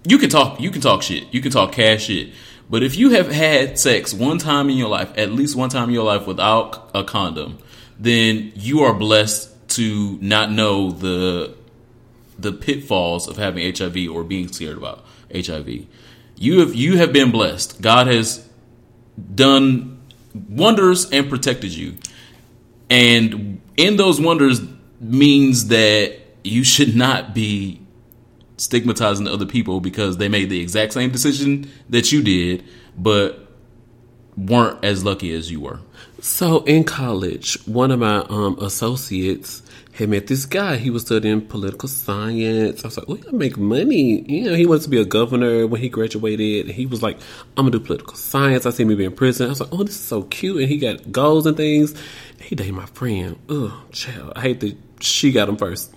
You 0.08 0.18
can 0.18 0.30
talk 0.30 0.62
you 0.62 0.72
can 0.72 0.80
talk 0.80 1.04
shit. 1.04 1.34
You 1.34 1.42
can 1.42 1.52
talk 1.52 1.74
cash 1.74 2.06
shit. 2.06 2.30
But 2.70 2.82
if 2.82 2.98
you 2.98 3.10
have 3.12 3.30
had 3.30 3.78
sex 3.78 4.14
one 4.14 4.38
time 4.38 4.70
in 4.70 4.78
your 4.78 4.90
life, 4.90 5.12
at 5.18 5.32
least 5.32 5.56
one 5.58 5.70
time 5.70 5.90
in 5.90 5.96
your 5.96 6.06
life 6.06 6.28
without 6.28 6.92
a 6.94 7.04
condom, 7.04 7.58
then 8.00 8.54
you 8.56 8.84
are 8.84 8.94
blessed 8.94 9.54
to 9.72 10.18
not 10.22 10.50
know 10.50 10.92
the 10.92 11.57
the 12.40 12.52
pitfalls 12.52 13.28
of 13.28 13.38
having 13.38 13.76
HIV 13.76 14.10
or 14.12 14.24
being 14.24 14.48
scared 14.48 14.78
about 14.78 15.06
HIV. 15.34 15.88
You 16.36 16.60
have 16.60 16.76
you 16.76 16.98
have 16.98 17.12
been 17.12 17.32
blessed. 17.32 17.82
God 17.82 18.08
has 18.08 18.48
done 19.34 20.00
wonders 20.50 21.10
and 21.12 21.30
protected 21.30 21.74
you. 21.74 21.98
And 22.90 23.62
in 23.76 23.98
those 23.98 24.22
wonders 24.22 24.62
means 25.00 25.68
that 25.68 26.20
you 26.44 26.64
should 26.64 26.96
not 26.96 27.34
be 27.34 27.82
stigmatizing 28.58 29.28
other 29.28 29.46
people 29.46 29.80
because 29.80 30.18
they 30.18 30.30
made 30.30 30.50
the 30.50 30.60
exact 30.60 30.94
same 30.94 31.12
decision 31.12 31.70
that 31.90 32.12
you 32.12 32.24
did, 32.24 32.64
but 32.98 33.48
weren't 34.36 34.84
as 34.84 35.04
lucky 35.04 35.34
as 35.34 35.52
you 35.52 35.60
were. 35.60 35.80
So 36.22 36.64
in 36.64 36.84
college, 36.84 37.58
one 37.68 37.92
of 37.92 38.00
my 38.00 38.20
um, 38.30 38.58
associates 38.60 39.62
had 39.98 40.10
met 40.10 40.28
this 40.28 40.46
guy. 40.46 40.78
He 40.78 40.90
was 40.92 41.02
studying 41.04 41.42
political 41.42 41.90
science. 41.90 42.84
I 42.84 42.88
was 42.88 42.98
like, 42.98 43.08
"Well, 43.08 43.18
he'll 43.18 43.34
make 43.34 43.58
money." 43.58 44.22
You 44.32 44.44
know, 44.46 44.54
he 44.54 44.66
wanted 44.66 44.84
to 44.84 44.90
be 44.90 45.00
a 45.02 45.06
governor 45.06 45.66
when 45.66 45.82
he 45.82 45.90
graduated. 45.90 46.68
He 46.70 46.86
was 46.86 47.02
like, 47.02 47.18
"I'm 47.56 47.66
gonna 47.66 47.72
do 47.72 47.80
political 47.80 48.16
science." 48.16 48.66
I 48.66 48.70
see 48.70 48.86
me 48.86 48.96
be 48.96 49.06
in 49.06 49.14
prison. 49.14 49.48
I 49.48 49.50
was 49.50 49.60
like, 49.60 49.70
"Oh, 49.72 49.84
this 49.84 49.96
is 49.96 50.02
so 50.02 50.22
cute," 50.24 50.58
and 50.58 50.70
he 50.70 50.78
got 50.78 51.12
goals 51.12 51.46
and 51.48 51.58
things. 51.58 51.96
He 52.40 52.56
dated 52.56 52.76
my 52.76 52.86
friend. 52.86 53.38
Ugh, 53.50 53.72
child. 53.92 54.34
I 54.36 54.42
hate 54.42 54.60
that 54.60 54.78
she 55.00 55.32
got 55.32 55.50
him 55.50 55.58
first. 55.58 55.92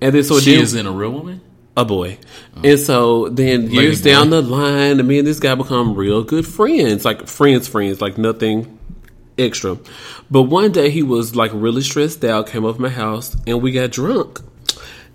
And 0.00 0.14
then 0.14 0.24
so 0.24 0.40
She 0.40 0.54
then, 0.54 0.62
is 0.64 0.74
in 0.74 0.86
a 0.86 0.92
real 0.92 1.10
woman? 1.10 1.40
a 1.76 1.84
boy. 1.84 2.18
Oh. 2.56 2.60
And 2.64 2.78
so 2.78 3.28
then 3.28 3.70
years 3.70 4.02
boy. 4.02 4.10
down 4.10 4.30
the 4.30 4.42
line, 4.42 5.06
me 5.06 5.18
and 5.18 5.26
this 5.26 5.40
guy 5.40 5.54
become 5.54 5.94
real 5.94 6.22
good 6.22 6.46
friends, 6.46 7.04
like 7.04 7.26
friends, 7.28 7.68
friends, 7.68 8.00
like 8.00 8.18
nothing 8.18 8.78
extra. 9.38 9.78
But 10.30 10.42
one 10.42 10.72
day 10.72 10.90
he 10.90 11.02
was 11.02 11.36
like 11.36 11.50
really 11.54 11.82
stressed 11.82 12.24
out, 12.24 12.46
came 12.46 12.64
over 12.64 12.80
my 12.80 12.88
house, 12.88 13.36
and 13.46 13.62
we 13.62 13.72
got 13.72 13.90
drunk. 13.90 14.40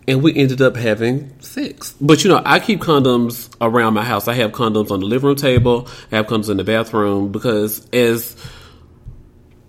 And 0.09 0.23
we 0.23 0.33
ended 0.35 0.61
up 0.61 0.77
having 0.77 1.37
sex. 1.41 1.93
But 1.99 2.23
you 2.23 2.29
know, 2.29 2.41
I 2.45 2.59
keep 2.59 2.79
condoms 2.79 3.53
around 3.59 3.93
my 3.93 4.05
house. 4.05 4.29
I 4.29 4.35
have 4.35 4.53
condoms 4.53 4.89
on 4.89 5.01
the 5.01 5.05
living 5.05 5.27
room 5.27 5.35
table, 5.35 5.89
I 6.11 6.17
have 6.17 6.27
condoms 6.27 6.49
in 6.49 6.57
the 6.57 6.63
bathroom 6.63 7.31
because 7.31 7.85
as 7.91 8.35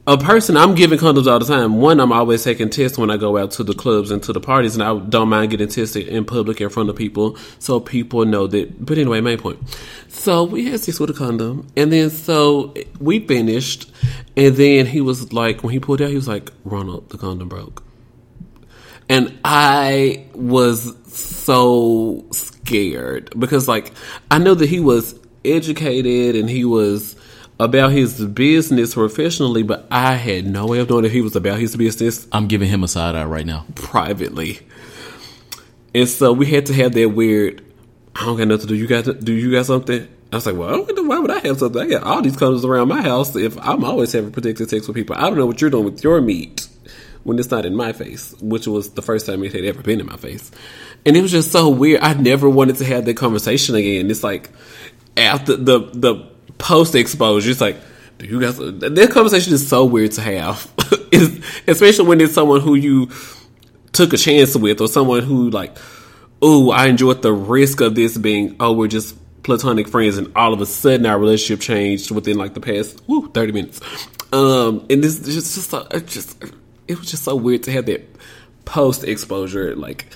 a 0.08 0.16
person, 0.16 0.56
I'm 0.56 0.74
giving 0.74 0.98
condoms 0.98 1.30
all 1.30 1.38
the 1.38 1.44
time. 1.44 1.82
One, 1.82 2.00
I'm 2.00 2.12
always 2.12 2.42
taking 2.42 2.70
tests 2.70 2.96
when 2.96 3.10
I 3.10 3.18
go 3.18 3.36
out 3.36 3.50
to 3.52 3.62
the 3.62 3.74
clubs 3.74 4.10
and 4.10 4.22
to 4.22 4.32
the 4.32 4.40
parties, 4.40 4.74
and 4.74 4.82
I 4.82 4.98
don't 4.98 5.28
mind 5.28 5.50
getting 5.50 5.68
tested 5.68 6.08
in 6.08 6.24
public 6.24 6.62
in 6.62 6.70
front 6.70 6.88
of 6.88 6.96
people 6.96 7.36
so 7.58 7.78
people 7.78 8.24
know 8.24 8.46
that. 8.46 8.86
But 8.86 8.96
anyway, 8.96 9.20
main 9.20 9.36
point. 9.36 9.58
So 10.08 10.44
we 10.44 10.64
had 10.64 10.80
sex 10.80 10.98
with 10.98 11.10
a 11.10 11.12
condom, 11.12 11.66
and 11.76 11.92
then 11.92 12.08
so 12.08 12.72
we 12.98 13.20
finished, 13.20 13.92
and 14.34 14.56
then 14.56 14.86
he 14.86 15.02
was 15.02 15.30
like, 15.34 15.62
when 15.62 15.74
he 15.74 15.78
pulled 15.78 16.00
out, 16.00 16.08
he 16.08 16.16
was 16.16 16.26
like, 16.26 16.52
Ronald, 16.64 17.10
the 17.10 17.18
condom 17.18 17.50
broke. 17.50 17.84
And 19.10 19.38
I 19.44 20.26
was 20.32 20.96
so 21.12 22.24
scared 22.32 23.38
because, 23.38 23.68
like, 23.68 23.92
I 24.30 24.38
know 24.38 24.54
that 24.54 24.70
he 24.70 24.80
was 24.80 25.14
educated 25.44 26.34
and 26.34 26.48
he 26.48 26.64
was 26.64 27.14
about 27.60 27.92
his 27.92 28.24
business 28.24 28.94
professionally, 28.94 29.62
but 29.62 29.86
I 29.90 30.14
had 30.14 30.46
no 30.46 30.66
way 30.66 30.78
of 30.78 30.88
knowing 30.88 31.04
if 31.04 31.12
he 31.12 31.20
was 31.20 31.34
about 31.36 31.58
his 31.58 31.76
business 31.76 32.26
I'm 32.32 32.46
giving 32.46 32.68
him 32.68 32.84
a 32.84 32.88
side 32.88 33.16
eye 33.16 33.24
right 33.24 33.46
now. 33.46 33.66
privately. 33.74 34.60
And 35.94 36.08
so 36.08 36.32
we 36.32 36.46
had 36.46 36.66
to 36.66 36.74
have 36.74 36.92
that 36.92 37.08
weird. 37.08 37.64
I 38.14 38.26
don't 38.26 38.36
got 38.36 38.48
nothing 38.48 38.68
to 38.68 38.74
do. 38.74 38.74
You 38.74 38.86
got 38.86 39.04
to 39.04 39.14
do 39.14 39.32
you 39.32 39.50
got 39.52 39.66
something? 39.66 40.06
I 40.32 40.36
was 40.36 40.44
like, 40.46 40.56
well, 40.56 40.68
I 40.68 40.72
don't 40.72 40.94
know 40.96 41.02
why 41.04 41.18
would 41.18 41.30
I 41.30 41.38
have 41.40 41.58
something? 41.58 41.80
I 41.80 41.86
got 41.86 42.02
all 42.02 42.20
these 42.20 42.36
condoms 42.36 42.64
around 42.64 42.88
my 42.88 43.00
house. 43.00 43.34
If 43.34 43.58
I'm 43.58 43.82
always 43.84 44.12
having 44.12 44.30
protected 44.30 44.68
sex 44.68 44.86
with 44.86 44.94
people, 44.94 45.16
I 45.16 45.22
don't 45.22 45.38
know 45.38 45.46
what 45.46 45.60
you're 45.60 45.70
doing 45.70 45.84
with 45.84 46.04
your 46.04 46.20
meat 46.20 46.68
when 47.24 47.38
it's 47.38 47.50
not 47.50 47.64
in 47.64 47.74
my 47.74 47.92
face, 47.92 48.34
which 48.40 48.66
was 48.66 48.90
the 48.90 49.02
first 49.02 49.26
time 49.26 49.42
it 49.42 49.52
had 49.52 49.64
ever 49.64 49.82
been 49.82 50.00
in 50.00 50.06
my 50.06 50.16
face. 50.16 50.50
And 51.06 51.16
it 51.16 51.22
was 51.22 51.30
just 51.30 51.50
so 51.50 51.68
weird. 51.70 52.02
I 52.02 52.14
never 52.14 52.48
wanted 52.48 52.76
to 52.76 52.84
have 52.84 53.06
that 53.06 53.14
conversation 53.14 53.74
again. 53.74 54.10
It's 54.10 54.22
like 54.22 54.50
after 55.16 55.56
the 55.56 55.80
the 55.92 56.30
post 56.58 56.94
exposure, 56.94 57.50
it's 57.50 57.60
like, 57.60 57.76
do 58.18 58.26
you 58.26 58.40
guys? 58.40 58.58
That 58.58 59.10
conversation 59.12 59.54
is 59.54 59.66
so 59.66 59.84
weird 59.84 60.12
to 60.12 60.22
have, 60.22 60.70
especially 61.66 62.06
when 62.06 62.20
it's 62.20 62.34
someone 62.34 62.60
who 62.60 62.74
you 62.74 63.10
took 63.92 64.12
a 64.12 64.16
chance 64.16 64.56
with 64.56 64.80
or 64.80 64.88
someone 64.88 65.22
who 65.22 65.50
like 65.50 65.76
oh, 66.42 66.70
I 66.70 66.86
enjoyed 66.86 67.22
the 67.22 67.32
risk 67.32 67.80
of 67.80 67.94
this 67.94 68.16
being, 68.16 68.56
oh, 68.60 68.72
we're 68.72 68.88
just 68.88 69.16
platonic 69.42 69.88
friends, 69.88 70.18
and 70.18 70.32
all 70.36 70.52
of 70.52 70.60
a 70.60 70.66
sudden 70.66 71.06
our 71.06 71.18
relationship 71.18 71.60
changed 71.60 72.10
within 72.10 72.36
like 72.36 72.54
the 72.54 72.60
past 72.60 73.00
30 73.08 73.52
minutes. 73.52 73.80
Um, 74.32 74.86
and 74.90 75.02
this 75.02 75.20
is 75.20 75.34
just, 75.34 75.70
just, 75.70 76.06
just, 76.06 76.44
it 76.86 76.98
was 76.98 77.10
just 77.10 77.24
so 77.24 77.34
weird 77.34 77.62
to 77.64 77.72
have 77.72 77.86
that 77.86 78.08
post 78.64 79.04
exposure, 79.04 79.74
like, 79.74 80.06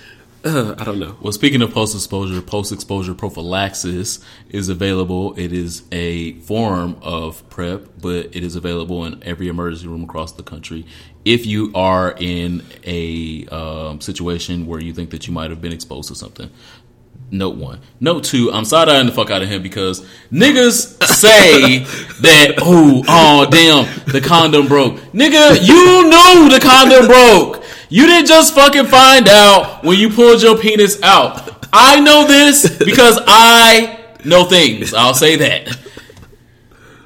uh, 0.44 0.74
I 0.78 0.84
don't 0.84 0.98
know. 0.98 1.16
Well, 1.20 1.32
speaking 1.32 1.62
of 1.62 1.72
post 1.72 1.94
exposure, 1.94 2.40
post 2.42 2.72
exposure 2.72 3.14
prophylaxis 3.14 4.20
is 4.50 4.68
available. 4.68 5.34
It 5.38 5.52
is 5.52 5.84
a 5.92 6.34
form 6.40 6.96
of 7.02 7.48
PrEP, 7.50 8.00
but 8.00 8.26
it 8.26 8.42
is 8.42 8.56
available 8.56 9.04
in 9.04 9.22
every 9.24 9.48
emergency 9.48 9.86
room 9.86 10.04
across 10.04 10.32
the 10.32 10.42
country. 10.42 10.86
If 11.24 11.46
you 11.46 11.70
are 11.74 12.14
in 12.18 12.64
a 12.84 13.46
um, 13.46 14.00
situation 14.00 14.66
where 14.66 14.80
you 14.80 14.92
think 14.92 15.10
that 15.10 15.26
you 15.26 15.32
might 15.32 15.50
have 15.50 15.60
been 15.60 15.72
exposed 15.72 16.08
to 16.08 16.14
something, 16.14 16.50
Note 17.32 17.56
one. 17.56 17.80
Note 17.98 18.24
two, 18.24 18.52
I'm 18.52 18.66
side 18.66 18.90
eyeing 18.90 19.06
the 19.06 19.12
fuck 19.12 19.30
out 19.30 19.40
of 19.40 19.48
him 19.48 19.62
because 19.62 20.06
niggas 20.30 21.02
say 21.02 21.78
that, 22.20 22.56
oh, 22.60 23.02
oh, 23.08 23.46
damn, 23.50 23.86
the 24.12 24.20
condom 24.20 24.68
broke. 24.68 24.96
Nigga, 25.14 25.66
you 25.66 26.10
knew 26.10 26.50
the 26.50 26.60
condom 26.60 27.06
broke. 27.06 27.61
You 27.92 28.06
didn't 28.06 28.26
just 28.26 28.54
fucking 28.54 28.86
find 28.86 29.28
out 29.28 29.84
when 29.84 29.98
you 29.98 30.08
pulled 30.08 30.42
your 30.42 30.56
penis 30.56 30.98
out. 31.02 31.66
I 31.74 32.00
know 32.00 32.26
this 32.26 32.78
because 32.78 33.20
I 33.26 34.02
know 34.24 34.44
things. 34.44 34.94
I'll 34.94 35.12
say 35.12 35.36
that. 35.36 35.78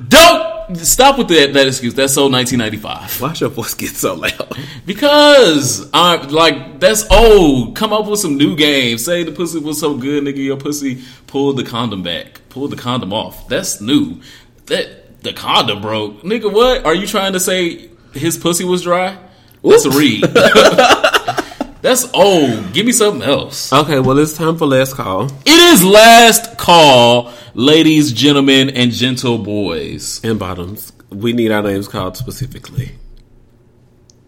Don't 0.06 0.76
stop 0.76 1.18
with 1.18 1.26
that, 1.26 1.54
that 1.54 1.66
excuse. 1.66 1.92
That's 1.92 2.14
so 2.14 2.28
1995. 2.28 3.20
Why's 3.20 3.40
your 3.40 3.50
voice 3.50 3.74
get 3.74 3.96
so 3.96 4.14
loud? 4.14 4.56
Because 4.84 5.90
I'm 5.92 6.28
like 6.28 6.78
that's 6.78 7.04
old. 7.10 7.74
Come 7.74 7.92
up 7.92 8.06
with 8.06 8.20
some 8.20 8.36
new 8.36 8.54
games. 8.54 9.04
Say 9.04 9.24
the 9.24 9.32
pussy 9.32 9.58
was 9.58 9.80
so 9.80 9.96
good, 9.96 10.22
nigga. 10.22 10.36
Your 10.36 10.56
pussy 10.56 11.02
pulled 11.26 11.56
the 11.56 11.64
condom 11.64 12.04
back, 12.04 12.42
pulled 12.48 12.70
the 12.70 12.76
condom 12.76 13.12
off. 13.12 13.48
That's 13.48 13.80
new. 13.80 14.20
That 14.66 15.20
the 15.24 15.32
condom 15.32 15.80
broke, 15.80 16.22
nigga. 16.22 16.52
What 16.52 16.86
are 16.86 16.94
you 16.94 17.08
trying 17.08 17.32
to 17.32 17.40
say? 17.40 17.90
His 18.12 18.38
pussy 18.38 18.64
was 18.64 18.82
dry. 18.82 19.18
A 19.66 19.90
read. 19.90 20.22
That's 21.82 22.12
old. 22.14 22.72
Give 22.72 22.86
me 22.86 22.92
something 22.92 23.28
else. 23.28 23.72
Okay, 23.72 23.98
well, 24.00 24.18
it's 24.18 24.36
time 24.36 24.56
for 24.56 24.66
last 24.66 24.94
call. 24.94 25.26
It 25.44 25.48
is 25.74 25.84
last 25.84 26.56
call, 26.56 27.32
ladies, 27.54 28.12
gentlemen, 28.12 28.70
and 28.70 28.92
gentle 28.92 29.38
boys. 29.38 30.24
And 30.24 30.38
bottoms. 30.38 30.92
We 31.10 31.32
need 31.32 31.50
our 31.50 31.62
names 31.62 31.88
called 31.88 32.16
specifically. 32.16 32.92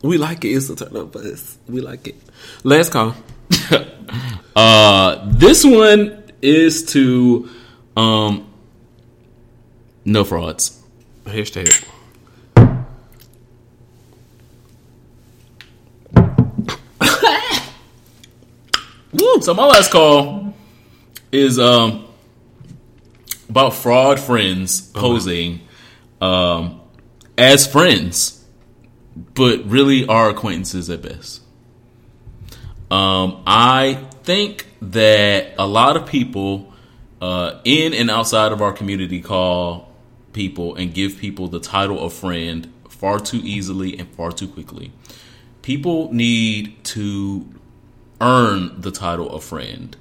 We 0.02 0.18
like 0.18 0.44
it. 0.44 0.48
It's 0.48 0.68
a 0.70 0.76
turn 0.76 0.96
up 0.96 1.12
for 1.12 1.20
us. 1.20 1.56
We 1.68 1.80
like 1.80 2.08
it. 2.08 2.16
Last 2.64 2.92
call. 2.92 3.14
uh, 4.56 5.24
this 5.26 5.64
one 5.64 6.24
is 6.42 6.84
to 6.92 7.48
um, 7.96 8.52
no 10.04 10.24
frauds. 10.24 10.82
Hashtag. 11.24 11.87
So 19.48 19.54
my 19.54 19.64
last 19.64 19.90
call 19.90 20.52
is 21.32 21.58
um 21.58 22.06
about 23.48 23.72
fraud 23.72 24.20
friends 24.20 24.82
posing 24.90 25.60
um 26.20 26.82
as 27.38 27.66
friends, 27.66 28.44
but 29.16 29.64
really 29.64 30.06
are 30.06 30.28
acquaintances 30.28 30.90
at 30.90 31.00
best. 31.00 31.40
Um, 32.90 33.42
I 33.46 34.06
think 34.22 34.66
that 34.82 35.54
a 35.58 35.66
lot 35.66 35.96
of 35.96 36.04
people 36.04 36.74
uh, 37.22 37.58
in 37.64 37.94
and 37.94 38.10
outside 38.10 38.52
of 38.52 38.60
our 38.60 38.74
community 38.74 39.22
call 39.22 39.90
people 40.34 40.74
and 40.74 40.92
give 40.92 41.16
people 41.16 41.48
the 41.48 41.58
title 41.58 42.04
of 42.04 42.12
friend 42.12 42.70
far 42.90 43.18
too 43.18 43.40
easily 43.42 43.98
and 43.98 44.10
far 44.10 44.30
too 44.30 44.48
quickly. 44.48 44.92
People 45.62 46.12
need 46.12 46.84
to 46.84 47.46
earn 48.20 48.80
the 48.80 48.90
title 48.90 49.30
of 49.30 49.44
friend. 49.44 49.96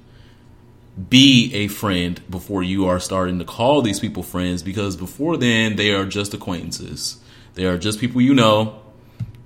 Be 1.08 1.54
a 1.54 1.68
friend 1.68 2.20
before 2.28 2.62
you 2.62 2.86
are 2.86 2.98
starting 2.98 3.38
to 3.38 3.44
call 3.44 3.82
these 3.82 4.00
people 4.00 4.22
friends 4.22 4.62
because 4.62 4.96
before 4.96 5.36
then 5.36 5.76
they 5.76 5.92
are 5.92 6.04
just 6.04 6.34
acquaintances. 6.34 7.20
They 7.54 7.66
are 7.66 7.78
just 7.78 8.00
people 8.00 8.20
you 8.20 8.34
know. 8.34 8.80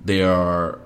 They 0.03 0.23
are 0.23 0.79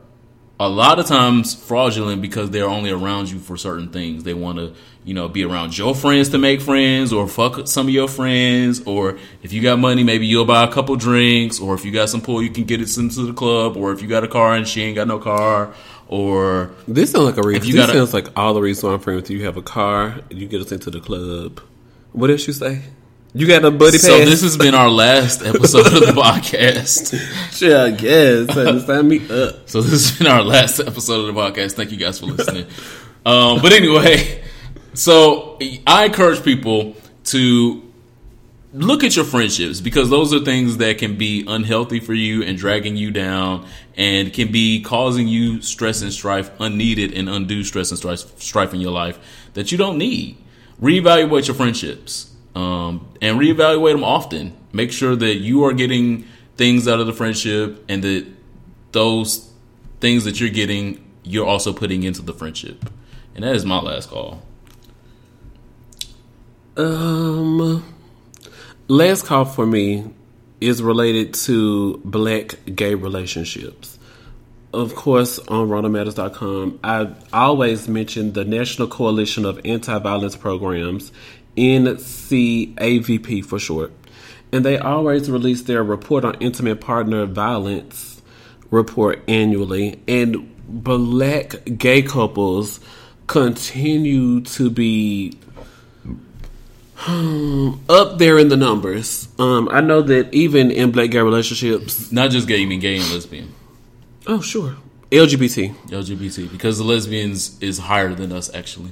a 0.59 0.67
lot 0.67 0.97
of 0.97 1.05
times 1.05 1.53
fraudulent 1.53 2.21
because 2.21 2.49
they're 2.49 2.67
only 2.67 2.89
around 2.89 3.29
you 3.29 3.37
for 3.37 3.57
certain 3.57 3.89
things. 3.89 4.23
They 4.23 4.33
want 4.33 4.57
to, 4.57 4.73
you 5.03 5.13
know, 5.13 5.29
be 5.29 5.43
around 5.43 5.77
your 5.77 5.93
friends 5.93 6.29
to 6.29 6.39
make 6.39 6.61
friends 6.61 7.13
or 7.13 7.27
fuck 7.27 7.67
some 7.67 7.87
of 7.87 7.93
your 7.93 8.07
friends. 8.07 8.81
Or 8.85 9.19
if 9.43 9.53
you 9.53 9.61
got 9.61 9.77
money, 9.77 10.03
maybe 10.03 10.25
you'll 10.25 10.45
buy 10.45 10.63
a 10.63 10.71
couple 10.71 10.95
drinks. 10.95 11.59
Or 11.59 11.75
if 11.75 11.85
you 11.85 11.91
got 11.91 12.09
some 12.09 12.21
pull, 12.21 12.41
you 12.41 12.49
can 12.49 12.63
get 12.63 12.81
it 12.81 12.97
into 12.97 13.21
the 13.21 13.33
club. 13.33 13.77
Or 13.77 13.91
if 13.91 14.01
you 14.01 14.07
got 14.07 14.23
a 14.23 14.27
car 14.27 14.55
and 14.55 14.67
she 14.67 14.81
ain't 14.81 14.95
got 14.95 15.07
no 15.07 15.19
car. 15.19 15.73
Or 16.09 16.71
This 16.87 17.11
sounds 17.11 17.25
like 17.25 17.37
a 17.37 17.47
reason. 17.47 17.71
This 17.75 17.91
sounds 17.91 18.13
like 18.13 18.27
all 18.37 18.53
the 18.53 18.61
reasons 18.61 18.83
why 18.83 18.93
I'm 18.93 18.99
friends 18.99 19.21
with 19.23 19.29
you. 19.31 19.39
You 19.39 19.45
have 19.45 19.57
a 19.57 19.61
car, 19.61 20.19
you 20.29 20.47
get 20.47 20.61
us 20.61 20.71
into 20.71 20.89
the 20.89 20.99
club. 21.01 21.59
What 22.13 22.29
else 22.29 22.47
you 22.47 22.53
say? 22.53 22.81
You 23.33 23.45
got 23.45 23.63
a 23.65 23.71
buddy 23.71 23.97
pass. 23.97 24.05
so 24.05 24.17
this 24.25 24.41
has 24.41 24.57
been 24.57 24.73
our 24.73 24.89
last 24.89 25.41
episode 25.45 25.85
of 25.87 25.93
the 25.93 26.13
podcast. 26.21 27.13
Sure, 27.55 27.85
I 27.87 27.91
guess. 27.91 28.53
So 28.53 28.79
sign 28.79 29.07
me 29.07 29.17
up. 29.29 29.69
So 29.69 29.81
this 29.81 30.09
has 30.09 30.17
been 30.17 30.27
our 30.27 30.41
last 30.43 30.79
episode 30.79 31.27
of 31.27 31.35
the 31.35 31.39
podcast. 31.41 31.73
Thank 31.73 31.91
you 31.91 31.97
guys 31.97 32.19
for 32.19 32.25
listening. 32.27 32.65
um, 33.25 33.61
but 33.61 33.73
anyway, 33.73 34.41
so 34.93 35.59
I 35.85 36.05
encourage 36.05 36.41
people 36.43 36.95
to 37.25 37.86
look 38.77 39.03
at 39.03 39.15
your 39.15 39.25
friendships 39.25 39.81
because 39.81 40.09
those 40.09 40.33
are 40.33 40.39
things 40.39 40.77
that 40.77 40.99
can 40.99 41.17
be 41.17 41.43
unhealthy 41.47 41.99
for 41.99 42.13
you 42.13 42.43
and 42.43 42.57
dragging 42.57 42.95
you 42.95 43.11
down 43.11 43.65
and 43.95 44.31
can 44.31 44.51
be 44.51 44.81
causing 44.83 45.27
you 45.27 45.61
stress 45.61 46.01
and 46.01 46.13
strife, 46.13 46.51
unneeded 46.59 47.13
and 47.13 47.27
undue 47.27 47.63
stress 47.63 47.89
and 47.89 48.19
strife, 48.39 48.73
in 48.73 48.81
your 48.81 48.91
life 48.91 49.19
that 49.53 49.71
you 49.71 49.77
don't 49.77 49.97
need. 49.97 50.37
Reevaluate 50.81 51.47
your 51.47 51.55
friendships 51.55 52.31
um, 52.55 53.07
and 53.21 53.39
reevaluate 53.39 53.93
them 53.93 54.03
often. 54.03 54.55
Make 54.71 54.91
sure 54.91 55.15
that 55.15 55.35
you 55.35 55.63
are 55.63 55.73
getting 55.73 56.25
things 56.55 56.87
out 56.87 56.99
of 56.99 57.07
the 57.07 57.13
friendship 57.13 57.83
and 57.89 58.03
that 58.03 58.27
those 58.91 59.51
things 59.99 60.23
that 60.25 60.39
you're 60.39 60.49
getting, 60.49 61.03
you're 61.23 61.47
also 61.47 61.73
putting 61.73 62.03
into 62.03 62.21
the 62.21 62.33
friendship. 62.33 62.89
And 63.33 63.43
that 63.43 63.55
is 63.55 63.65
my 63.65 63.79
last 63.79 64.09
call. 64.09 64.43
Um, 66.75 67.83
last 68.87 69.25
call 69.25 69.45
for 69.45 69.65
me 69.65 70.05
is 70.61 70.81
related 70.81 71.33
to 71.33 71.97
black 72.03 72.55
gay 72.73 72.95
relationships. 72.95 73.99
Of 74.73 74.95
course, 74.95 75.39
on 75.39 75.69
RonaldMatters.com, 75.69 76.79
I 76.83 77.13
always 77.31 77.87
mention 77.87 78.33
the 78.33 78.45
National 78.45 78.87
Coalition 78.87 79.45
of 79.45 79.59
Anti-Violence 79.65 80.35
Programs, 80.35 81.11
NCAVP 81.55 83.45
for 83.45 83.59
short, 83.59 83.91
and 84.51 84.65
they 84.65 84.77
always 84.77 85.29
release 85.29 85.63
their 85.63 85.83
report 85.83 86.25
on 86.25 86.35
intimate 86.39 86.81
partner 86.81 87.25
violence 87.25 88.21
report 88.69 89.23
annually, 89.27 90.01
and 90.07 90.53
black 90.67 91.55
gay 91.77 92.01
couples 92.01 92.79
continue 93.27 94.41
to 94.41 94.69
be 94.69 95.37
up 97.05 98.17
there 98.17 98.37
in 98.39 98.49
the 98.49 98.57
numbers. 98.57 99.27
Um, 99.37 99.69
I 99.71 99.81
know 99.81 100.01
that 100.01 100.33
even 100.33 100.71
in 100.71 100.91
black 100.91 101.11
gay 101.11 101.19
relationships, 101.21 102.11
Not 102.11 102.31
just 102.31 102.47
gay, 102.47 102.57
you 102.57 102.67
mean 102.67 102.79
gay 102.79 102.97
and 102.97 103.09
lesbian. 103.11 103.53
oh 104.25 104.41
sure, 104.41 104.75
LGBT. 105.11 105.75
LGBT 105.87 106.51
because 106.51 106.77
the 106.77 106.83
lesbians 106.83 107.57
is 107.61 107.77
higher 107.79 108.13
than 108.13 108.31
us 108.31 108.53
actually. 108.53 108.91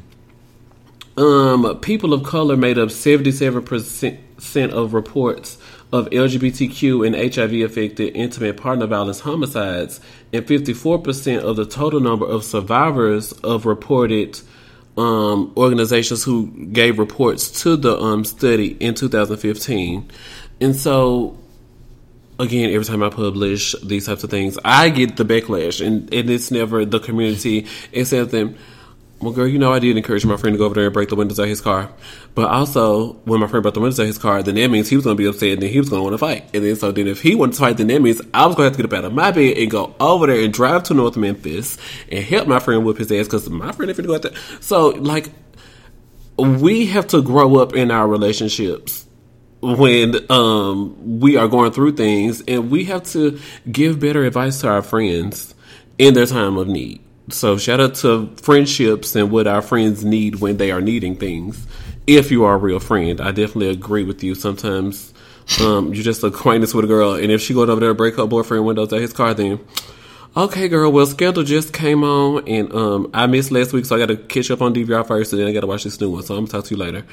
Um, 1.18 1.80
people 1.80 2.14
of 2.14 2.24
color 2.24 2.58
made 2.58 2.78
up 2.78 2.92
seventy-seven 2.92 3.64
percent 3.64 4.20
of 4.74 4.94
reports 4.94 5.58
of 5.94 6.10
LGBTQ 6.10 7.06
and 7.08 7.34
HIV-affected 7.34 8.16
intimate 8.16 8.58
partner 8.58 8.86
violence 8.86 9.22
homicides, 9.22 10.00
and 10.34 10.46
fifty-four 10.46 11.00
percent 11.00 11.44
of 11.44 11.56
the 11.56 11.66
total 11.66 12.02
number 12.02 12.26
of 12.26 12.44
survivors 12.44 13.32
of 13.32 13.66
reported 13.66 14.40
um, 14.98 15.54
organizations 15.58 16.24
who 16.24 16.48
gave 16.68 17.00
reports 17.00 17.64
to 17.64 17.76
the 17.76 17.98
um, 18.00 18.24
study 18.24 18.78
in 18.80 18.94
2015. 18.94 20.10
And 20.62 20.76
so, 20.76 21.38
again, 22.40 22.72
every 22.72 22.86
time 22.86 23.04
I 23.04 23.10
publish 23.10 23.76
these 23.84 24.06
types 24.06 24.24
of 24.24 24.30
things, 24.30 24.58
I 24.64 24.90
get 24.90 25.18
the 25.18 25.26
backlash, 25.26 25.86
and, 25.86 26.14
and 26.14 26.30
it's 26.30 26.50
never 26.52 26.86
the 26.86 27.00
community. 27.00 27.68
It's 27.92 28.12
something 28.12 28.58
Well, 29.22 29.32
girl, 29.32 29.48
you 29.48 29.58
know 29.58 29.72
I 29.72 29.80
did 29.80 29.96
encourage 29.96 30.26
my 30.26 30.36
friend 30.36 30.54
to 30.54 30.58
go 30.58 30.66
over 30.66 30.76
there 30.76 30.86
and 30.86 30.94
break 30.94 31.08
the 31.08 31.16
windows 31.16 31.40
of 31.40 31.48
his 31.48 31.62
car. 31.62 31.90
But 32.36 32.50
also, 32.50 33.14
when 33.24 33.40
my 33.40 33.48
friend 33.48 33.64
broke 33.64 33.74
the 33.74 33.80
windows 33.80 33.98
of 33.98 34.08
his 34.08 34.18
car, 34.18 34.44
then 34.44 34.56
that 34.56 34.70
means 34.70 34.90
he 34.90 34.98
was 34.98 35.06
going 35.06 35.16
to 35.16 35.24
be 35.24 35.28
upset 35.28 35.54
and 35.54 35.62
then 35.62 35.70
he 35.70 35.80
was 35.80 35.90
going 35.90 36.02
to 36.02 36.04
want 36.04 36.14
to 36.14 36.18
fight. 36.18 36.50
And 36.54 36.66
then 36.66 36.76
so 36.76 36.92
then 36.92 37.08
if 37.08 37.22
he 37.22 37.34
wanted 37.34 37.54
to 37.54 37.60
fight, 37.60 37.78
then 37.78 37.88
that 37.88 38.02
means 38.02 38.22
I 38.34 38.46
was 38.46 38.56
going 38.56 38.66
to 38.66 38.70
have 38.72 38.78
to 38.78 38.84
get 38.84 38.94
up 38.94 38.98
out 38.98 39.06
of 39.06 39.14
my 39.14 39.32
bed 39.32 39.58
and 39.58 39.72
go 39.72 39.96
over 40.02 40.28
there 40.28 40.44
and 40.44 40.54
drive 40.54 40.84
to 40.84 40.94
North 40.94 41.16
Memphis 41.16 41.78
and 42.12 42.26
help 42.26 42.48
my 42.48 42.60
friend 42.60 42.86
whip 42.86 42.98
his 42.98 43.12
ass 43.12 43.26
because 43.26 43.50
my 43.50 43.72
friend 43.72 43.88
didn't 43.88 44.06
go 44.06 44.16
out 44.16 44.24
there. 44.24 44.36
So, 44.60 44.90
like, 44.90 45.30
we 46.38 46.88
have 46.88 47.08
to 47.08 47.22
grow 47.22 47.58
up 47.58 47.74
in 47.74 47.92
our 47.92 48.08
relationships 48.08 49.06
when 49.62 50.30
um, 50.30 51.20
we 51.22 51.38
are 51.38 51.48
going 51.48 51.72
through 51.72 51.94
things 51.94 52.44
and 52.48 52.70
we 52.70 52.84
have 52.86 53.04
to 53.04 53.40
give 53.72 54.00
better 54.00 54.24
advice 54.26 54.60
to 54.62 54.68
our 54.68 54.82
friends 54.82 55.56
in 55.98 56.14
their 56.14 56.26
time 56.26 56.58
of 56.58 56.68
need. 56.68 57.05
So 57.30 57.58
shout 57.58 57.80
out 57.80 57.96
to 57.96 58.28
friendships 58.38 59.16
and 59.16 59.32
what 59.32 59.48
our 59.48 59.62
friends 59.62 60.06
need 60.06 60.36
when 60.36 60.58
they 60.58 60.72
are 60.72 60.82
needing 60.82 61.16
things. 61.16 61.66
If 62.06 62.30
you 62.30 62.44
are 62.46 62.54
a 62.54 62.58
real 62.58 62.80
friend, 62.80 63.20
I 63.20 63.32
definitely 63.32 63.70
agree 63.70 64.04
with 64.04 64.24
you. 64.24 64.36
Sometimes 64.36 65.12
um, 65.60 65.94
you're 65.94 66.04
just 66.04 66.24
acquaintance 66.24 66.74
with 66.74 66.86
a 66.86 66.88
girl, 66.88 67.14
and 67.14 67.32
if 67.32 67.42
she 67.42 67.56
goes 67.56 67.68
over 67.68 67.80
there 67.80 67.90
to 67.90 67.96
break 67.96 68.16
her 68.18 68.28
boyfriend 68.28 68.66
windows 68.66 68.94
at 68.94 69.02
his 69.02 69.12
car, 69.12 69.34
then 69.34 69.60
okay, 70.38 70.68
girl. 70.68 70.92
Well, 70.92 71.08
Scandal 71.08 71.44
just 71.44 71.74
came 71.74 72.04
on, 72.04 72.48
and 72.48 72.72
um, 72.74 73.10
I 73.12 73.26
missed 73.26 73.52
last 73.52 73.74
week, 73.74 73.86
so 73.86 73.96
I 73.96 74.00
got 74.00 74.10
to 74.10 74.18
catch 74.18 74.52
up 74.52 74.62
on 74.62 74.76
DVR 74.76 75.08
first, 75.08 75.34
and 75.34 75.42
then 75.42 75.48
I 75.48 75.52
got 75.52 75.62
to 75.62 75.68
watch 75.68 75.84
this 75.84 76.00
new 76.00 76.12
one. 76.12 76.22
So 76.22 76.36
I'm 76.36 76.46
gonna 76.46 76.52
talk 76.52 76.66
to 76.66 76.76
you 76.76 76.80
later. 76.80 77.06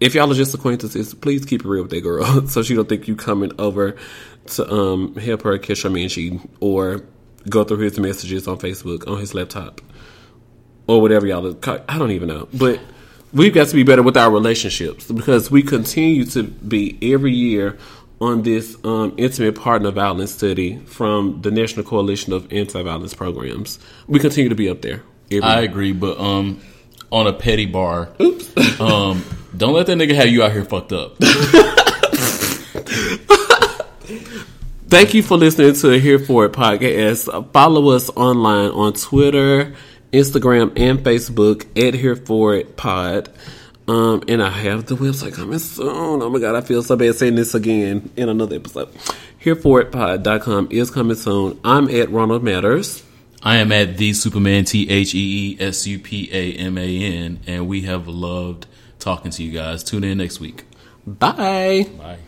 If 0.00 0.14
y'all 0.14 0.30
are 0.30 0.34
just 0.34 0.54
acquaintances, 0.54 1.14
please 1.14 1.44
keep 1.44 1.62
it 1.64 1.68
real 1.68 1.82
with 1.82 1.90
that 1.90 2.02
girl, 2.02 2.46
so 2.48 2.62
she 2.62 2.74
don't 2.74 2.88
think 2.88 3.08
you 3.08 3.16
coming 3.16 3.52
over 3.58 3.96
to 4.46 4.72
um, 4.72 5.16
help 5.16 5.42
her 5.42 5.58
catch 5.58 5.82
her 5.82 5.90
man 5.90 6.08
she 6.08 6.38
or 6.60 7.02
go 7.48 7.64
through 7.64 7.78
his 7.78 7.98
messages 7.98 8.46
on 8.48 8.58
Facebook 8.58 9.06
on 9.10 9.18
his 9.18 9.34
laptop 9.34 9.80
or 10.86 11.00
whatever 11.00 11.26
y'all. 11.26 11.56
I 11.88 11.98
don't 11.98 12.10
even 12.10 12.28
know, 12.28 12.48
but 12.52 12.80
we've 13.32 13.54
got 13.54 13.68
to 13.68 13.74
be 13.74 13.82
better 13.82 14.02
with 14.02 14.16
our 14.16 14.30
relationships 14.30 15.10
because 15.10 15.50
we 15.50 15.62
continue 15.62 16.24
to 16.26 16.42
be 16.44 16.98
every 17.12 17.32
year 17.32 17.78
on 18.20 18.42
this 18.42 18.76
um, 18.84 19.14
intimate 19.18 19.54
partner 19.54 19.90
violence 19.90 20.32
study 20.32 20.78
from 20.86 21.42
the 21.42 21.50
National 21.50 21.84
Coalition 21.84 22.32
of 22.32 22.50
Anti-Violence 22.52 23.14
Programs. 23.14 23.78
We 24.06 24.20
continue 24.20 24.48
to 24.48 24.54
be 24.54 24.70
up 24.70 24.80
there. 24.80 25.02
I 25.42 25.60
agree, 25.62 25.92
but 25.92 26.18
um, 26.18 26.60
on 27.10 27.26
a 27.26 27.32
petty 27.32 27.66
bar, 27.66 28.08
oops, 28.20 28.80
um, 28.80 29.22
don't 29.56 29.74
let 29.74 29.86
that 29.86 29.98
nigga 29.98 30.14
have 30.14 30.28
you 30.28 30.42
out 30.42 30.52
here 30.52 30.64
fucked 30.64 30.92
up. 30.92 31.16
Thank 34.88 35.14
you 35.14 35.22
for 35.22 35.36
listening 35.36 35.74
to 35.74 35.88
the 35.88 35.98
Here 35.98 36.18
For 36.20 36.46
It 36.46 36.52
podcast. 36.52 37.52
Follow 37.52 37.90
us 37.90 38.08
online 38.10 38.70
on 38.70 38.92
Twitter, 38.92 39.74
Instagram, 40.12 40.78
and 40.78 41.00
Facebook 41.00 41.66
at 41.76 41.94
Here 41.94 42.14
For 42.14 42.54
It 42.54 42.76
Pod. 42.76 43.28
Um, 43.88 44.22
and 44.28 44.40
I 44.40 44.50
have 44.50 44.86
the 44.86 44.94
website 44.94 45.34
coming 45.34 45.58
soon. 45.58 45.88
Oh 46.22 46.30
my 46.30 46.38
god, 46.38 46.54
I 46.54 46.60
feel 46.60 46.84
so 46.84 46.94
bad 46.94 47.16
saying 47.16 47.34
this 47.34 47.54
again 47.54 48.10
in 48.16 48.28
another 48.28 48.56
episode. 48.56 48.94
Hereforitpod.com 49.42 50.68
is 50.70 50.90
coming 50.92 51.16
soon. 51.16 51.58
I'm 51.64 51.88
at 51.88 52.10
Ronald 52.10 52.44
Matters. 52.44 53.02
I 53.42 53.56
am 53.56 53.72
at 53.72 53.96
the 53.96 54.12
Superman 54.12 54.64
T 54.64 54.88
H 54.88 55.14
E 55.14 55.52
E 55.52 55.56
S 55.60 55.86
U 55.86 55.98
P 55.98 56.30
A 56.32 56.52
M 56.54 56.78
A 56.78 57.04
N, 57.04 57.40
and 57.46 57.66
we 57.68 57.82
have 57.82 58.06
loved 58.06 58.66
talking 59.00 59.32
to 59.32 59.42
you 59.42 59.52
guys. 59.52 59.82
Tune 59.82 60.04
in 60.04 60.18
next 60.18 60.38
week. 60.40 60.64
Bye. 61.06 61.88
Bye. 61.98 62.18